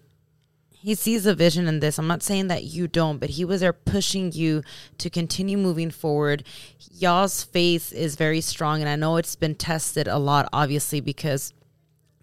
he 0.83 0.95
sees 0.95 1.27
a 1.27 1.35
vision 1.35 1.69
in 1.69 1.81
this. 1.81 1.99
I'm 1.99 2.07
not 2.07 2.23
saying 2.23 2.49
that 2.49 2.65
you 2.65 2.89
don't, 2.89 3.19
but 3.19 3.31
he 3.31 3.45
was 3.45 3.61
there 3.61 3.73
pushing 3.73 4.33
you 4.33 4.63
to 4.99 5.11
continue 5.11 5.59
moving 5.59 5.91
forward. 5.91 6.45
Y'all's 6.91 7.43
faith 7.43 7.93
is 7.93 8.17
very 8.17 8.41
strong, 8.41 8.81
and 8.81 8.89
I 8.89 8.97
know 8.97 9.17
it's 9.17 9.37
been 9.37 9.55
tested 9.55 10.09
a 10.09 10.19
lot, 10.19 10.49
obviously, 10.53 11.01
because 11.01 11.53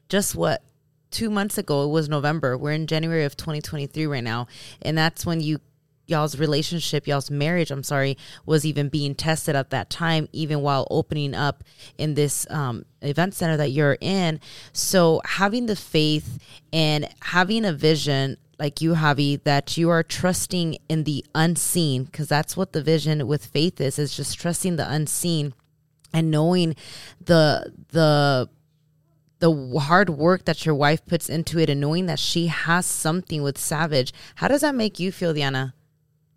just 0.10 0.36
what 0.36 0.64
two 1.12 1.30
months 1.30 1.58
ago 1.58 1.84
it 1.84 1.90
was 1.90 2.10
November. 2.10 2.58
We're 2.58 2.72
in 2.72 2.88
January 2.88 3.26
of 3.26 3.38
2023 3.38 4.08
right 4.08 4.24
now, 4.24 4.48
and 4.82 4.98
that's 4.98 5.26
when 5.26 5.40
you 5.40 5.60
y'all's 6.08 6.40
relationship, 6.40 7.06
y'all's 7.06 7.30
marriage, 7.30 7.70
I'm 7.70 7.84
sorry, 7.84 8.18
was 8.46 8.66
even 8.66 8.90
being 8.90 9.14
tested 9.14 9.56
at 9.56 9.70
that 9.72 9.90
time, 9.90 10.30
even 10.32 10.62
while 10.62 10.88
opening 10.90 11.36
up 11.36 11.64
in 11.98 12.14
this 12.14 12.48
um, 12.50 12.86
event 13.02 13.34
center 13.34 13.58
that 13.58 13.72
you're 13.72 13.98
in. 14.00 14.40
So 14.72 15.22
having 15.26 15.66
the 15.66 15.76
faith 15.76 16.40
and 16.72 17.10
having 17.22 17.66
a 17.66 17.74
vision 17.74 18.38
like 18.60 18.82
you, 18.82 18.94
Javi, 18.96 19.44
that 19.44 19.78
you 19.78 19.90
are 19.90 20.04
trusting 20.04 20.78
in 20.90 21.04
the 21.04 21.26
unseen, 21.36 22.06
because 22.06 22.28
that's 22.28 22.58
what 22.58 22.74
the 22.74 22.82
vision 22.82 23.28
with 23.28 23.46
faith 23.46 23.80
is, 23.80 24.00
is 24.00 24.16
just 24.16 24.40
trusting 24.40 24.78
the 24.78 24.92
unseen 24.92 25.54
and 26.14 26.32
knowing 26.32 26.76
the 27.24 27.74
the 27.90 28.50
the 29.40 29.80
hard 29.80 30.10
work 30.10 30.46
that 30.46 30.66
your 30.66 30.74
wife 30.74 31.06
puts 31.06 31.30
into 31.30 31.60
it 31.60 31.70
and 31.70 31.80
knowing 31.80 32.08
that 32.08 32.18
she 32.18 32.48
has 32.48 32.86
something 32.86 33.44
with 33.44 33.58
Savage. 33.58 34.12
How 34.36 34.48
does 34.48 34.62
that 34.62 34.74
make 34.74 35.00
you 35.00 35.12
feel, 35.12 35.34
Diana? 35.34 35.76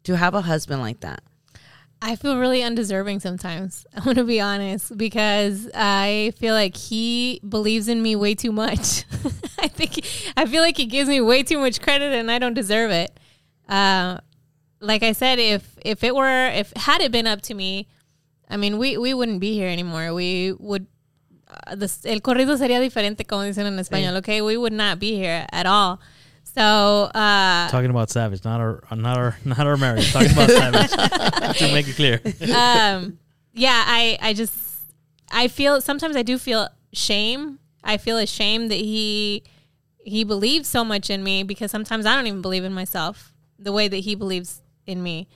To 0.04 0.16
have 0.16 0.34
a 0.34 0.42
husband 0.42 0.82
like 0.82 1.00
that? 1.00 1.22
I 2.02 2.16
feel 2.16 2.38
really 2.38 2.62
undeserving 2.62 3.20
sometimes. 3.20 3.86
I 3.96 4.04
want 4.04 4.18
to 4.18 4.24
be 4.24 4.40
honest 4.40 4.96
because 4.96 5.68
I 5.74 6.32
feel 6.38 6.54
like 6.54 6.76
he 6.76 7.40
believes 7.46 7.88
in 7.88 8.02
me 8.02 8.16
way 8.16 8.34
too 8.34 8.52
much. 8.52 9.04
I 9.58 9.68
think 9.68 10.04
I 10.36 10.46
feel 10.46 10.62
like 10.62 10.76
he 10.76 10.86
gives 10.86 11.08
me 11.08 11.20
way 11.20 11.42
too 11.42 11.58
much 11.58 11.80
credit 11.82 12.12
and 12.12 12.30
I 12.30 12.38
don't 12.38 12.54
deserve 12.54 12.90
it. 12.90 13.18
Uh, 13.68 14.18
like 14.80 15.02
I 15.02 15.12
said, 15.12 15.38
if 15.38 15.78
if 15.84 16.02
it 16.02 16.14
were 16.14 16.48
if 16.48 16.72
had 16.76 17.02
it 17.02 17.12
been 17.12 17.26
up 17.26 17.42
to 17.42 17.54
me, 17.54 17.86
I 18.48 18.56
mean, 18.56 18.78
we 18.78 18.96
we 18.96 19.12
wouldn't 19.12 19.40
be 19.40 19.54
here 19.54 19.68
anymore. 19.68 20.14
We 20.14 20.52
would. 20.52 20.86
Uh, 21.66 21.74
the, 21.74 21.92
el 22.04 22.20
corrido 22.20 22.56
sería 22.56 22.78
diferente, 22.80 23.26
como 23.26 23.42
dicen 23.42 23.66
en 23.66 23.76
español. 23.78 24.16
Okay, 24.18 24.40
we 24.40 24.56
would 24.56 24.72
not 24.72 24.98
be 25.00 25.16
here 25.16 25.46
at 25.52 25.66
all. 25.66 26.00
So 26.54 26.62
uh, 26.62 27.68
Talking 27.68 27.90
about 27.90 28.10
Savage, 28.10 28.44
not 28.44 28.60
our 28.60 28.82
not 28.94 29.16
our 29.16 29.36
not 29.44 29.66
our 29.66 29.76
marriage. 29.76 30.12
Talking 30.12 30.32
about 30.32 30.50
Savage 30.50 30.90
to 31.58 31.72
make 31.72 31.86
it 31.88 31.96
clear. 31.96 32.20
um, 32.54 33.18
yeah, 33.52 33.84
I, 33.86 34.18
I 34.20 34.32
just, 34.32 34.54
I 35.30 35.48
feel 35.48 35.80
sometimes 35.80 36.16
I 36.16 36.22
do 36.22 36.38
feel 36.38 36.68
shame. 36.92 37.58
I 37.82 37.96
feel 37.96 38.18
ashamed 38.18 38.70
that 38.70 38.76
he, 38.78 39.42
he 39.98 40.24
believes 40.24 40.68
so 40.68 40.84
much 40.84 41.08
in 41.10 41.22
me 41.24 41.42
because 41.42 41.70
sometimes 41.70 42.06
I 42.06 42.14
don't 42.14 42.26
even 42.26 42.42
believe 42.42 42.64
in 42.64 42.72
myself 42.72 43.32
the 43.58 43.72
way 43.72 43.88
that 43.88 43.98
he 43.98 44.14
believes 44.14 44.62
in 44.86 45.02
me. 45.02 45.28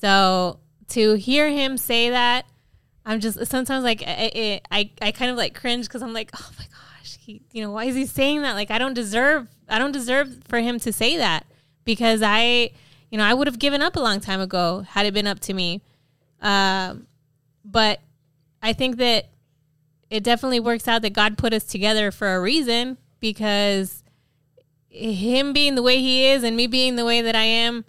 So 0.00 0.60
to 0.88 1.14
hear 1.14 1.48
him 1.48 1.76
say 1.76 2.10
that, 2.10 2.46
I'm 3.04 3.20
just 3.20 3.46
sometimes 3.46 3.84
like 3.84 4.02
I, 4.06 4.60
I, 4.70 4.90
I 5.00 5.12
kind 5.12 5.30
of 5.30 5.36
like 5.36 5.54
cringe 5.54 5.86
because 5.86 6.02
I'm 6.02 6.12
like, 6.12 6.30
oh 6.38 6.50
my 6.58 6.64
gosh, 6.64 7.18
he, 7.20 7.40
you 7.52 7.62
know, 7.62 7.70
why 7.70 7.84
is 7.84 7.94
he 7.94 8.04
saying 8.04 8.42
that? 8.42 8.54
Like 8.54 8.70
I 8.70 8.78
don't 8.78 8.94
deserve, 8.94 9.48
I 9.68 9.78
don't 9.78 9.92
deserve 9.92 10.38
for 10.48 10.58
him 10.60 10.78
to 10.80 10.92
say 10.92 11.16
that 11.16 11.46
because 11.84 12.22
I, 12.22 12.70
you 13.10 13.18
know, 13.18 13.24
I 13.24 13.34
would 13.34 13.46
have 13.46 13.58
given 13.58 13.82
up 13.82 13.96
a 13.96 14.00
long 14.00 14.20
time 14.20 14.40
ago 14.40 14.80
had 14.88 15.06
it 15.06 15.14
been 15.14 15.26
up 15.26 15.40
to 15.40 15.54
me. 15.54 15.82
Um, 16.40 17.06
but 17.64 18.00
I 18.62 18.72
think 18.72 18.96
that 18.98 19.28
it 20.10 20.22
definitely 20.22 20.60
works 20.60 20.86
out 20.86 21.02
that 21.02 21.12
God 21.12 21.36
put 21.36 21.52
us 21.52 21.64
together 21.64 22.10
for 22.10 22.34
a 22.34 22.40
reason 22.40 22.96
because 23.20 24.04
him 24.88 25.52
being 25.52 25.74
the 25.74 25.82
way 25.82 26.00
he 26.00 26.26
is 26.26 26.42
and 26.44 26.56
me 26.56 26.66
being 26.66 26.96
the 26.96 27.04
way 27.04 27.22
that 27.22 27.34
I 27.34 27.42
am, 27.42 27.84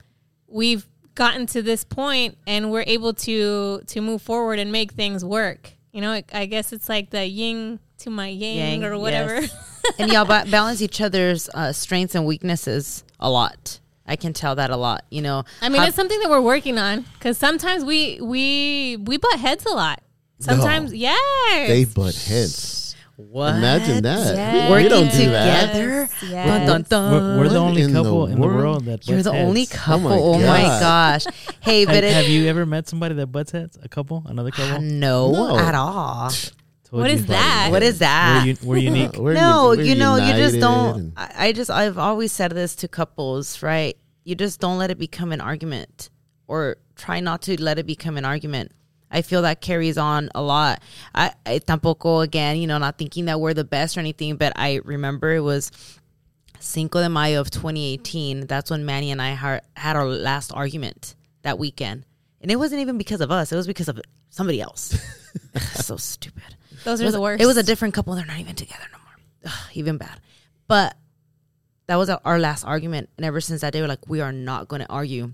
we've 0.47 0.87
gotten 1.15 1.45
to 1.47 1.61
this 1.61 1.83
point 1.83 2.37
and 2.45 2.71
we're 2.71 2.83
able 2.87 3.13
to 3.13 3.81
to 3.87 4.01
move 4.01 4.21
forward 4.21 4.59
and 4.59 4.71
make 4.71 4.93
things 4.93 5.23
work. 5.23 5.71
You 5.91 6.01
know, 6.01 6.21
I 6.33 6.45
guess 6.45 6.71
it's 6.73 6.89
like 6.89 7.09
the 7.09 7.25
yin 7.25 7.79
to 7.99 8.09
my 8.09 8.27
yang, 8.27 8.81
Yang, 8.81 8.83
or 8.83 8.97
whatever. 8.99 9.41
yes. 9.41 9.73
and 9.99 10.11
y'all 10.11 10.25
ba- 10.25 10.45
balance 10.49 10.81
each 10.81 11.01
other's 11.01 11.49
uh, 11.53 11.71
strengths 11.73 12.15
and 12.15 12.25
weaknesses 12.25 13.03
a 13.19 13.29
lot. 13.29 13.79
I 14.05 14.15
can 14.15 14.31
tell 14.33 14.55
that 14.55 14.69
a 14.69 14.77
lot. 14.77 15.03
You 15.09 15.21
know, 15.21 15.43
I 15.61 15.69
mean, 15.69 15.81
How- 15.81 15.87
it's 15.87 15.95
something 15.95 16.19
that 16.21 16.29
we're 16.29 16.41
working 16.41 16.77
on 16.77 17.05
because 17.13 17.37
sometimes 17.37 17.83
we 17.83 18.19
we 18.21 18.97
we 19.01 19.17
butt 19.17 19.39
heads 19.39 19.65
a 19.65 19.69
lot. 19.73 20.01
Sometimes, 20.39 20.93
yes. 20.93 21.67
They 21.67 21.83
butt 21.85 22.15
heads. 22.15 22.95
what? 23.15 23.55
Imagine 23.55 24.03
that. 24.03 24.35
Yes. 24.35 24.71
We 24.83 24.87
don't 24.87 25.11
do 25.11 25.31
that. 25.31 25.73
Yes. 25.75 26.21
Dun, 26.21 26.65
dun, 26.67 26.81
dun. 26.87 27.11
We're, 27.11 27.37
we're 27.43 27.49
the 27.49 27.57
only 27.57 27.81
in 27.81 27.91
the 27.91 28.03
couple 28.03 28.27
in 28.27 28.39
the 28.39 28.45
world? 28.47 28.55
world 28.57 28.85
that 28.85 29.07
You're 29.07 29.17
butts 29.17 29.23
the 29.29 29.33
only 29.33 29.61
heads. 29.61 29.71
couple. 29.71 30.09
my 30.09 30.15
Oh 30.15 30.37
my, 30.37 30.61
gosh. 30.79 31.25
Hey, 31.61 31.79
Have, 31.85 31.89
but 31.89 32.03
it, 32.03 32.13
have 32.13 32.27
you 32.27 32.45
ever 32.47 32.65
met 32.67 32.87
somebody 32.87 33.15
that 33.15 33.27
butts 33.27 33.51
heads? 33.51 33.79
A 33.81 33.89
couple, 33.89 34.23
another 34.27 34.51
couple. 34.51 34.79
no, 34.81 35.31
No. 35.31 35.57
at 35.57 35.73
all. 35.73 36.29
Told 36.89 37.01
What 37.01 37.09
you. 37.11 37.17
is 37.17 37.25
that? 37.25 37.67
What 37.71 37.83
is 37.83 37.99
that? 37.99 38.43
We're, 38.45 38.47
u- 38.51 38.57
we're 38.63 38.77
unique. 38.93 39.17
We're 39.17 39.33
no, 39.33 39.73
u- 39.73 39.79
we're 39.79 39.83
you 39.83 39.95
know, 39.95 40.15
you 40.15 40.33
just 40.33 40.59
don't. 40.59 41.13
I, 41.17 41.47
I 41.47 41.51
just, 41.51 41.69
I've 41.69 41.97
always 41.97 42.31
said 42.31 42.51
this 42.51 42.75
to 42.77 42.87
couples, 42.87 43.61
right? 43.61 43.97
You 44.23 44.35
just 44.35 44.59
don't 44.61 44.77
let 44.77 44.89
it 44.91 44.97
become 44.97 45.31
an 45.33 45.41
argument, 45.41 46.09
or 46.47 46.77
try 46.95 47.19
not 47.19 47.41
to 47.43 47.61
let 47.61 47.77
it 47.77 47.85
become 47.85 48.15
an 48.17 48.23
argument. 48.25 48.71
I 49.11 49.21
feel 49.21 49.41
that 49.43 49.59
carries 49.61 49.97
on 49.97 50.29
a 50.35 50.41
lot. 50.41 50.81
I, 51.15 51.33
I 51.45 51.59
tampoco 51.59 52.23
again, 52.23 52.57
you 52.57 52.67
know, 52.67 52.77
not 52.77 52.97
thinking 52.97 53.25
that 53.25 53.39
we're 53.39 53.53
the 53.53 53.63
best 53.63 53.95
or 53.97 54.01
anything, 54.01 54.35
but 54.35 54.53
I 54.55 54.81
remember 54.83 55.33
it 55.33 55.39
was 55.41 55.71
Cinco 56.59 57.01
de 57.01 57.09
Mayo 57.09 57.39
of 57.41 57.49
2018. 57.51 58.47
That's 58.47 58.69
when 58.71 58.85
Manny 58.85 59.11
and 59.11 59.21
I 59.21 59.33
har- 59.33 59.61
had 59.75 59.95
our 59.95 60.05
last 60.07 60.51
argument 60.53 61.15
that 61.43 61.57
weekend, 61.59 62.05
and 62.41 62.51
it 62.51 62.55
wasn't 62.57 62.81
even 62.81 62.97
because 62.97 63.21
of 63.21 63.31
us. 63.31 63.51
It 63.51 63.55
was 63.55 63.67
because 63.67 63.87
of 63.89 63.99
somebody 64.29 64.59
else. 64.61 64.97
so 65.73 65.95
stupid. 65.97 66.55
Those 66.83 67.01
are 67.01 67.11
the 67.11 67.21
worst. 67.21 67.41
it 67.41 67.45
was 67.45 67.57
a 67.57 67.63
different 67.63 67.93
couple. 67.93 68.15
They're 68.15 68.25
not 68.25 68.39
even 68.39 68.55
together 68.55 68.85
no 68.91 68.97
more. 68.99 69.51
Ugh, 69.53 69.69
even 69.73 69.97
bad. 69.97 70.19
But 70.67 70.95
that 71.87 71.95
was 71.95 72.09
our 72.09 72.39
last 72.39 72.63
argument. 72.65 73.09
And 73.17 73.25
ever 73.25 73.41
since 73.41 73.61
that 73.61 73.73
day, 73.73 73.81
we're 73.81 73.87
like, 73.87 74.07
we 74.07 74.21
are 74.21 74.31
not 74.31 74.67
going 74.67 74.81
to 74.81 74.89
argue. 74.89 75.33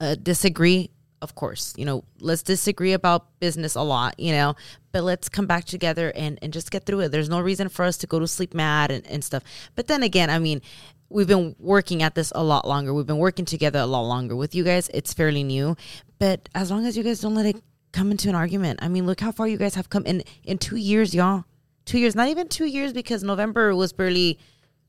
Uh, 0.00 0.14
disagree, 0.14 0.90
of 1.20 1.34
course. 1.34 1.74
You 1.76 1.84
know, 1.84 2.04
let's 2.20 2.42
disagree 2.42 2.92
about 2.92 3.38
business 3.40 3.74
a 3.74 3.82
lot, 3.82 4.18
you 4.18 4.32
know, 4.32 4.54
but 4.92 5.04
let's 5.04 5.28
come 5.28 5.46
back 5.46 5.64
together 5.64 6.12
and, 6.14 6.38
and 6.40 6.52
just 6.52 6.70
get 6.70 6.84
through 6.84 7.00
it. 7.00 7.08
There's 7.10 7.28
no 7.28 7.40
reason 7.40 7.68
for 7.68 7.84
us 7.84 7.98
to 7.98 8.06
go 8.06 8.18
to 8.18 8.26
sleep 8.26 8.54
mad 8.54 8.90
and, 8.90 9.06
and 9.06 9.22
stuff. 9.22 9.42
But 9.74 9.88
then 9.88 10.02
again, 10.02 10.30
I 10.30 10.38
mean, 10.38 10.62
we've 11.10 11.26
been 11.26 11.54
working 11.58 12.02
at 12.02 12.14
this 12.14 12.32
a 12.34 12.42
lot 12.42 12.66
longer. 12.66 12.94
We've 12.94 13.06
been 13.06 13.18
working 13.18 13.44
together 13.44 13.80
a 13.80 13.86
lot 13.86 14.02
longer. 14.02 14.36
With 14.36 14.54
you 14.54 14.64
guys, 14.64 14.88
it's 14.94 15.12
fairly 15.12 15.42
new. 15.42 15.76
But 16.18 16.48
as 16.54 16.70
long 16.70 16.86
as 16.86 16.96
you 16.96 17.02
guys 17.02 17.20
don't 17.20 17.34
let 17.34 17.46
it 17.46 17.62
come 17.92 18.10
into 18.10 18.28
an 18.28 18.34
argument, 18.34 18.78
I 18.82 18.88
mean, 18.88 19.06
look 19.06 19.20
how 19.20 19.32
far 19.32 19.48
you 19.48 19.56
guys 19.56 19.74
have 19.74 19.88
come 19.90 20.04
in 20.06 20.22
in 20.44 20.58
two 20.58 20.76
years, 20.76 21.14
y'all. 21.14 21.44
Two 21.84 21.98
years, 21.98 22.14
not 22.14 22.28
even 22.28 22.48
two 22.48 22.66
years, 22.66 22.92
because 22.92 23.22
November 23.22 23.74
was 23.74 23.92
barely 23.92 24.38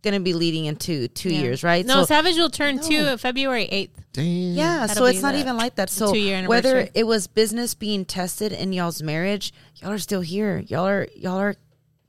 going 0.01 0.13
to 0.13 0.19
be 0.19 0.33
leading 0.33 0.65
into 0.65 1.07
two 1.09 1.29
Yeah. 1.29 1.41
years, 1.41 1.63
right? 1.63 1.85
No, 1.85 2.01
So- 2.01 2.05
Savage 2.05 2.35
will 2.37 2.49
turn 2.49 2.77
No. 2.77 2.81
two 2.81 3.17
February 3.17 3.65
eighth. 3.65 3.99
Damn. 4.13 4.25
yeah, 4.53 4.79
That'll 4.87 4.95
so 4.95 5.05
it's 5.05 5.21
not 5.21 5.35
even 5.35 5.55
like 5.57 5.75
that. 5.75 5.89
So 5.89 6.11
whether 6.47 6.89
it 6.93 7.05
was 7.05 7.27
business 7.27 7.73
being 7.73 8.05
tested 8.05 8.51
in 8.51 8.73
y'all's 8.73 9.01
marriage, 9.03 9.53
y'all 9.75 9.91
are 9.91 9.97
still 9.99 10.21
here. 10.21 10.63
Y'all 10.67 10.87
are 10.87 11.07
y'all 11.15 11.37
are 11.37 11.55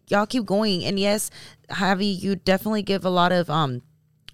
y'all 0.09 0.27
keep 0.27 0.45
going. 0.47 0.85
And 0.85 0.99
yes, 0.99 1.31
Javi, 1.71 2.21
you 2.21 2.37
definitely 2.37 2.83
give 2.83 3.05
a 3.05 3.11
lot 3.11 3.33
of 3.33 3.51
um 3.51 3.83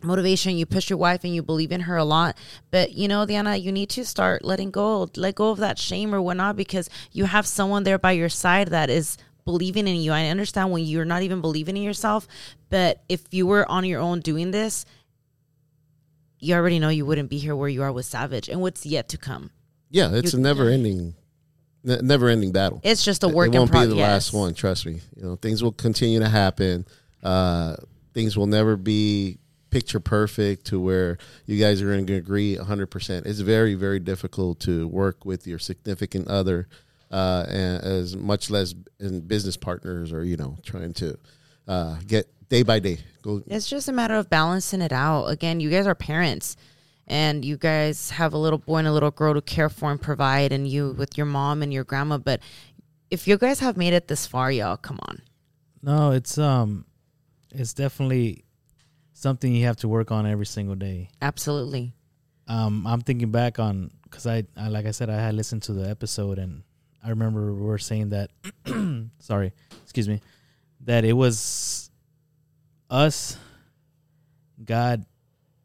motivation. 0.03 0.57
You 0.57 0.67
push 0.67 0.91
your 0.91 0.99
wife 0.99 1.25
and 1.25 1.35
you 1.35 1.43
believe 1.43 1.73
in 1.73 1.83
her 1.83 1.97
a 1.97 2.05
lot. 2.05 2.37
But 2.71 2.93
you 2.93 3.09
know, 3.09 3.27
Diana, 3.27 3.57
you 3.57 3.73
need 3.73 3.91
to 3.91 4.05
start 4.05 4.45
letting 4.45 4.71
go, 4.71 5.09
let 5.17 5.35
go 5.35 5.51
of 5.51 5.59
that 5.59 5.79
shame 5.79 6.15
or 6.15 6.21
whatnot 6.21 6.57
because 6.57 6.89
you 7.13 7.25
have 7.25 7.47
someone 7.47 7.85
there 7.85 7.99
by 7.99 8.13
your 8.13 8.29
side 8.29 8.69
that 8.69 8.91
is 8.91 9.17
believing 9.45 9.87
in 9.87 9.97
you. 9.97 10.13
I 10.13 10.27
understand 10.27 10.73
when 10.73 10.85
you're 10.85 11.05
not 11.05 11.23
even 11.23 11.41
believing 11.41 11.77
in 11.77 11.83
yourself, 11.83 12.27
but 12.69 13.03
if 13.09 13.23
you 13.31 13.47
were 13.47 13.69
on 13.71 13.85
your 13.85 14.01
own 14.01 14.21
doing 14.21 14.51
this, 14.51 14.85
you 16.39 16.55
already 16.55 16.79
know 16.79 16.91
you 16.91 17.07
wouldn't 17.07 17.31
be 17.31 17.39
here 17.39 17.57
where 17.57 17.69
you 17.69 17.83
are 17.83 17.93
with 17.93 18.05
Savage 18.07 18.49
and 18.49 18.61
what's 18.61 18.85
yet 18.85 19.09
to 19.11 19.17
come. 19.17 19.51
Yeah, 19.89 20.11
it's 20.13 20.35
a 20.35 20.41
never 20.41 20.69
ending, 20.69 21.15
never 21.83 22.29
ending 22.29 22.53
battle. 22.53 22.81
It's 22.83 23.05
just 23.05 23.23
a 23.23 23.29
work 23.29 23.49
It 23.49 23.55
in 23.55 23.61
won't 23.61 23.73
be 23.73 23.87
the 23.87 23.95
last 23.95 24.33
one. 24.33 24.53
Trust 24.53 24.85
me. 24.85 25.01
You 25.17 25.23
know, 25.23 25.37
things 25.37 25.63
will 25.63 25.73
continue 25.73 26.19
to 26.19 26.29
happen. 26.29 26.85
Uh, 27.23 27.77
things 28.13 28.37
will 28.37 28.47
never 28.49 28.77
be 28.77 29.39
picture 29.77 30.01
perfect 30.01 30.65
to 30.65 30.81
where 30.81 31.19
you 31.45 31.61
guys 31.61 31.83
are 31.83 31.85
going 31.85 32.07
to 32.07 32.15
agree 32.15 32.57
100%. 32.57 33.27
It's 33.27 33.41
very, 33.41 33.75
very 33.75 34.01
difficult 34.01 34.59
to 34.61 34.89
work 34.89 35.27
with 35.27 35.47
your 35.47 35.59
significant 35.59 36.29
other, 36.29 36.67
uh, 37.11 37.45
and 37.47 37.85
as 37.85 38.17
much 38.17 38.49
less 38.49 38.75
in 38.99 39.21
business 39.21 39.59
partners 39.59 40.15
or, 40.15 40.25
you 40.25 40.39
know, 40.39 40.57
trying 40.65 40.95
to 40.95 41.19
uh, 41.69 41.97
get 42.07 42.27
day 42.49 42.63
by 42.63 42.79
day. 42.79 43.01
Go. 43.21 43.43
It's 43.47 43.69
just 43.69 43.87
a 43.91 43.93
matter 43.93 44.15
of 44.15 44.31
balancing 44.31 44.81
it 44.81 44.95
out. 44.95 45.27
Again, 45.27 45.61
you 45.61 45.69
guys 45.69 45.87
are 45.87 45.95
parents 45.95 46.57
and 47.07 47.45
you 47.45 47.59
guys 47.59 48.09
have 48.09 48.33
a 48.33 48.39
little 48.39 48.59
boy 48.59 48.79
and 48.79 48.89
a 48.89 48.93
little 48.93 49.11
girl 49.11 49.35
to 49.35 49.43
care 49.43 49.69
for 49.69 49.91
and 49.91 50.01
provide 50.01 50.53
and 50.53 50.67
you 50.67 50.93
with 50.97 51.19
your 51.19 51.27
mom 51.27 51.63
and 51.63 51.71
your 51.71 51.85
grandma, 51.85 52.17
but 52.17 52.41
if 53.11 53.29
you 53.29 53.37
guys 53.37 53.61
have 53.61 53.77
made 53.77 53.93
it 53.93 54.09
this 54.09 54.27
far, 54.27 54.51
y'all, 54.51 54.79
come 54.79 54.99
on. 55.03 55.21
No, 55.83 56.13
it's 56.13 56.39
um, 56.39 56.87
it's 57.53 57.75
definitely 57.75 58.47
something 59.17 59.55
you 59.55 59.65
have 59.65 59.77
to 59.77 59.89
work 59.89 60.13
on 60.13 60.27
every 60.27 60.45
single 60.47 60.75
day. 60.75 61.09
Absolutely. 61.23 61.95
Um, 62.49 62.87
I'm 62.87 63.01
thinking 63.01 63.31
back 63.31 63.59
on 63.59 63.91
because 64.03 64.27
I, 64.27 64.45
I, 64.57 64.69
like 64.69 64.87
I 64.87 64.91
said, 64.91 65.09
I 65.09 65.17
had 65.17 65.35
listened 65.35 65.63
to 65.65 65.73
the 65.73 65.89
episode 65.89 66.39
and 66.39 66.63
I 67.03 67.11
remember 67.11 67.53
we 67.55 67.63
were 67.63 67.79
saying 67.79 68.11
that. 68.11 68.31
sorry, 69.19 69.53
excuse 69.83 70.09
me, 70.09 70.21
that 70.85 71.05
it 71.05 71.15
was 71.15 71.91
us, 72.91 73.39
God, 74.63 75.07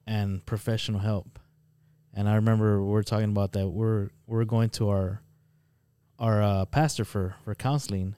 and 0.07 0.45
professional 0.45 0.99
help. 0.99 1.37
And 2.13 2.29
I 2.29 2.35
remember 2.35 2.83
we 2.83 2.97
are 2.99 3.03
talking 3.03 3.29
about 3.29 3.51
that. 3.53 3.67
We're 3.67 4.09
we're 4.27 4.45
going 4.45 4.69
to 4.71 4.89
our 4.89 5.21
our 6.19 6.41
uh, 6.41 6.65
pastor 6.65 7.05
for 7.05 7.35
for 7.43 7.55
counseling, 7.55 8.15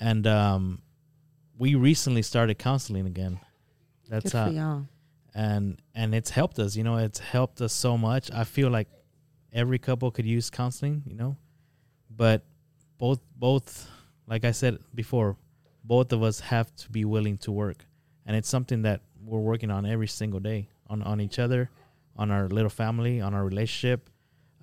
and 0.00 0.26
um, 0.26 0.82
we 1.58 1.74
recently 1.74 2.22
started 2.22 2.58
counseling 2.58 3.06
again. 3.06 3.40
That's 4.08 4.24
Good 4.24 4.32
how 4.38 4.46
for 4.48 4.52
y'all. 4.52 4.86
and 5.34 5.80
and 5.94 6.14
it's 6.14 6.30
helped 6.30 6.58
us 6.58 6.76
you 6.76 6.84
know 6.84 6.96
it's 6.96 7.18
helped 7.18 7.60
us 7.60 7.72
so 7.72 7.96
much. 7.98 8.30
I 8.30 8.44
feel 8.44 8.70
like 8.70 8.88
every 9.52 9.78
couple 9.78 10.10
could 10.10 10.26
use 10.26 10.50
counseling 10.50 11.02
you 11.06 11.14
know 11.14 11.36
but 12.10 12.42
both 12.98 13.20
both 13.36 13.88
like 14.26 14.44
i 14.44 14.50
said 14.50 14.78
before 14.94 15.36
both 15.84 16.12
of 16.12 16.22
us 16.22 16.40
have 16.40 16.74
to 16.76 16.88
be 16.90 17.04
willing 17.04 17.36
to 17.38 17.52
work. 17.52 17.84
And 18.26 18.34
it's 18.36 18.48
something 18.48 18.82
that 18.82 19.02
we're 19.22 19.38
working 19.38 19.70
on 19.70 19.84
every 19.86 20.06
single 20.08 20.40
day 20.40 20.68
on 20.88 21.02
on 21.02 21.20
each 21.20 21.38
other 21.38 21.70
on 22.16 22.30
our 22.30 22.48
little 22.48 22.70
family 22.70 23.20
on 23.20 23.32
our 23.34 23.44
relationship 23.44 24.08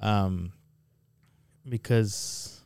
um 0.02 0.52
because 1.68 2.62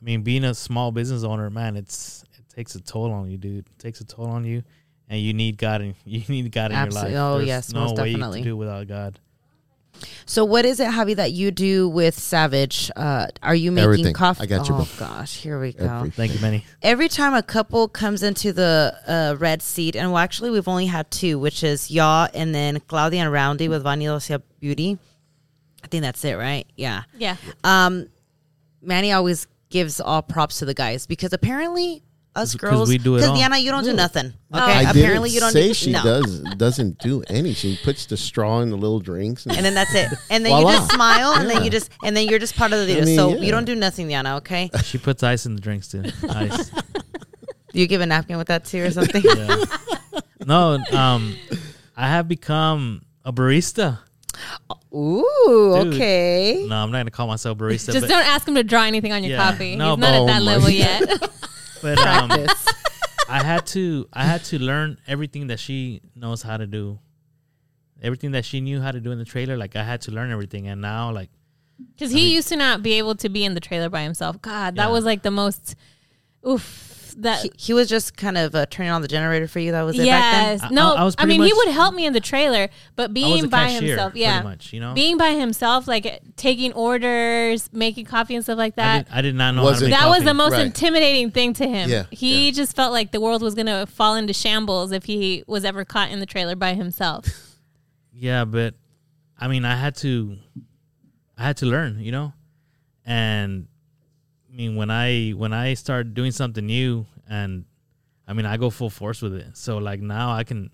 i 0.00 0.04
mean 0.04 0.22
being 0.22 0.44
a 0.44 0.54
small 0.54 0.92
business 0.92 1.24
owner 1.24 1.50
man 1.50 1.76
it's 1.76 2.24
it 2.38 2.48
takes 2.54 2.74
a 2.74 2.80
toll 2.80 3.10
on 3.12 3.30
you 3.30 3.38
dude. 3.38 3.66
It 3.66 3.78
takes 3.78 4.00
a 4.00 4.04
toll 4.04 4.26
on 4.26 4.44
you 4.44 4.62
and 5.12 5.20
you 5.20 5.34
need 5.34 5.58
God 5.58 5.82
and 5.82 5.94
you 6.06 6.22
need 6.28 6.50
God 6.50 6.70
in 6.72 6.76
Absolutely. 6.78 7.12
your 7.12 7.20
life. 7.20 7.32
Oh, 7.34 7.36
There's 7.36 7.46
yes, 7.48 7.72
no 7.72 7.80
most 7.80 7.98
way 7.98 8.12
definitely. 8.12 8.38
you 8.40 8.44
can 8.44 8.50
do 8.52 8.56
without 8.56 8.88
God. 8.88 9.18
So 10.26 10.44
what 10.44 10.64
is 10.64 10.80
it, 10.80 10.88
Javi, 10.88 11.14
that 11.16 11.32
you 11.32 11.50
do 11.50 11.88
with 11.88 12.18
Savage? 12.18 12.90
Uh, 12.96 13.26
are 13.42 13.54
you 13.54 13.70
making 13.70 13.84
Everything. 13.84 14.14
coffee? 14.14 14.42
I 14.42 14.46
got 14.46 14.66
you, 14.68 14.74
Oh 14.74 14.88
bro. 14.96 15.06
gosh, 15.06 15.36
here 15.36 15.60
we 15.60 15.74
go. 15.74 15.84
Everything. 15.84 16.10
Thank 16.12 16.34
you, 16.34 16.40
Manny. 16.40 16.64
every 16.80 17.08
time 17.08 17.34
a 17.34 17.42
couple 17.42 17.86
comes 17.88 18.22
into 18.22 18.52
the 18.52 18.96
uh, 19.06 19.36
red 19.38 19.60
seat, 19.62 19.94
and 19.94 20.08
well, 20.10 20.18
actually, 20.18 20.50
we've 20.50 20.66
only 20.66 20.86
had 20.86 21.08
two, 21.10 21.38
which 21.38 21.62
is 21.62 21.90
Yaw 21.90 22.28
and 22.34 22.54
then 22.54 22.80
Claudia 22.80 23.20
and 23.22 23.30
Roundy 23.32 23.68
with 23.68 23.84
Vanidosia 23.84 24.42
Beauty. 24.60 24.98
I 25.84 25.88
think 25.88 26.02
that's 26.02 26.24
it, 26.24 26.34
right? 26.34 26.66
Yeah. 26.76 27.02
Yeah. 27.18 27.36
Um, 27.62 28.08
Manny 28.80 29.12
always 29.12 29.46
gives 29.68 30.00
all 30.00 30.22
props 30.22 30.58
to 30.60 30.64
the 30.64 30.74
guys 30.74 31.06
because 31.06 31.32
apparently 31.32 32.02
us 32.34 32.54
'Cause 32.54 32.70
girls, 32.70 32.88
we 32.88 32.98
do 32.98 33.14
it 33.14 33.18
because 33.18 33.30
all. 33.30 33.36
Diana, 33.36 33.58
you 33.58 33.70
don't 33.70 33.84
do 33.84 33.92
nothing. 33.92 34.32
Okay, 34.54 34.62
I 34.62 34.82
apparently 34.90 35.28
didn't 35.30 35.34
you 35.34 35.40
don't 35.40 35.52
say 35.52 35.68
do, 35.68 35.74
she 35.74 35.92
no. 35.92 36.02
does 36.02 36.40
doesn't 36.56 36.98
do 36.98 37.22
any. 37.28 37.52
She 37.54 37.78
puts 37.84 38.06
the 38.06 38.16
straw 38.16 38.60
in 38.60 38.70
the 38.70 38.76
little 38.76 39.00
drinks. 39.00 39.44
And, 39.46 39.56
And 39.56 39.64
then 39.66 39.74
that's 39.74 39.94
it. 39.94 40.08
And 40.30 40.44
then 40.44 40.58
you 40.58 40.66
just 40.72 40.90
smile, 40.92 41.32
and 41.34 41.48
then 41.50 41.62
you 41.64 41.70
just, 41.70 41.90
and 42.02 42.16
then 42.16 42.28
you're 42.28 42.38
just 42.38 42.56
part 42.56 42.72
of 42.72 42.78
the 42.80 42.86
video. 42.86 43.02
I 43.02 43.06
mean, 43.06 43.16
so 43.18 43.30
yeah. 43.34 43.40
you 43.40 43.50
don't 43.50 43.64
do 43.66 43.74
nothing, 43.74 44.08
Diana. 44.08 44.36
Okay? 44.36 44.70
She 44.84 44.98
puts 44.98 45.22
ice 45.22 45.44
in 45.46 45.54
the 45.54 45.60
drinks 45.60 45.88
too. 45.88 46.04
Ice. 46.30 46.68
Do 46.70 46.80
you 47.80 47.86
give 47.86 48.00
a 48.00 48.06
napkin 48.06 48.36
with 48.38 48.48
that 48.48 48.64
too, 48.64 48.82
or 48.84 48.90
something? 48.90 49.22
Yeah. 49.24 49.64
No, 50.46 50.78
um, 50.92 51.36
I 51.96 52.08
have 52.08 52.28
become 52.28 53.02
a 53.24 53.32
barista. 53.32 53.98
Ooh, 54.94 55.24
Dude. 55.84 55.94
okay. 55.94 56.66
No, 56.68 56.76
I'm 56.76 56.90
not 56.90 56.98
gonna 56.98 57.10
call 57.10 57.26
myself 57.26 57.58
barista, 57.58 57.92
Just 57.92 58.00
but, 58.00 58.08
don't 58.08 58.26
ask 58.26 58.46
him 58.48 58.54
to 58.56 58.64
draw 58.64 58.82
anything 58.84 59.12
on 59.12 59.22
your 59.22 59.36
Yeah. 59.36 59.50
coffee. 59.50 59.76
No, 59.76 59.90
He's 59.90 59.98
not 59.98 60.10
but- 60.12 60.20
at 60.22 60.26
that 60.26 60.42
Oh 60.42 60.44
level 60.44 60.68
God. 60.68 60.74
yet. 60.74 61.30
but 61.82 61.98
um, 61.98 62.46
I 63.28 63.42
had 63.42 63.66
to 63.68 64.08
I 64.12 64.24
had 64.24 64.44
to 64.44 64.58
learn 64.58 64.98
everything 65.06 65.48
that 65.48 65.58
she 65.60 66.00
knows 66.14 66.42
how 66.42 66.56
to 66.56 66.66
do. 66.66 66.98
Everything 68.02 68.32
that 68.32 68.44
she 68.44 68.60
knew 68.60 68.80
how 68.80 68.90
to 68.90 69.00
do 69.00 69.10
in 69.12 69.18
the 69.18 69.24
trailer, 69.24 69.56
like 69.56 69.76
I 69.76 69.84
had 69.84 70.00
to 70.02 70.10
learn 70.10 70.30
everything, 70.32 70.66
and 70.66 70.80
now 70.80 71.12
like 71.12 71.30
Because 71.94 72.10
he 72.12 72.34
used 72.34 72.48
to 72.48 72.56
not 72.56 72.82
be 72.82 72.94
able 72.94 73.14
to 73.16 73.28
be 73.28 73.44
in 73.44 73.54
the 73.54 73.60
trailer 73.60 73.88
by 73.88 74.02
himself. 74.02 74.40
God, 74.42 74.74
that 74.76 74.86
Yeah. 74.86 74.92
was 74.92 75.04
like 75.04 75.22
the 75.22 75.30
most. 75.30 75.76
Oof. 76.48 76.88
That. 77.14 77.42
He, 77.42 77.52
he 77.56 77.74
was 77.74 77.88
just 77.88 78.16
kind 78.16 78.36
of 78.38 78.54
uh, 78.54 78.66
turning 78.66 78.90
on 78.92 79.02
the 79.02 79.08
generator 79.08 79.46
for 79.46 79.58
you. 79.60 79.72
That 79.72 79.82
was 79.82 79.96
it 79.96 80.00
back 80.00 80.06
Yes, 80.06 80.60
then. 80.62 80.70
I- 80.72 80.74
no. 80.74 80.94
I- 80.94 81.00
I 81.00 81.04
was 81.04 81.14
I 81.18 81.22
pretty 81.24 81.38
mean, 81.38 81.46
he 81.48 81.52
would 81.52 81.68
help 81.68 81.94
me 81.94 82.06
in 82.06 82.12
the 82.12 82.20
trailer, 82.20 82.68
but 82.96 83.12
being 83.14 83.48
by 83.48 83.68
cashier, 83.68 83.88
himself, 83.90 84.12
pretty 84.12 84.20
yeah, 84.22 84.42
much, 84.42 84.72
you 84.72 84.80
know? 84.80 84.94
being 84.94 85.16
by 85.18 85.30
himself, 85.32 85.86
like 85.88 86.22
taking 86.36 86.72
orders, 86.72 87.68
making 87.72 88.04
coffee 88.06 88.34
and 88.34 88.44
stuff 88.44 88.58
like 88.58 88.74
I 88.78 88.82
that. 88.82 89.06
did, 89.06 89.14
I 89.14 89.20
did 89.22 89.34
not 89.34 89.54
know 89.54 89.62
Wasn't- 89.62 89.92
how 89.92 89.98
to 89.98 90.02
that 90.04 90.08
make 90.10 90.18
was 90.18 90.24
the 90.26 90.34
most 90.34 90.52
Right. 90.52 90.66
intimidating 90.66 91.30
thing 91.30 91.52
to 91.54 91.66
him. 91.68 91.88
Yeah, 91.90 92.04
he 92.10 92.46
yeah. 92.46 92.52
just 92.52 92.74
felt 92.76 92.92
like 92.92 93.12
the 93.12 93.20
world 93.20 93.42
was 93.42 93.54
gonna 93.54 93.86
fall 93.86 94.14
into 94.14 94.32
shambles 94.32 94.92
if 94.92 95.04
he 95.04 95.44
was 95.46 95.64
ever 95.64 95.84
caught 95.84 96.10
in 96.10 96.20
the 96.20 96.26
trailer 96.26 96.56
by 96.56 96.74
himself. 96.74 97.26
Yeah, 98.14 98.44
but 98.44 98.74
I 99.36 99.48
mean, 99.48 99.64
I 99.64 99.74
had 99.74 99.96
to, 99.96 100.36
I 101.36 101.42
had 101.42 101.56
to 101.56 101.66
learn, 101.66 101.98
you 101.98 102.12
know, 102.12 102.34
and 103.04 103.66
I 104.52 104.56
mean, 104.56 104.76
when 104.76 104.90
I 104.90 105.30
when 105.30 105.52
I 105.52 105.74
start 105.74 106.12
doing 106.14 106.30
something 106.30 106.66
new, 106.66 107.06
and 107.28 107.64
I 108.28 108.34
mean, 108.34 108.44
I 108.46 108.56
go 108.58 108.68
full 108.70 108.90
force 108.90 109.22
with 109.22 109.34
it. 109.34 109.56
So 109.56 109.78
like 109.78 110.00
now, 110.00 110.30
I 110.32 110.44
can, 110.44 110.70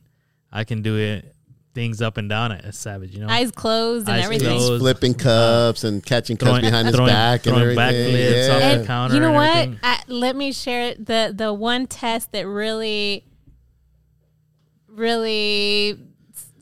I 0.50 0.64
can 0.64 0.82
do 0.82 0.96
it 0.96 1.34
things 1.74 2.02
up 2.02 2.16
and 2.16 2.28
down 2.28 2.50
as 2.50 2.76
savage, 2.76 3.14
you 3.14 3.20
know. 3.20 3.28
Eyes 3.28 3.52
closed 3.52 4.08
and 4.08 4.16
Eyes 4.16 4.24
everything. 4.24 4.48
closed. 4.58 4.80
Flipping 4.80 5.14
uh, 5.14 5.18
cups 5.18 5.84
and 5.84 6.04
catching 6.04 6.36
cups 6.36 6.48
throwing- 6.50 6.62
behind 6.62 6.86
his 6.88 6.96
throwing- 6.96 7.08
back 7.12 7.46
and 7.46 7.54
throwing 7.54 7.78
everything. 7.78 8.14
backflips 8.14 8.54
off 8.54 8.60
Yeah. 8.60 8.78
the 8.78 8.86
counter 8.86 9.14
you 9.14 9.20
know 9.20 9.38
and 9.40 9.72
what? 9.74 9.78
I, 9.84 10.02
let 10.08 10.34
me 10.34 10.50
share 10.52 10.94
the 10.96 11.32
the 11.36 11.52
one 11.52 11.86
test 11.86 12.32
that 12.32 12.48
really, 12.48 13.24
really, 14.88 15.98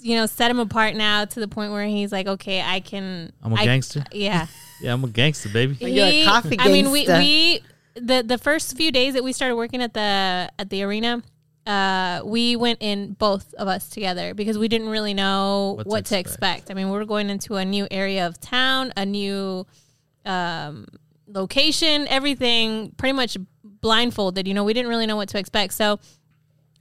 you 0.01 0.17
know, 0.17 0.27
set 0.27 0.51
him 0.51 0.59
apart 0.59 0.95
now 0.97 1.25
to 1.25 1.41
the 1.41 1.49
point 1.49 1.73
where 1.73 1.87
he's 1.87 2.13
like, 2.13 2.27
okay, 2.27 2.61
I 2.61 2.81
can. 2.81 3.33
I'm 3.43 3.53
a 3.53 3.57
I- 3.57 3.65
gangster? 3.65 4.05
Yeah. 4.13 4.47
Yeah, 4.81 4.93
I'm 4.93 5.05
a 5.05 5.09
gangster, 5.09 5.49
baby. 5.49 5.77
You're 5.81 6.07
a 6.07 6.25
coffee 6.25 6.57
I 6.59 6.69
mean, 6.69 6.91
we 6.91 7.07
we 7.07 7.61
the 7.95 8.23
the 8.27 8.39
first 8.39 8.77
few 8.77 8.93
days 8.93 9.15
that 9.15 9.25
we 9.25 9.33
started 9.33 9.57
working 9.57 9.83
at 9.83 9.95
the 9.95 10.51
at 10.59 10.71
the 10.71 10.83
arena. 10.83 11.23
Uh, 11.67 12.21
we 12.25 12.55
went 12.55 12.79
in 12.81 13.15
both 13.15 13.53
of 13.55 13.67
us 13.67 13.89
together 13.89 14.35
because 14.35 14.57
we 14.57 14.69
didn't 14.69 14.89
really 14.89 15.15
know 15.15 15.75
What 15.77 15.87
what, 15.87 16.05
to 16.05 16.15
to 16.15 16.21
expect. 16.21 16.59
expect. 16.59 16.71
I 16.71 16.75
mean, 16.75 16.91
we 16.91 16.97
were 16.97 17.05
going 17.05 17.29
into 17.29 17.57
a 17.57 17.65
new 17.65 17.89
area 17.91 18.25
of 18.25 18.41
town, 18.41 18.93
a 18.97 19.05
new 19.05 19.67
um, 20.25 20.87
location, 21.27 22.07
everything 22.09 22.93
pretty 22.97 23.15
much 23.15 23.37
blindfolded. 23.65 24.47
You 24.47 24.55
know, 24.55 24.63
we 24.63 24.75
didn't 24.75 24.89
really 24.89 25.07
know 25.07 25.17
what 25.17 25.29
to 25.31 25.39
expect. 25.39 25.73
So 25.75 25.99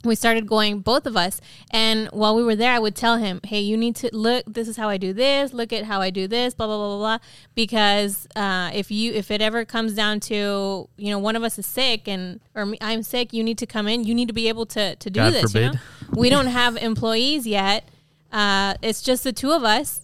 we 0.06 0.16
started 0.16 0.48
going, 0.48 0.80
both 0.80 1.06
of 1.06 1.18
us. 1.18 1.42
And 1.72 2.08
while 2.10 2.36
we 2.36 2.44
were 2.44 2.56
there, 2.56 2.72
I 2.72 2.80
would 2.80 2.96
tell 2.96 3.18
him, 3.18 3.42
hey, 3.44 3.60
you 3.60 3.76
need 3.78 3.96
to 3.98 4.10
look, 4.14 4.46
this 4.46 4.68
is 4.68 4.78
how 4.78 4.90
I 4.90 4.98
do 4.98 5.14
this, 5.14 5.54
look 5.54 5.74
at 5.74 5.86
how 5.86 6.02
I 6.02 6.10
do 6.10 6.28
this, 6.28 6.54
blah, 6.54 6.68
blah, 6.68 6.78
blah, 6.78 6.88
blah, 6.88 6.98
blah. 6.98 7.18
Because 7.54 8.28
uh, 8.36 8.72
if 8.74 8.92
you, 8.92 9.14
if 9.14 9.32
it 9.32 9.42
ever 9.42 9.66
comes 9.66 9.94
down 9.94 10.20
to, 10.22 10.88
you 10.98 11.10
know, 11.10 11.20
one 11.20 11.36
of 11.36 11.44
us 11.44 11.58
is 11.60 11.66
sick 11.66 12.08
and, 12.08 12.40
or 12.54 12.66
me, 12.66 12.78
I'm 12.82 13.04
sick, 13.04 13.34
you 13.34 13.44
need 13.44 13.58
to 13.58 13.66
come 13.66 13.88
in, 13.88 14.04
you 14.04 14.16
need 14.16 14.28
to 14.28 14.34
be 14.34 14.48
able 14.48 14.66
to, 14.68 14.96
to 14.96 15.10
do 15.10 15.20
God 15.20 15.34
this. 15.34 15.42
you 15.42 15.48
forbid. 15.50 15.74
know? 15.74 15.80
We 16.14 16.30
don't 16.30 16.48
have 16.48 16.78
employees 16.78 17.46
yet. 17.48 17.90
Uh, 18.32 18.76
it's 18.82 19.02
just 19.02 19.24
the 19.24 19.34
two 19.34 19.52
of 19.52 19.64
us. 19.64 20.02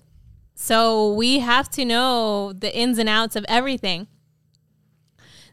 So 0.55 1.13
we 1.13 1.39
have 1.39 1.69
to 1.71 1.85
know 1.85 2.53
the 2.53 2.75
ins 2.75 2.97
and 2.97 3.09
outs 3.09 3.35
of 3.35 3.45
everything. 3.47 4.07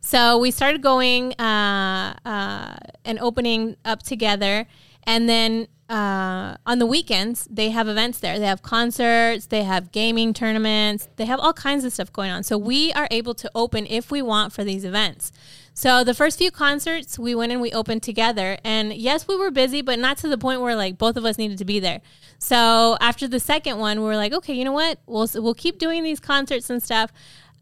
So 0.01 0.39
we 0.39 0.51
started 0.51 0.83
going 0.83 1.33
uh, 1.35 2.15
uh, 2.25 2.77
and 3.05 3.19
opening 3.19 3.77
up 3.85 4.03
together. 4.03 4.67
And 5.05 5.29
then 5.29 5.69
uh, 5.89 6.57
on 6.67 6.79
the 6.79 6.87
weekends, 6.87 7.49
they 7.51 7.71
have 7.71 7.89
events 7.89 8.21
there. 8.21 8.39
They 8.39 8.47
have 8.47 8.63
concerts, 8.63 9.47
they 9.47 9.63
have 9.63 9.91
gaming 9.91 10.35
tournaments, 10.35 11.09
they 11.17 11.25
have 11.25 11.41
all 11.41 11.55
kinds 11.55 11.85
of 11.85 11.93
stuff 11.93 12.13
going 12.13 12.31
on. 12.31 12.43
So 12.43 12.59
we 12.59 12.93
are 12.93 13.09
able 13.11 13.35
to 13.35 13.51
open 13.55 13.87
if 13.87 14.11
we 14.11 14.21
want 14.21 14.53
for 14.53 14.65
these 14.65 14.85
events. 14.85 15.33
So 15.73 16.03
the 16.03 16.13
first 16.13 16.39
few 16.39 16.51
concerts, 16.51 17.19
we 17.19 17.35
went 17.35 17.53
and 17.53 17.61
we 17.61 17.73
opened 17.73 18.03
together. 18.03 18.59
And 18.65 18.93
yes, 18.93 19.29
we 19.29 19.37
were 19.37 19.51
busy, 19.51 19.81
but 19.81 19.99
not 19.99 20.19
to 20.19 20.29
the 20.29 20.37
point 20.37 20.61
where 20.61 20.75
like 20.75 20.99
both 20.99 21.17
of 21.17 21.25
us 21.25 21.39
needed 21.39 21.57
to 21.59 21.65
be 21.65 21.79
there. 21.79 22.01
So 22.39 22.97
after 23.01 23.29
the 23.29 23.41
second 23.41 23.79
one, 23.79 24.01
we 24.01 24.05
were 24.05 24.17
like, 24.17 24.33
okay, 24.33 24.55
you 24.55 24.65
know 24.65 24.73
what? 24.73 24.99
We'll 25.07 25.29
we'll 25.37 25.55
keep 25.55 25.79
doing 25.79 26.03
these 26.03 26.21
concerts 26.21 26.69
and 26.69 26.83
stuff. 26.83 27.13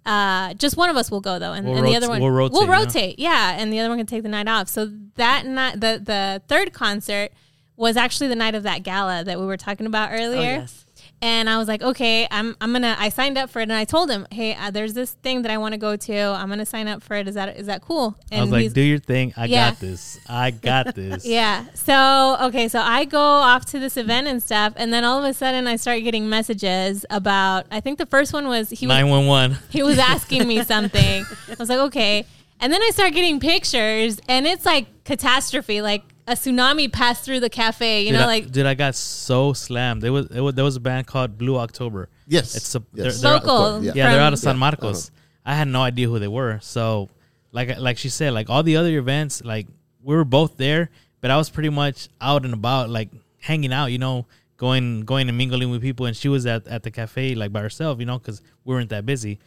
Uh, 0.06 0.54
just 0.54 0.76
one 0.76 0.88
of 0.88 0.96
us 0.96 1.10
will 1.10 1.20
go 1.20 1.38
though, 1.38 1.52
and, 1.52 1.66
We'll 1.66 1.78
and 1.78 1.86
the 1.86 1.90
rot- 1.90 1.96
other 1.96 2.08
one 2.08 2.20
we'll 2.22 2.30
rotate, 2.30 2.52
We'll 2.54 2.68
rotate, 2.68 3.18
yeah, 3.18 3.56
and 3.58 3.72
the 3.72 3.80
other 3.80 3.88
one 3.88 3.98
can 3.98 4.06
take 4.06 4.22
the 4.22 4.28
night 4.28 4.46
off. 4.48 4.68
So 4.68 4.90
that 5.16 5.44
night, 5.44 5.80
the 5.80 6.00
the 6.02 6.42
third 6.48 6.72
concert 6.72 7.32
was 7.76 7.96
actually 7.96 8.28
the 8.28 8.36
night 8.36 8.54
of 8.54 8.62
that 8.62 8.82
gala 8.84 9.24
that 9.24 9.38
we 9.38 9.44
were 9.44 9.56
talking 9.58 9.84
about 9.86 10.10
earlier. 10.12 10.40
yes. 10.60 10.85
And 11.22 11.48
I 11.48 11.56
was 11.56 11.66
like, 11.66 11.80
okay, 11.82 12.28
I'm 12.30 12.54
I'm 12.60 12.72
gonna. 12.72 12.94
I 12.98 13.08
signed 13.08 13.38
up 13.38 13.48
for 13.48 13.60
it, 13.60 13.64
and 13.64 13.72
I 13.72 13.84
told 13.86 14.10
him, 14.10 14.26
hey, 14.30 14.54
uh, 14.54 14.70
there's 14.70 14.92
this 14.92 15.12
thing 15.12 15.42
that 15.42 15.50
I 15.50 15.56
want 15.56 15.72
to 15.72 15.78
go 15.78 15.96
to. 15.96 16.14
I'm 16.14 16.50
gonna 16.50 16.66
sign 16.66 16.88
up 16.88 17.02
for 17.02 17.14
it. 17.16 17.26
Is 17.26 17.34
that 17.36 17.56
is 17.56 17.66
that 17.68 17.80
cool? 17.80 18.14
And 18.30 18.40
I 18.40 18.42
was 18.44 18.52
like, 18.52 18.72
do 18.74 18.82
your 18.82 18.98
thing. 18.98 19.32
I 19.34 19.46
Yeah. 19.46 19.70
got 19.70 19.80
this. 19.80 20.20
I 20.28 20.50
got 20.50 20.94
this. 20.94 21.24
yeah. 21.38 21.64
So, 21.72 22.36
okay, 22.48 22.68
so 22.68 22.80
I 22.80 23.06
go 23.06 23.18
off 23.20 23.64
to 23.66 23.78
this 23.78 23.96
event 23.96 24.26
and 24.26 24.42
stuff, 24.42 24.74
and 24.76 24.92
then 24.92 25.04
all 25.04 25.18
of 25.18 25.24
a 25.24 25.32
sudden 25.32 25.66
I 25.66 25.76
start 25.76 26.02
getting 26.02 26.28
messages 26.28 27.06
about 27.08 27.64
I 27.70 27.80
think 27.80 27.96
the 27.96 28.06
first 28.06 28.34
one 28.34 28.46
was 28.46 28.68
he 28.68 28.84
911. 28.86 29.56
he 29.70 29.82
was 29.82 29.98
asking 29.98 30.46
me 30.46 30.62
something. 30.72 31.24
I 31.48 31.54
was 31.58 31.70
like, 31.70 31.78
"Okay." 31.78 32.26
And 32.60 32.70
then 32.72 32.82
I 32.82 32.90
start 32.90 33.14
getting 33.14 33.40
pictures 33.40 34.18
and 34.28 34.46
it's 34.46 34.66
like 34.66 34.86
catastrophe, 35.04 35.80
like 35.80 36.02
a 36.26 36.32
tsunami 36.32 36.92
passed 36.92 37.24
through 37.24 37.40
the 37.40 37.48
cafe, 37.50 38.02
you 38.02 38.10
Dude, 38.10 38.18
know, 38.18 38.24
I, 38.24 38.26
like 38.26 38.50
dude, 38.50 38.66
I 38.66 38.74
got 38.74 38.94
so 38.94 39.52
slammed. 39.52 40.02
There 40.02 40.12
was, 40.12 40.26
it 40.26 40.40
was 40.40 40.54
there 40.54 40.64
was 40.64 40.76
a 40.76 40.80
band 40.80 41.06
called 41.06 41.38
Blue 41.38 41.56
October. 41.56 42.08
Yes. 42.26 42.56
It's 42.56 42.74
a, 42.74 42.82
Yes. 42.92 43.20
they're, 43.20 43.30
they're, 43.38 43.40
local. 43.40 43.84
yeah. 43.84 43.92
yeah, 43.94 44.10
they're 44.10 44.20
out 44.20 44.32
of 44.32 44.40
from- 44.40 44.50
San 44.50 44.58
Marcos. 44.58 45.08
Uh-huh. 45.08 45.52
I 45.52 45.54
had 45.54 45.68
no 45.68 45.82
idea 45.82 46.08
who 46.08 46.18
they 46.18 46.28
were. 46.28 46.58
So, 46.60 47.08
like 47.52 47.78
like 47.78 47.98
she 47.98 48.08
said, 48.08 48.32
like 48.32 48.50
all 48.50 48.62
the 48.64 48.76
other 48.76 48.96
events, 48.98 49.44
like 49.44 49.68
we 50.02 50.14
were 50.16 50.24
both 50.24 50.56
there, 50.56 50.90
but 51.20 51.30
I 51.30 51.36
was 51.36 51.48
pretty 51.50 51.68
much 51.70 52.08
out 52.20 52.44
and 52.44 52.52
about, 52.54 52.90
like 52.90 53.10
hanging 53.38 53.72
out, 53.72 53.86
you 53.86 53.98
know, 53.98 54.26
going 54.56 55.02
going 55.02 55.28
and 55.28 55.38
mingling 55.38 55.70
with 55.70 55.80
people. 55.82 56.06
And 56.06 56.16
she 56.16 56.28
was 56.28 56.44
at 56.46 56.66
at 56.66 56.82
the 56.82 56.90
cafe 56.90 57.34
like 57.36 57.52
by 57.52 57.60
herself, 57.60 58.00
you 58.00 58.06
know, 58.06 58.18
because 58.18 58.42
we 58.64 58.74
weren't 58.74 58.90
that 58.90 59.06
busy. 59.06 59.38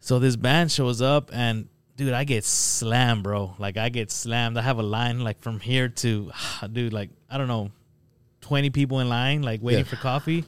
So 0.00 0.18
this 0.18 0.34
band 0.36 0.72
shows 0.72 1.00
up 1.00 1.30
and. 1.32 1.68
Dude, 1.96 2.12
I 2.12 2.24
get 2.24 2.44
slammed, 2.44 3.22
bro. 3.22 3.54
Like 3.58 3.76
I 3.76 3.88
get 3.88 4.10
slammed. 4.10 4.58
I 4.58 4.62
have 4.62 4.78
a 4.78 4.82
line 4.82 5.20
like 5.20 5.40
from 5.40 5.60
here 5.60 5.88
to, 5.88 6.32
dude, 6.72 6.92
like 6.92 7.10
I 7.30 7.38
don't 7.38 7.48
know, 7.48 7.70
twenty 8.40 8.70
people 8.70 9.00
in 9.00 9.08
line, 9.08 9.42
like 9.42 9.62
waiting 9.62 9.84
Yeah. 9.84 9.90
for 9.90 9.96
coffee, 9.96 10.44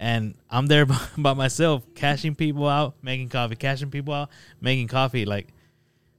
and 0.00 0.34
I'm 0.50 0.66
there 0.66 0.86
by, 0.92 0.98
by 1.18 1.34
myself, 1.34 1.82
cashing 1.94 2.34
people 2.34 2.66
out, 2.66 2.94
making 3.02 3.28
coffee, 3.28 3.56
cashing 3.56 3.90
people 3.90 4.14
out, 4.14 4.30
making 4.60 4.88
coffee. 4.88 5.26
Like 5.26 5.48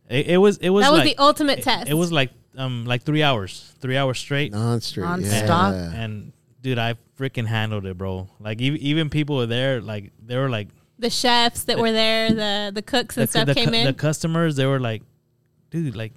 it, 0.09 0.27
it 0.27 0.37
was, 0.37 0.57
it 0.57 0.69
was 0.69 0.85
that 0.85 0.91
was 0.91 0.99
like 0.99 1.15
the 1.17 1.21
ultimate 1.21 1.59
it, 1.59 1.63
test. 1.63 1.89
it 1.89 1.93
was 1.95 2.11
like 2.11 2.31
um 2.55 2.85
like 2.85 3.01
three 3.03 3.23
hours, 3.23 3.73
three 3.81 3.97
hours 3.97 4.19
straight, 4.19 4.51
Non-straight. 4.51 5.03
Non-stop. 5.03 5.73
Yeah. 5.73 5.91
and 6.03 6.33
dude, 6.61 6.77
I 6.77 6.95
freaking 7.17 7.47
handled 7.47 7.87
it, 7.87 7.97
bro. 7.97 8.29
Like 8.39 8.61
even 8.61 8.79
even 8.79 9.09
people 9.09 9.37
were 9.37 9.47
there, 9.47 9.81
like 9.81 10.11
they 10.23 10.37
were 10.37 10.49
like 10.49 10.67
the 10.99 11.09
chefs 11.09 11.63
that 11.65 11.77
were 11.79 11.91
there, 11.91 12.29
the 12.29 12.71
the 12.73 12.81
cooks 12.81 13.17
and 13.17 13.27
the, 13.27 13.31
stuff 13.31 13.45
the, 13.47 13.53
came 13.55 13.69
cu- 13.69 13.75
in. 13.75 13.85
the 13.85 13.93
customers, 13.93 14.55
they 14.55 14.65
were 14.65 14.79
like, 14.79 15.03
dude, 15.71 15.95
like. 15.95 16.13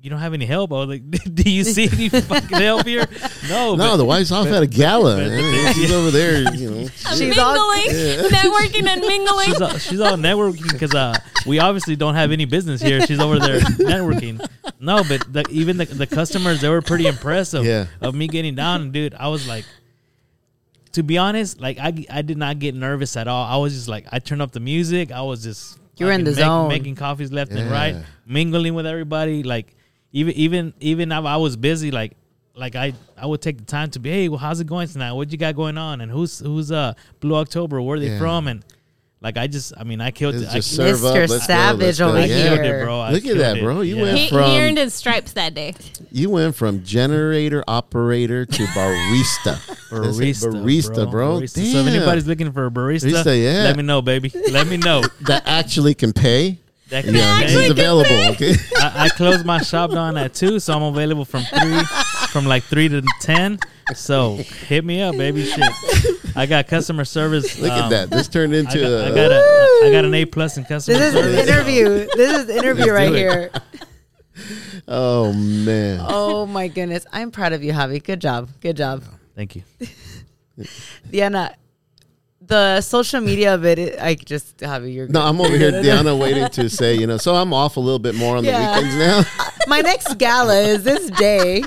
You 0.00 0.10
don't 0.10 0.20
have 0.20 0.32
any 0.32 0.46
help. 0.46 0.70
I 0.72 0.76
was 0.76 0.88
like, 0.90 1.10
"Do 1.34 1.50
you 1.50 1.64
see 1.64 1.88
any 1.92 2.08
fucking 2.20 2.56
help 2.56 2.86
here?" 2.86 3.04
No, 3.48 3.74
No, 3.74 3.76
but- 3.76 3.96
the 3.96 4.04
wife's 4.04 4.30
off 4.30 4.46
at 4.46 4.62
a 4.62 4.66
gala. 4.68 5.16
but- 5.16 5.26
man. 5.26 5.74
She's 5.74 5.90
over 5.90 6.12
there, 6.12 6.54
you 6.54 6.70
know. 6.70 6.80
I'm 7.06 7.18
She's 7.18 7.36
all- 7.36 7.52
mingling, 7.74 8.28
networking 8.30 8.86
and 8.86 9.00
mingling. 9.00 9.46
she's 9.46 9.60
all, 9.60 9.78
she's 9.78 10.00
all 10.00 10.16
networking 10.16 10.70
because 10.72 10.94
uh, 10.94 11.18
we 11.46 11.58
obviously 11.58 11.96
don't 11.96 12.14
have 12.14 12.30
any 12.30 12.44
business 12.44 12.80
here. 12.80 13.04
She's 13.06 13.18
over 13.18 13.40
there 13.40 13.58
networking. 13.58 14.38
No, 14.78 15.02
but 15.02 15.32
the, 15.32 15.44
even 15.50 15.78
the, 15.78 15.86
the 15.86 16.06
customers 16.06 16.60
they 16.60 16.68
were 16.68 16.80
pretty 16.80 17.08
impressive 17.08 17.64
Yeah. 17.64 17.86
of 18.00 18.14
me 18.14 18.28
getting 18.28 18.54
down. 18.54 18.92
Dude, 18.92 19.14
I 19.14 19.26
was 19.26 19.48
like, 19.48 19.64
to 20.92 21.02
be 21.02 21.18
honest, 21.18 21.60
like 21.60 21.78
I, 21.78 21.92
I 22.10 22.22
did 22.22 22.38
not 22.38 22.58
get 22.58 22.74
nervous 22.74 23.16
at 23.16 23.28
all. 23.28 23.44
I 23.44 23.56
was 23.56 23.74
just 23.74 23.88
like, 23.88 24.06
I 24.12 24.18
turned 24.18 24.42
up 24.42 24.52
the 24.52 24.60
music. 24.60 25.12
I 25.12 25.22
was 25.22 25.42
just 25.42 25.78
You 25.96 26.06
were 26.06 26.12
in 26.12 26.24
the 26.24 26.30
make- 26.30 26.38
zone. 26.38 26.68
making 26.68 26.94
coffees 26.96 27.32
left 27.32 27.52
and 27.52 27.70
right, 27.70 27.96
mingling 28.26 28.74
with 28.74 28.86
everybody. 28.86 29.42
Like 29.42 29.74
even 30.12 30.34
even 30.34 30.74
even 30.80 31.12
if 31.12 31.24
I 31.24 31.36
was 31.36 31.56
busy, 31.56 31.90
like. 31.90 32.12
Like 32.54 32.74
I, 32.74 32.92
I 33.16 33.24
would 33.24 33.40
take 33.40 33.56
the 33.58 33.64
time 33.64 33.88
to 33.92 34.00
be, 34.00 34.10
hey, 34.10 34.28
well, 34.28 34.38
how's 34.40 34.58
it 34.58 34.66
going 34.66 34.88
tonight? 34.88 35.12
What 35.12 35.30
you 35.30 35.38
got 35.38 35.54
going 35.54 35.78
on? 35.78 36.00
And 36.00 36.10
who's 36.10 36.40
who's 36.40 36.72
uh 36.72 36.94
Blue 37.20 37.36
October? 37.36 37.80
Where 37.80 37.96
are 37.96 38.00
they 38.00 38.08
Yeah. 38.08 38.18
from? 38.18 38.48
And 38.48 38.64
like 39.20 39.36
I 39.36 39.46
just, 39.48 39.72
I 39.76 39.84
mean, 39.84 40.00
I 40.00 40.10
killed 40.12 40.36
It's 40.36 40.44
it. 40.44 40.50
I, 40.50 40.54
just 40.54 40.76
serve 40.76 41.04
up, 41.04 41.14
let's 41.14 41.32
go, 41.32 41.38
Savage 41.38 41.80
let's 41.80 42.00
over 42.00 42.18
I 42.18 42.24
Yeah. 42.26 42.48
killed 42.48 42.60
here. 42.64 42.80
it, 42.80 42.84
bro. 42.84 43.00
I 43.00 43.10
Look 43.10 43.18
at 43.18 43.24
killed 43.24 43.38
that, 43.40 43.56
it. 43.56 43.62
bro. 43.64 43.80
You 43.80 43.96
Yeah. 43.96 44.02
went 44.02 44.18
he, 44.18 44.28
from- 44.28 44.50
he 44.50 44.60
earned 44.60 44.78
his 44.78 44.94
stripes 44.94 45.32
that 45.32 45.54
day. 45.54 45.74
You 46.12 46.30
went 46.30 46.54
from 46.54 46.84
generator 46.84 47.64
operator 47.66 48.46
to 48.46 48.62
barista. 48.66 49.44
That's 49.90 50.18
it, 50.18 50.22
barista, 50.22 50.52
barista, 50.52 51.10
bro. 51.10 51.40
Barista. 51.40 51.54
So 51.54 51.60
if 51.60 51.72
Damn. 51.72 51.88
anybody's 51.88 52.26
looking 52.26 52.52
for 52.52 52.66
a 52.66 52.70
barista, 52.70 53.10
Barista, 53.10 53.42
yeah. 53.42 53.64
let 53.64 53.76
me 53.76 53.82
know, 53.82 54.02
baby. 54.02 54.32
Let 54.52 54.66
me 54.66 54.76
know. 54.76 55.02
that 55.22 55.42
actually 55.46 55.94
can 55.94 56.12
pay. 56.12 56.58
That 56.90 57.04
can 57.04 57.14
Yeah, 57.14 57.40
be 57.40 57.44
he's 57.46 57.54
made. 57.56 57.70
available. 57.72 58.28
Okay. 58.32 58.54
I, 58.76 59.04
I 59.04 59.08
close 59.10 59.44
my 59.44 59.60
shop 59.60 59.90
down 59.90 60.16
at 60.16 60.32
two, 60.32 60.58
so 60.58 60.74
I'm 60.74 60.82
available 60.84 61.26
from 61.26 61.42
three, 61.44 61.80
from 62.28 62.46
like 62.46 62.62
three 62.64 62.88
to 62.88 63.02
ten. 63.20 63.58
So 63.94 64.34
hit 64.36 64.84
me 64.84 65.00
up, 65.02 65.16
baby. 65.16 65.44
Shit, 65.44 65.72
I 66.36 66.46
got 66.46 66.66
customer 66.68 67.04
service. 67.04 67.58
Look 67.58 67.72
at 67.72 67.84
um, 67.84 67.90
that. 67.90 68.10
This 68.10 68.28
turned 68.28 68.54
I 68.54 68.58
into 68.58 68.80
got, 68.80 68.90
a. 68.90 69.06
I 69.06 69.08
got 69.08 69.32
a, 69.32 69.86
I 69.86 69.90
got 69.92 70.04
an 70.04 70.14
A 70.14 70.24
plus 70.24 70.56
in 70.56 70.64
customer 70.64 70.98
service. 70.98 71.14
This 71.14 71.24
is 71.24 71.48
an 71.48 71.54
interview. 71.54 72.06
This 72.16 72.38
is 72.38 72.48
an 72.50 72.56
interview 72.58 72.92
right 72.92 73.12
it. 73.12 73.16
here. 73.16 73.50
Oh 74.86 75.32
man. 75.32 76.00
Oh 76.02 76.46
my 76.46 76.68
goodness. 76.68 77.04
I'm 77.12 77.30
proud 77.32 77.52
of 77.52 77.62
you, 77.64 77.72
Javi. 77.72 78.02
Good 78.02 78.20
job. 78.20 78.48
Good 78.60 78.76
job. 78.76 79.02
Thank 79.34 79.56
you. 79.56 79.62
Diana, 81.10 81.54
the 82.40 82.80
social 82.80 83.20
media 83.20 83.54
of 83.54 83.64
it, 83.64 83.78
it 83.78 84.00
I 84.00 84.14
just, 84.14 84.58
Javi, 84.58 84.94
you're 84.94 85.06
No, 85.08 85.20
good. 85.20 85.28
I'm 85.28 85.40
over 85.40 85.56
here, 85.56 85.72
Deanna, 85.82 86.18
waiting 86.18 86.48
to 86.48 86.70
say, 86.70 86.94
you 86.94 87.06
know, 87.06 87.16
so 87.18 87.34
I'm 87.34 87.52
off 87.52 87.76
a 87.76 87.80
little 87.80 87.98
bit 87.98 88.14
more 88.14 88.36
on 88.36 88.44
Yeah. 88.44 88.80
the 88.80 88.86
weekends 88.86 88.96
now. 88.96 89.46
My 89.66 89.80
next 89.80 90.14
gala 90.18 90.58
is 90.60 90.84
this 90.84 91.10
day. 91.10 91.64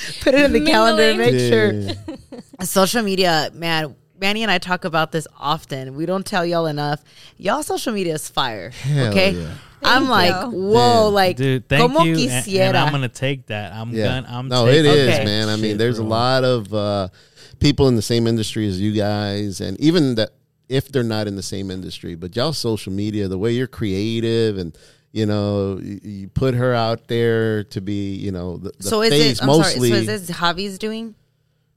Put 0.20 0.34
it 0.34 0.44
in 0.44 0.52
the 0.52 0.64
calendar. 0.64 1.14
Mingling. 1.14 1.86
Make 1.86 1.98
sure. 2.00 2.64
Social 2.66 3.02
media, 3.02 3.50
man. 3.54 3.96
Manny 4.20 4.42
and 4.42 4.50
I 4.50 4.58
talk 4.58 4.84
about 4.84 5.12
this 5.12 5.26
often. 5.38 5.94
We 5.94 6.04
don't 6.04 6.26
tell 6.26 6.44
y'all 6.44 6.66
enough. 6.66 7.02
Y'all 7.38 7.62
social 7.62 7.92
media 7.94 8.14
is 8.14 8.28
fire. 8.28 8.68
Hell 8.70 9.08
okay. 9.08 9.30
yeah. 9.32 9.54
I'm 9.82 10.02
Thank 10.06 10.10
like, 10.10 10.52
you. 10.52 10.58
whoa, 10.60 10.74
Yeah. 10.74 11.14
like, 11.14 11.36
Dude, 11.36 11.68
thank 11.68 11.80
como 11.90 12.04
you. 12.04 12.12
And, 12.12 12.44
quisiera. 12.44 12.68
and 12.68 12.76
I'm 12.76 12.92
gonna 12.92 13.08
take 13.08 13.46
that. 13.46 13.72
I'm 13.72 13.92
Yeah. 13.94 14.20
gonna. 14.20 14.26
I'm 14.28 14.48
no, 14.48 14.66
it 14.66 14.82
taking 14.82 14.90
is, 14.92 15.08
Okay. 15.14 15.24
man. 15.24 15.48
I 15.48 15.56
mean, 15.56 15.62
shit, 15.72 15.78
there's 15.78 15.98
a 15.98 16.04
lot 16.04 16.44
of 16.44 16.72
uh, 16.74 17.08
people 17.60 17.88
in 17.88 17.96
the 17.96 18.02
same 18.02 18.26
industry 18.26 18.68
as 18.68 18.78
you 18.78 18.92
guys, 18.92 19.62
and 19.62 19.80
even 19.80 20.16
that 20.16 20.30
if 20.68 20.92
they're 20.92 21.02
not 21.02 21.26
in 21.26 21.36
the 21.36 21.42
same 21.42 21.70
industry, 21.70 22.14
but 22.14 22.36
y'all 22.36 22.52
social 22.52 22.92
media, 22.92 23.26
the 23.26 23.38
way 23.38 23.52
you're 23.52 23.66
creative 23.66 24.58
and 24.58 24.76
you 25.12 25.26
know, 25.26 25.78
you, 25.82 26.00
you 26.02 26.28
put 26.28 26.54
her 26.54 26.72
out 26.74 27.08
there 27.08 27.64
to 27.64 27.80
be, 27.80 28.14
you 28.14 28.30
know, 28.32 28.56
the, 28.58 28.72
the 28.78 28.82
so 28.84 29.02
is 29.02 29.10
face 29.10 29.38
it? 29.38 29.42
I'm 29.42 29.46
mostly. 29.48 29.88
sorry. 29.90 30.04
So 30.06 30.12
is 30.12 30.26
this 30.28 30.36
Javi's 30.38 30.78
doing? 30.78 31.14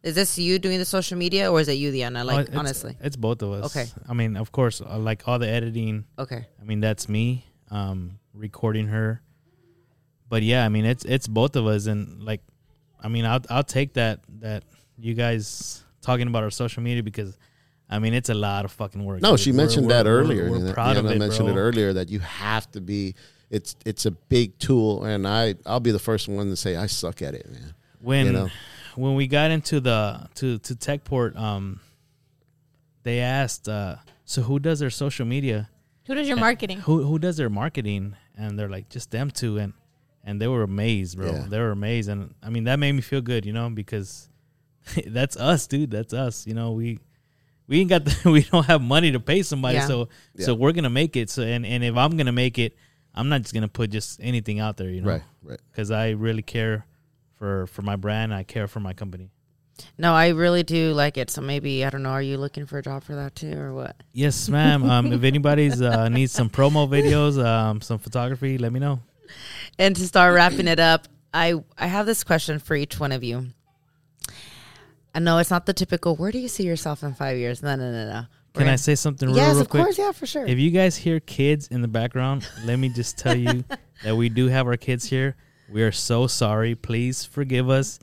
Is 0.03 0.15
this 0.15 0.37
you 0.37 0.59
doing 0.59 0.79
the 0.79 0.85
social 0.85 1.17
media, 1.17 1.49
or 1.51 1.61
is 1.61 1.69
it 1.69 1.73
you, 1.73 1.89
Diana? 1.91 2.23
Oh, 2.23 2.25
Like, 2.25 2.39
it's- 2.47 2.57
honestly. 2.57 2.97
it's 2.99 3.15
both 3.15 3.41
of 3.41 3.51
us. 3.53 3.65
Okay. 3.75 3.89
I 4.07 4.13
mean, 4.13 4.35
of 4.35 4.51
course, 4.51 4.81
uh, 4.81 4.97
like 4.97 5.25
all 5.27 5.39
the 5.39 5.47
editing. 5.47 6.03
Okay. 6.19 6.45
I 6.61 6.63
mean, 6.65 6.81
that's 6.81 7.07
me 7.07 7.45
um, 7.71 8.19
recording 8.33 8.87
her. 8.87 9.21
But 10.27 10.43
yeah, 10.43 10.65
I 10.65 10.69
mean, 10.69 10.85
it's 10.85 11.05
it's 11.05 11.27
both 11.27 11.55
of 11.55 11.67
us, 11.67 11.85
and 11.85 12.23
like, 12.23 12.41
I 13.01 13.07
mean, 13.07 13.25
I'll 13.25 13.41
I'll 13.49 13.63
take 13.63 13.93
that 13.93 14.19
that 14.39 14.63
you 14.97 15.13
guys 15.13 15.83
talking 16.01 16.27
about 16.27 16.43
our 16.43 16.49
social 16.51 16.83
media 16.83 17.01
because, 17.03 17.37
I 17.95 17.99
mean, 17.99 18.13
it's 18.13 18.29
a 18.29 18.33
lot 18.33 18.65
of 18.65 18.71
fucking 18.71 19.03
work. 19.03 19.21
No, 19.21 19.31
dude. 19.31 19.39
she 19.41 19.51
We're- 19.51 19.57
mentioned 19.63 19.87
we're- 19.87 19.97
that 20.03 20.05
we're- 20.09 20.17
earlier. 20.19 20.49
We're, 20.49 20.57
you 20.57 20.63
know, 20.65 20.73
proud 20.73 20.97
of 20.97 21.05
Deanna 21.05 21.15
it, 21.15 21.19
mentioned 21.19 21.47
bro. 21.47 21.55
it 21.57 21.59
earlier 21.59 21.93
that 21.93 22.09
you 22.09 22.19
have 22.19 22.69
to 22.71 22.81
be. 22.81 23.15
It's 23.49 23.75
it's 23.85 24.05
a 24.05 24.11
big 24.11 24.57
tool, 24.57 25.03
and 25.03 25.27
I 25.27 25.55
I'll 25.65 25.79
be 25.79 25.91
the 25.91 25.99
first 26.09 26.27
one 26.27 26.47
to 26.49 26.55
say 26.55 26.75
I 26.75 26.87
suck 26.87 27.21
at 27.21 27.33
it, 27.35 27.45
man. 27.51 27.73
when 28.01 28.25
you 28.27 28.31
know? 28.33 28.49
when 28.95 29.13
we 29.15 29.27
got 29.27 29.51
into 29.51 29.79
the 29.79 30.27
to 30.35 30.57
to 30.59 30.73
techport 30.75 31.35
um 31.37 31.79
they 33.03 33.19
asked 33.19 33.67
uh 33.67 33.95
so 34.25 34.41
who 34.43 34.59
does 34.59 34.79
their 34.79 34.89
social 34.89 35.25
media 35.25 35.69
Who 36.07 36.15
does 36.15 36.27
your 36.27 36.37
marketing? 36.37 36.79
who 36.79 37.03
who 37.03 37.17
does 37.19 37.37
their 37.37 37.49
marketing 37.49 38.15
and 38.37 38.57
they're 38.57 38.69
like 38.69 38.89
just 38.89 39.11
them 39.11 39.29
two 39.31 39.57
and 39.57 39.73
and 40.23 40.39
they 40.41 40.47
were 40.47 40.63
amazed 40.63 41.17
bro 41.17 41.31
Yeah. 41.31 41.45
they 41.49 41.59
were 41.59 41.71
amazed 41.71 42.09
and 42.09 42.33
i 42.43 42.49
mean 42.49 42.63
that 42.65 42.77
made 42.79 42.91
me 42.93 43.01
feel 43.01 43.21
good 43.21 43.45
you 43.45 43.53
know 43.53 43.69
because 43.69 44.29
that's 45.07 45.35
us 45.37 45.65
dude 45.67 45.91
that's 45.91 46.13
us 46.13 46.45
you 46.47 46.53
know 46.53 46.71
we 46.71 46.99
we 47.67 47.79
ain't 47.81 47.89
got 47.89 48.05
the, 48.05 48.29
we 48.31 48.43
don't 48.43 48.65
have 48.65 48.81
money 48.81 49.11
to 49.11 49.19
pay 49.19 49.41
somebody 49.43 49.75
Yeah. 49.77 49.87
so 49.87 50.09
Yeah. 50.35 50.45
so 50.45 50.53
we're 50.53 50.71
gonna 50.73 50.89
make 50.89 51.15
it 51.15 51.29
so 51.29 51.43
and 51.43 51.65
and 51.65 51.83
if 51.83 51.95
i'm 51.95 52.17
gonna 52.17 52.31
make 52.31 52.57
it 52.59 52.75
i'm 53.15 53.29
not 53.29 53.41
just 53.41 53.53
gonna 53.53 53.67
put 53.67 53.89
just 53.91 54.19
anything 54.21 54.59
out 54.59 54.77
there 54.77 54.89
you 54.89 55.01
know 55.01 55.09
Right, 55.09 55.23
right. 55.43 55.59
because 55.71 55.91
I 55.91 56.11
really 56.11 56.41
care 56.43 56.85
for 57.37 57.67
for 57.67 57.81
my 57.81 57.95
brand. 57.95 58.33
I 58.33 58.43
care 58.43 58.67
for 58.67 58.79
my 58.79 58.93
company. 58.93 59.29
No, 59.97 60.13
I 60.13 60.29
really 60.29 60.63
do 60.63 60.93
like 60.93 61.17
it. 61.17 61.31
So 61.31 61.41
maybe 61.41 61.83
I 61.83 61.89
don't 61.89 62.03
know. 62.03 62.11
Are 62.11 62.21
you 62.21 62.37
looking 62.37 62.65
for 62.67 62.77
a 62.77 62.81
job 62.83 63.03
for 63.03 63.15
that 63.15 63.35
too, 63.35 63.57
or 63.57 63.73
what? 63.73 63.95
Yes, 64.13 64.47
ma'am. 64.47 64.83
Um, 64.89 65.11
if 65.11 65.23
anybody's 65.23 65.81
uh, 65.81 66.09
needs 66.09 66.31
some 66.31 66.49
promo 66.49 66.87
videos, 66.87 67.43
um, 67.43 67.81
some 67.81 67.97
photography, 67.99 68.57
let 68.59 68.71
me 68.71 68.79
know. 68.79 68.99
And 69.79 69.95
to 69.95 70.05
start 70.07 70.35
wrapping 70.35 70.67
it 70.67 70.79
up, 70.79 71.07
I 71.33 71.55
I 71.77 71.87
have 71.87 72.05
this 72.05 72.23
question 72.23 72.59
for 72.59 72.75
each 72.75 72.99
one 72.99 73.11
of 73.11 73.23
you. 73.23 73.47
I 75.15 75.19
know 75.19 75.37
it's 75.37 75.51
not 75.51 75.65
the 75.65 75.73
typical. 75.73 76.15
Where 76.15 76.31
do 76.31 76.39
you 76.39 76.47
see 76.47 76.63
yourself 76.63 77.03
in 77.03 77.13
five 77.13 77.37
years? 77.37 77.61
No, 77.61 77.75
no, 77.75 77.91
no, 77.91 78.05
no. 78.11 78.25
Can 78.55 78.65
We're 78.67 78.73
I 78.73 78.75
say 78.75 78.95
something 78.95 79.29
real, 79.29 79.37
yes, 79.37 79.53
real 79.53 79.61
of 79.61 79.69
quick? 79.69 79.83
course, 79.83 79.97
yeah, 79.97 80.11
for 80.11 80.25
sure. 80.27 80.45
If 80.45 80.59
you 80.59 80.69
guys 80.71 80.95
hear 80.95 81.19
kids 81.19 81.67
in 81.67 81.81
the 81.81 81.87
background, 81.87 82.47
let 82.65 82.77
me 82.77 82.89
just 82.89 83.17
tell 83.17 83.35
you 83.35 83.63
that 84.03 84.15
we 84.15 84.29
do 84.29 84.47
have 84.47 84.67
our 84.67 84.77
kids 84.77 85.05
here. 85.05 85.35
We 85.71 85.81
are 85.83 85.91
so 85.91 86.27
sorry. 86.27 86.75
Please 86.75 87.25
forgive 87.25 87.69
us. 87.69 87.99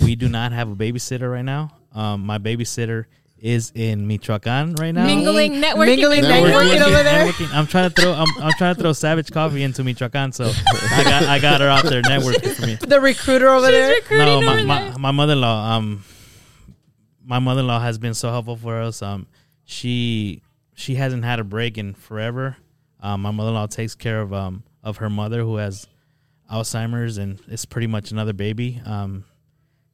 We 0.00 0.14
do 0.16 0.28
not 0.28 0.52
have 0.52 0.70
a 0.70 0.74
babysitter 0.76 1.30
right 1.30 1.44
now. 1.44 1.70
Um, 1.94 2.26
my 2.26 2.38
babysitter 2.38 3.06
is 3.38 3.72
in 3.74 4.06
Michoacan 4.06 4.74
right 4.74 4.92
now. 4.92 5.06
Mingling, 5.06 5.52
networking, 5.54 5.96
Mingling, 5.98 6.22
mingling. 6.22 6.52
networking 6.52 6.80
over 6.82 7.02
there. 7.02 7.26
networking. 7.26 7.54
I'm 7.54 7.66
trying 7.66 7.90
to 7.90 8.02
throw. 8.02 8.12
I'm, 8.12 8.28
I'm 8.42 8.52
trying 8.58 8.74
to 8.74 8.80
throw 8.80 8.92
Savage 8.92 9.30
Coffee 9.30 9.62
into 9.62 9.84
Michoacan, 9.84 10.32
so 10.32 10.50
I 10.92 11.04
got 11.04 11.22
I 11.24 11.38
got 11.38 11.60
her 11.60 11.68
out 11.68 11.84
there 11.84 12.02
networking 12.12 12.52
for 12.54 12.66
me. 12.66 12.74
the 12.76 13.00
recruiter 13.00 13.48
over 13.48 13.70
there. 13.70 13.94
recruiting 13.94 14.26
no, 14.26 14.40
my, 14.42 14.52
over 14.58 14.64
my, 14.66 14.82
there. 14.84 14.98
my 14.98 15.10
mother-in-law 15.12 15.70
um 15.76 16.04
my 17.24 17.38
mother-in-law 17.38 17.80
has 17.80 17.98
been 17.98 18.14
so 18.14 18.30
helpful 18.30 18.56
for 18.56 18.80
us 18.80 19.02
um 19.02 19.26
she 19.64 20.42
she 20.74 20.94
hasn't 20.96 21.24
had 21.24 21.38
a 21.40 21.44
break 21.44 21.78
in 21.78 21.94
forever 21.94 22.56
um 23.00 23.22
my 23.22 23.30
mother-in-law 23.30 23.66
takes 23.66 23.94
care 23.94 24.20
of 24.20 24.32
um 24.32 24.62
of 24.82 24.98
her 24.98 25.08
mother 25.10 25.40
who 25.42 25.56
has 25.56 25.86
alzheimer's 26.52 27.16
and 27.18 27.40
it's 27.48 27.64
pretty 27.64 27.86
much 27.86 28.10
another 28.10 28.32
baby 28.32 28.80
um 28.84 29.24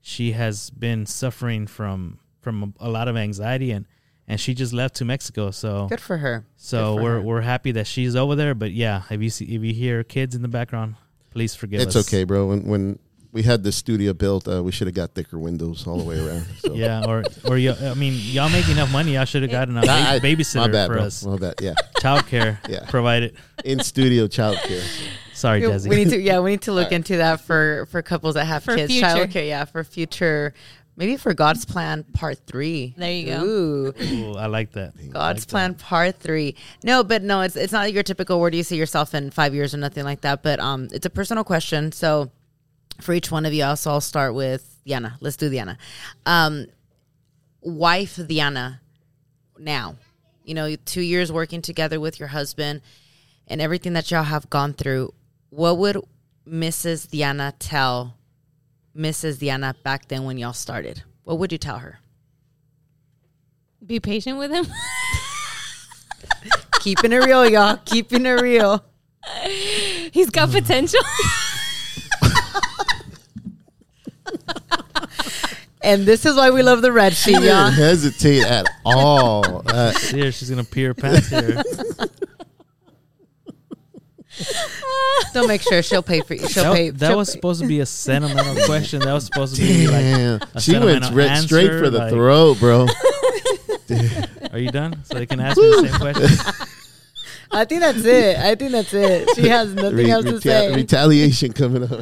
she 0.01 0.33
has 0.33 0.71
been 0.71 1.07
suffering 1.07 1.67
from 1.67 2.19
from 2.41 2.75
a, 2.81 2.87
a 2.87 2.91
lot 2.91 3.07
of 3.09 3.17
anxiety 3.17 3.71
and 3.71 3.87
and 4.27 4.41
she 4.41 4.55
just 4.55 4.73
left 4.73 4.97
to 4.97 5.05
mexico 5.05 5.51
so 5.51 5.87
Good 5.89 6.01
for 6.01 6.17
her. 6.19 6.45
so 6.57 6.97
for 6.97 7.03
we're 7.03 7.11
her. 7.13 7.21
we're 7.23 7.41
happy 7.43 7.73
that 7.73 7.87
she's 7.87 8.17
over 8.17 8.35
there 8.35 8.55
but 8.55 8.73
yeah 8.73 9.03
if 9.11 9.23
you 9.23 9.31
see 9.31 9.45
if 9.45 9.63
you 9.63 9.73
hear 9.73 10.03
kids 10.03 10.35
in 10.35 10.43
the 10.43 10.49
background 10.49 10.97
please 11.31 11.55
forgive 11.55 11.81
It's 11.83 11.95
us 11.95 12.07
It's 12.07 12.13
okay, 12.13 12.25
bro. 12.25 12.47
When 12.49 12.65
when 12.67 12.99
we 13.33 13.43
had 13.43 13.63
the 13.63 13.71
studio 13.73 14.13
built, 14.13 14.49
uh, 14.49 14.63
we 14.63 14.73
should 14.73 14.87
have 14.89 14.95
got 14.95 15.15
thicker 15.15 15.39
windows 15.39 15.87
all 15.87 15.99
the 15.99 16.05
way 16.05 16.19
around. 16.19 16.47
So. 16.61 16.75
Yeah, 16.75 17.05
or 17.07 17.23
or 17.45 17.55
y- 17.57 17.77
I 17.81 17.95
mean, 17.95 18.15
y'all 18.17 18.49
make 18.51 18.69
enough 18.69 18.93
money. 18.93 19.15
Y'all 19.15 19.25
should 19.25 19.43
have 19.43 19.51
gotten 19.51 19.77
a 19.77 19.81
I- 19.81 20.19
ba- 20.19 20.27
babysitter 20.27 20.57
my 20.57 20.69
bad, 20.69 20.87
for 20.89 20.95
bro. 20.95 21.03
us. 21.05 21.25
My 21.25 21.37
bad. 21.37 21.55
Yeah, 21.61 21.75
Childcare 22.01 22.59
Yeah. 22.69 22.87
provided. 22.91 23.37
in 23.65 23.81
studio 23.81 24.27
child 24.27 24.57
childcare. 24.59 25.09
Sorry, 25.35 25.61
We- 25.61 25.67
Jazzy. 25.73 25.89
We 25.89 25.97
need 25.97 26.11
to, 26.11 26.21
yeah, 26.21 26.41
we 26.41 26.51
need 26.51 26.63
to 26.63 26.73
look 26.73 26.93
into 26.93 27.17
that 27.19 27.41
for 27.41 27.87
for 27.91 28.03
couples 28.03 28.35
that 28.35 28.45
have 28.47 28.63
For 28.65 28.77
kids. 28.77 28.93
future. 28.93 29.07
Childcare, 29.07 29.47
yeah, 29.49 29.65
for 29.65 29.83
future, 29.85 30.53
maybe 30.97 31.17
for 31.17 31.33
God's 31.33 31.65
plan 31.65 32.05
part 32.13 32.39
three. 32.47 32.95
There 32.99 33.11
you 33.11 33.27
go. 33.27 33.43
Ooh, 33.45 33.95
Ooh, 34.03 34.35
I 34.35 34.47
like 34.47 34.73
that. 34.73 34.93
God's 35.11 35.15
Like 35.15 35.37
that. 35.41 35.49
plan 35.49 35.75
part 35.75 36.17
three. 36.19 36.57
No, 36.85 37.03
but 37.05 37.23
no, 37.23 37.41
it's 37.41 37.57
it's 37.57 37.73
not 37.73 37.93
your 37.93 38.03
typical. 38.03 38.39
Where 38.41 38.51
do 38.51 38.59
you 38.59 38.65
see 38.65 38.77
yourself 38.77 39.15
in 39.15 39.31
five 39.31 39.55
years 39.55 39.73
or 39.73 39.79
nothing 39.79 40.05
like 40.05 40.21
that? 40.23 40.43
But 40.43 40.61
um, 40.61 40.89
it's 40.93 41.07
a 41.07 41.11
personal 41.11 41.45
question. 41.45 41.91
So 41.93 42.31
for 43.03 43.13
each 43.13 43.31
one 43.31 43.47
of 43.47 43.53
you, 43.53 43.65
also 43.65 43.91
I'll 43.91 44.01
start 44.01 44.35
with 44.35 44.79
Diana. 44.87 45.17
Let's 45.21 45.37
do 45.37 45.51
Diana. 45.51 45.79
Um, 46.27 46.67
wife 47.61 48.19
Diana. 48.27 48.81
Now, 49.59 49.97
you 50.45 50.55
know, 50.55 50.75
two 50.77 51.03
years 51.03 51.31
working 51.31 51.63
together 51.63 52.01
with 52.01 52.19
your 52.19 52.29
husband, 52.29 52.81
and 53.51 53.61
everything 53.61 53.93
that 53.93 54.11
y'all 54.11 54.23
have 54.23 54.49
gone 54.49 54.73
through. 54.73 55.13
What 55.51 55.77
would 55.79 55.99
Mrs. 56.49 57.11
Diana 57.11 57.53
tell 57.59 58.17
Mrs. 58.97 59.41
Diana 59.41 59.75
back 59.83 60.09
then 60.09 60.25
when 60.25 60.39
y'all 60.39 60.53
started? 60.53 61.03
What 61.25 61.39
would 61.39 61.53
you 61.53 61.59
tell 61.59 61.79
her? 61.79 61.99
Be 63.85 64.01
patient 64.01 64.39
with 64.39 64.53
him. 64.53 64.67
Keeping 66.81 67.13
it 67.13 67.25
real, 67.25 67.49
y'all. 67.49 67.77
Keeping 67.85 68.25
it 68.25 68.41
real. 68.41 68.85
He's 70.13 70.31
got 70.31 70.51
potential. 70.51 71.01
And 75.83 76.05
this 76.05 76.27
is 76.27 76.37
why 76.37 76.51
we 76.51 76.63
love 76.63 76.83
the 76.83 76.93
red 76.93 77.15
sheet, 77.15 77.31
She 77.37 77.41
didn't 77.41 77.49
y'all. 77.49 77.71
hesitate 77.71 78.43
at 78.45 78.67
all. 78.85 79.63
Uh, 79.67 79.93
See 79.99 80.31
she's 80.31 80.51
gonna 80.51 80.63
peer 80.63 80.93
past 80.93 81.31
here. 81.31 81.63
Don't 85.33 85.49
make 85.49 85.63
sure 85.63 85.83
she'll 85.83 86.03
pay 86.03 86.21
for 86.23 86.35
you. 86.35 86.47
She'll 86.49 86.65
That, 86.65 86.75
pay. 86.75 86.91
that 86.91 87.09
she'll 87.09 87.17
was 87.19 87.29
pay- 87.31 87.33
supposed 87.33 87.61
to 87.63 87.67
be 87.69 87.81
a 87.81 87.87
sentimental 87.87 88.57
question. 88.67 89.01
That 89.01 89.13
was 89.13 89.25
supposed 89.25 89.57
to 89.57 89.63
be 89.63 89.87
like, 89.87 89.97
damn, 90.03 90.41
a 90.55 90.61
she 90.61 90.73
went 90.73 91.05
sentimental 91.05 91.13
right 91.17 91.39
straight 91.39 91.71
answer, 91.71 91.85
for 91.85 91.91
the 91.91 91.99
like- 91.99 92.11
throat, 92.13 92.59
bro. 92.59 92.87
"Are 94.53 94.59
you 94.59 94.71
done?" 94.71 95.03
So 95.05 95.15
they 95.19 95.27
can 95.27 95.41
ask 95.41 95.57
me 95.59 95.67
the 95.69 95.89
same 95.89 95.99
question. 96.01 96.67
I 97.53 97.65
think 97.65 97.81
that's 97.81 98.05
it. 98.05 98.37
I 98.39 98.55
think 98.55 98.71
that's 98.73 98.95
it. 98.95 99.29
She 99.35 99.49
has 99.49 99.75
nothing 99.75 99.97
Re- 99.97 100.11
else 100.11 100.25
to 100.25 100.33
reta- 100.33 100.43
say. 100.43 100.75
retaliation 100.75 101.53
coming 101.53 101.85
up. 101.85 102.01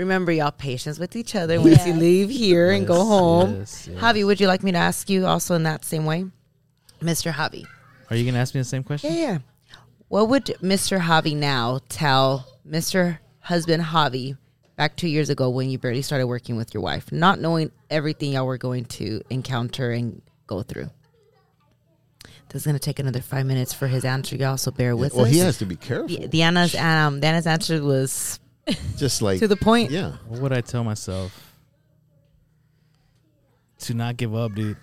Remember, 0.00 0.32
y'all, 0.32 0.50
patience 0.50 0.98
with 0.98 1.14
each 1.14 1.34
other 1.34 1.60
once 1.60 1.86
you 1.86 1.92
leave 1.92 2.30
here 2.30 2.70
and 2.70 2.86
go 2.86 3.04
home. 3.04 3.56
yes, 3.56 3.86
yes. 3.86 4.00
Javi, 4.00 4.24
would 4.24 4.40
you 4.40 4.46
like 4.46 4.62
me 4.62 4.72
to 4.72 4.78
ask 4.78 5.10
you 5.10 5.26
also 5.26 5.54
in 5.56 5.64
that 5.64 5.84
same 5.84 6.06
way? 6.06 6.24
Mr. 7.02 7.30
Javi. 7.30 7.66
Are 8.08 8.16
you 8.16 8.24
gonna 8.24 8.38
ask 8.38 8.54
me 8.54 8.62
the 8.62 8.64
same 8.64 8.82
question? 8.82 9.12
Yeah, 9.12 9.20
yeah. 9.20 9.38
What 10.08 10.30
would 10.30 10.46
Mr. 10.62 10.98
Javi 10.98 11.36
now 11.36 11.80
tell 11.90 12.46
Mr. 12.66 13.18
Husband 13.40 13.82
Javi 13.82 14.38
back 14.76 14.96
two 14.96 15.06
years 15.06 15.28
ago 15.28 15.50
when 15.50 15.68
you 15.68 15.76
barely 15.76 16.00
started 16.00 16.26
working 16.26 16.56
with 16.56 16.72
your 16.72 16.82
wife, 16.82 17.12
not 17.12 17.38
knowing 17.38 17.70
everything 17.90 18.32
y'all 18.32 18.46
were 18.46 18.56
going 18.56 18.86
to 18.86 19.20
encounter 19.28 19.90
and 19.90 20.22
go 20.46 20.62
through? 20.62 20.88
This 22.48 22.62
is 22.62 22.64
going 22.64 22.74
to 22.74 22.80
take 22.80 22.98
another 22.98 23.20
five 23.20 23.44
minutes 23.44 23.74
for 23.74 23.86
his 23.86 24.06
answer, 24.06 24.34
y'all, 24.34 24.56
so 24.56 24.70
bear 24.70 24.96
with 24.96 25.12
well, 25.12 25.26
us. 25.26 25.26
Well, 25.26 25.32
he 25.32 25.40
has 25.40 25.58
to 25.58 25.66
be 25.66 25.76
careful. 25.76 26.08
Di- 26.08 26.26
Diana's 26.26 26.74
um 26.74 27.20
Diana's 27.20 27.46
answer 27.46 27.82
was 27.82 28.40
Just 28.96 29.22
like 29.26 29.38
To 29.40 29.48
the 29.48 29.56
point. 29.56 29.90
Yeah. 29.90 30.12
What 30.28 30.40
would 30.40 30.52
I 30.52 30.60
tell 30.60 30.84
myself? 30.84 31.54
To 33.80 33.94
not 33.94 34.16
give 34.16 34.34
up, 34.34 34.54
dude. 34.54 34.76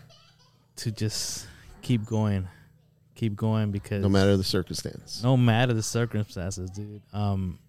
To 0.77 0.91
just 0.91 1.47
keep 1.81 2.05
going, 2.05 2.47
keep 3.15 3.35
going 3.35 3.71
because 3.71 4.01
No 4.01 4.09
matter 4.09 4.37
the 4.37 4.43
circumstance. 4.43 5.23
no 5.23 5.37
matter 5.37 5.73
the 5.73 5.83
circumstances, 5.83 6.69
dude. 6.69 7.01
Um, 7.13 7.59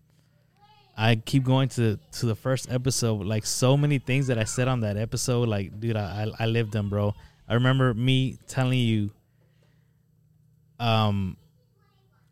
I 0.97 1.16
keep 1.16 1.45
going 1.45 1.69
to 1.71 1.99
to 2.12 2.27
the 2.27 2.35
first 2.35 2.71
episode. 2.73 3.25
Like 3.25 3.47
so 3.47 3.77
many 3.77 3.99
things 3.99 4.27
that 4.27 4.37
I 4.39 4.45
said 4.45 4.69
on 4.69 4.81
that 4.81 4.97
episode, 4.97 5.49
like 5.49 5.79
dude, 5.79 5.97
I 5.97 6.27
I, 6.39 6.45
I 6.45 6.47
lived 6.47 6.73
them, 6.73 6.89
bro. 6.89 7.14
I 7.49 7.55
remember 7.55 7.95
me 7.95 8.39
telling 8.47 8.79
you. 8.79 9.11
Um, 10.81 11.37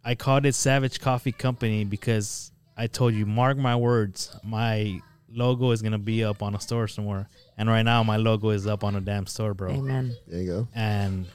I 0.04 0.14
called 0.14 0.46
it 0.46 0.54
Savage 0.54 1.00
Coffee 1.00 1.32
Company 1.32 1.84
because 1.84 2.52
I 2.76 2.86
told 2.86 3.14
you, 3.14 3.26
mark 3.26 3.56
my 3.56 3.76
words, 3.76 4.36
my 4.42 5.00
logo 5.32 5.70
is 5.70 5.82
gonna 5.82 5.98
be 5.98 6.24
up 6.24 6.42
on 6.42 6.54
a 6.54 6.60
store 6.60 6.88
somewhere, 6.88 7.28
and 7.56 7.68
right 7.68 7.82
now 7.82 8.02
my 8.02 8.16
logo 8.16 8.50
is 8.50 8.66
up 8.66 8.84
on 8.84 8.96
a 8.96 9.00
damn 9.00 9.26
store, 9.26 9.54
bro. 9.54 9.70
Amen. 9.70 10.16
There 10.26 10.40
you 10.40 10.46
go. 10.46 10.68
And 10.74 11.26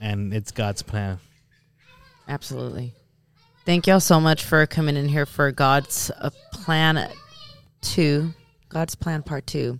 and 0.00 0.32
it's 0.32 0.50
God's 0.50 0.82
plan. 0.82 1.18
Absolutely. 2.28 2.92
Thank 3.64 3.86
y'all 3.86 4.00
so 4.00 4.20
much 4.20 4.44
for 4.44 4.66
coming 4.66 4.96
in 4.96 5.08
here 5.08 5.26
for 5.26 5.52
God's 5.52 6.10
uh, 6.18 6.30
plan 6.52 7.10
two, 7.80 8.32
God's 8.68 8.94
plan 8.94 9.22
part 9.22 9.46
two. 9.46 9.78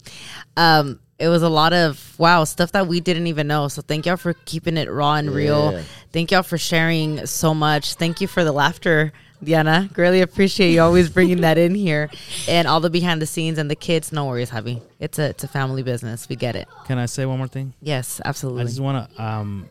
Um, 0.57 1.01
it 1.19 1.29
was 1.29 1.43
a 1.43 1.49
lot 1.49 1.73
of 1.73 2.15
wow 2.19 2.45
stuff 2.45 2.73
that 2.73 2.87
we 2.87 3.01
didn't 3.01 3.27
even 3.27 3.49
know. 3.49 3.69
So 3.69 3.83
thank 3.83 4.07
y'all 4.07 4.17
for 4.17 4.35
keeping 4.35 4.77
it 4.77 4.91
raw 4.91 5.15
and 5.15 5.31
real. 5.31 5.73
Yeah. 5.73 5.83
Thank 6.13 6.31
y'all 6.31 6.43
for 6.43 6.59
sharing 6.59 7.27
so 7.27 7.55
much. 7.55 7.95
Thank 7.95 8.21
you 8.21 8.29
for 8.29 8.45
the 8.45 8.53
laughter, 8.53 9.13
Diana. 9.43 9.89
Really 9.97 10.21
appreciate 10.21 10.73
you 10.73 10.81
always 10.83 11.09
bringing 11.09 11.43
that 11.43 11.59
in 11.59 11.75
here, 11.75 12.11
and 12.49 12.67
all 12.67 12.81
the 12.81 12.91
behind 12.91 13.23
the 13.23 13.27
scenes 13.27 13.59
and 13.59 13.71
the 13.71 13.77
kids. 13.77 14.13
No 14.13 14.27
worries, 14.27 14.51
hubby. 14.51 14.83
It's 14.99 15.19
a 15.19 15.31
it's 15.31 15.45
a 15.45 15.49
family 15.49 15.83
business. 15.83 16.29
We 16.29 16.37
get 16.37 16.57
it. 16.57 16.69
Can 16.87 16.99
I 16.99 17.07
say 17.07 17.27
one 17.27 17.39
more 17.39 17.49
thing? 17.49 17.75
Yes, 17.81 18.21
absolutely. 18.25 18.63
I 18.63 18.65
just 18.67 18.81
want 18.81 19.11
to, 19.11 19.23
um, 19.23 19.69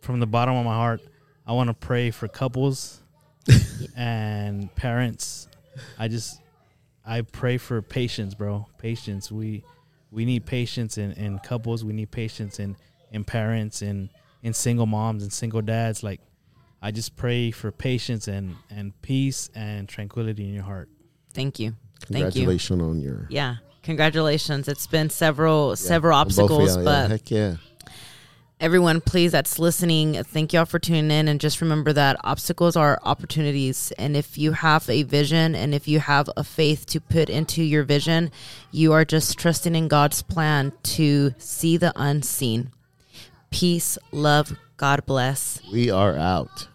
from 0.00 0.20
the 0.20 0.26
bottom 0.26 0.56
of 0.56 0.64
my 0.64 0.74
heart, 0.74 1.00
I 1.46 1.52
want 1.52 1.68
to 1.68 1.74
pray 1.74 2.10
for 2.10 2.28
couples 2.28 3.00
and 3.96 4.74
parents. 4.74 5.48
I 5.98 6.08
just, 6.08 6.40
I 7.06 7.22
pray 7.22 7.56
for 7.56 7.80
patience, 7.82 8.34
bro. 8.34 8.66
Patience. 8.78 9.30
We, 9.32 9.64
we 10.10 10.24
need 10.24 10.44
patience 10.44 10.98
in, 10.98 11.12
in 11.12 11.38
couples. 11.38 11.84
We 11.84 11.92
need 11.92 12.10
patience 12.10 12.58
in, 12.58 12.76
in 13.12 13.24
parents 13.24 13.82
and 13.82 14.10
in 14.42 14.52
single 14.52 14.86
moms 14.86 15.22
and 15.22 15.32
single 15.32 15.62
dads. 15.62 16.02
Like, 16.02 16.20
I 16.80 16.90
just 16.90 17.16
pray 17.16 17.50
for 17.50 17.72
patience 17.72 18.28
and, 18.28 18.56
and 18.70 19.00
peace 19.02 19.50
and 19.54 19.88
tranquility 19.88 20.44
in 20.44 20.54
your 20.54 20.64
heart. 20.64 20.88
Thank 21.34 21.58
you. 21.58 21.74
Thank 22.00 22.36
you. 22.36 22.44
Congratulations 22.46 22.82
on 22.82 23.00
your 23.00 23.26
Yeah. 23.30 23.56
Congratulations. 23.82 24.68
It's 24.68 24.86
been 24.86 25.08
several 25.08 25.74
several 25.74 26.16
on 26.16 26.26
both 26.26 26.38
of 26.38 26.44
obstacles, 26.44 26.76
y'all, 26.76 26.84
yeah. 26.84 26.84
but 26.84 27.10
heck 27.10 27.30
yeah. 27.30 27.56
everyone 28.60 29.00
please 29.00 29.32
that's 29.32 29.58
listening, 29.58 30.22
thank 30.24 30.52
y'all 30.52 30.66
for 30.66 30.78
tuning 30.78 31.10
in 31.10 31.26
and 31.26 31.40
just 31.40 31.60
remember 31.60 31.92
that 31.94 32.16
obstacles 32.22 32.76
are 32.76 32.98
opportunities 33.02 33.92
and 33.98 34.16
if 34.16 34.36
you 34.36 34.52
have 34.52 34.88
a 34.90 35.04
vision 35.04 35.54
and 35.54 35.74
if 35.74 35.88
you 35.88 36.00
have 36.00 36.28
a 36.36 36.44
faith 36.44 36.84
to 36.86 37.00
put 37.00 37.30
into 37.30 37.62
your 37.62 37.82
vision, 37.82 38.30
you 38.70 38.92
are 38.92 39.04
just 39.04 39.38
trusting 39.38 39.74
in 39.74 39.88
God's 39.88 40.22
plan 40.22 40.72
to 40.82 41.34
see 41.38 41.76
the 41.76 41.92
unseen. 41.96 42.70
Peace, 43.50 43.96
love, 44.12 44.54
God 44.78 45.04
bless. 45.06 45.60
We 45.72 45.90
are 45.90 46.16
out. 46.16 46.68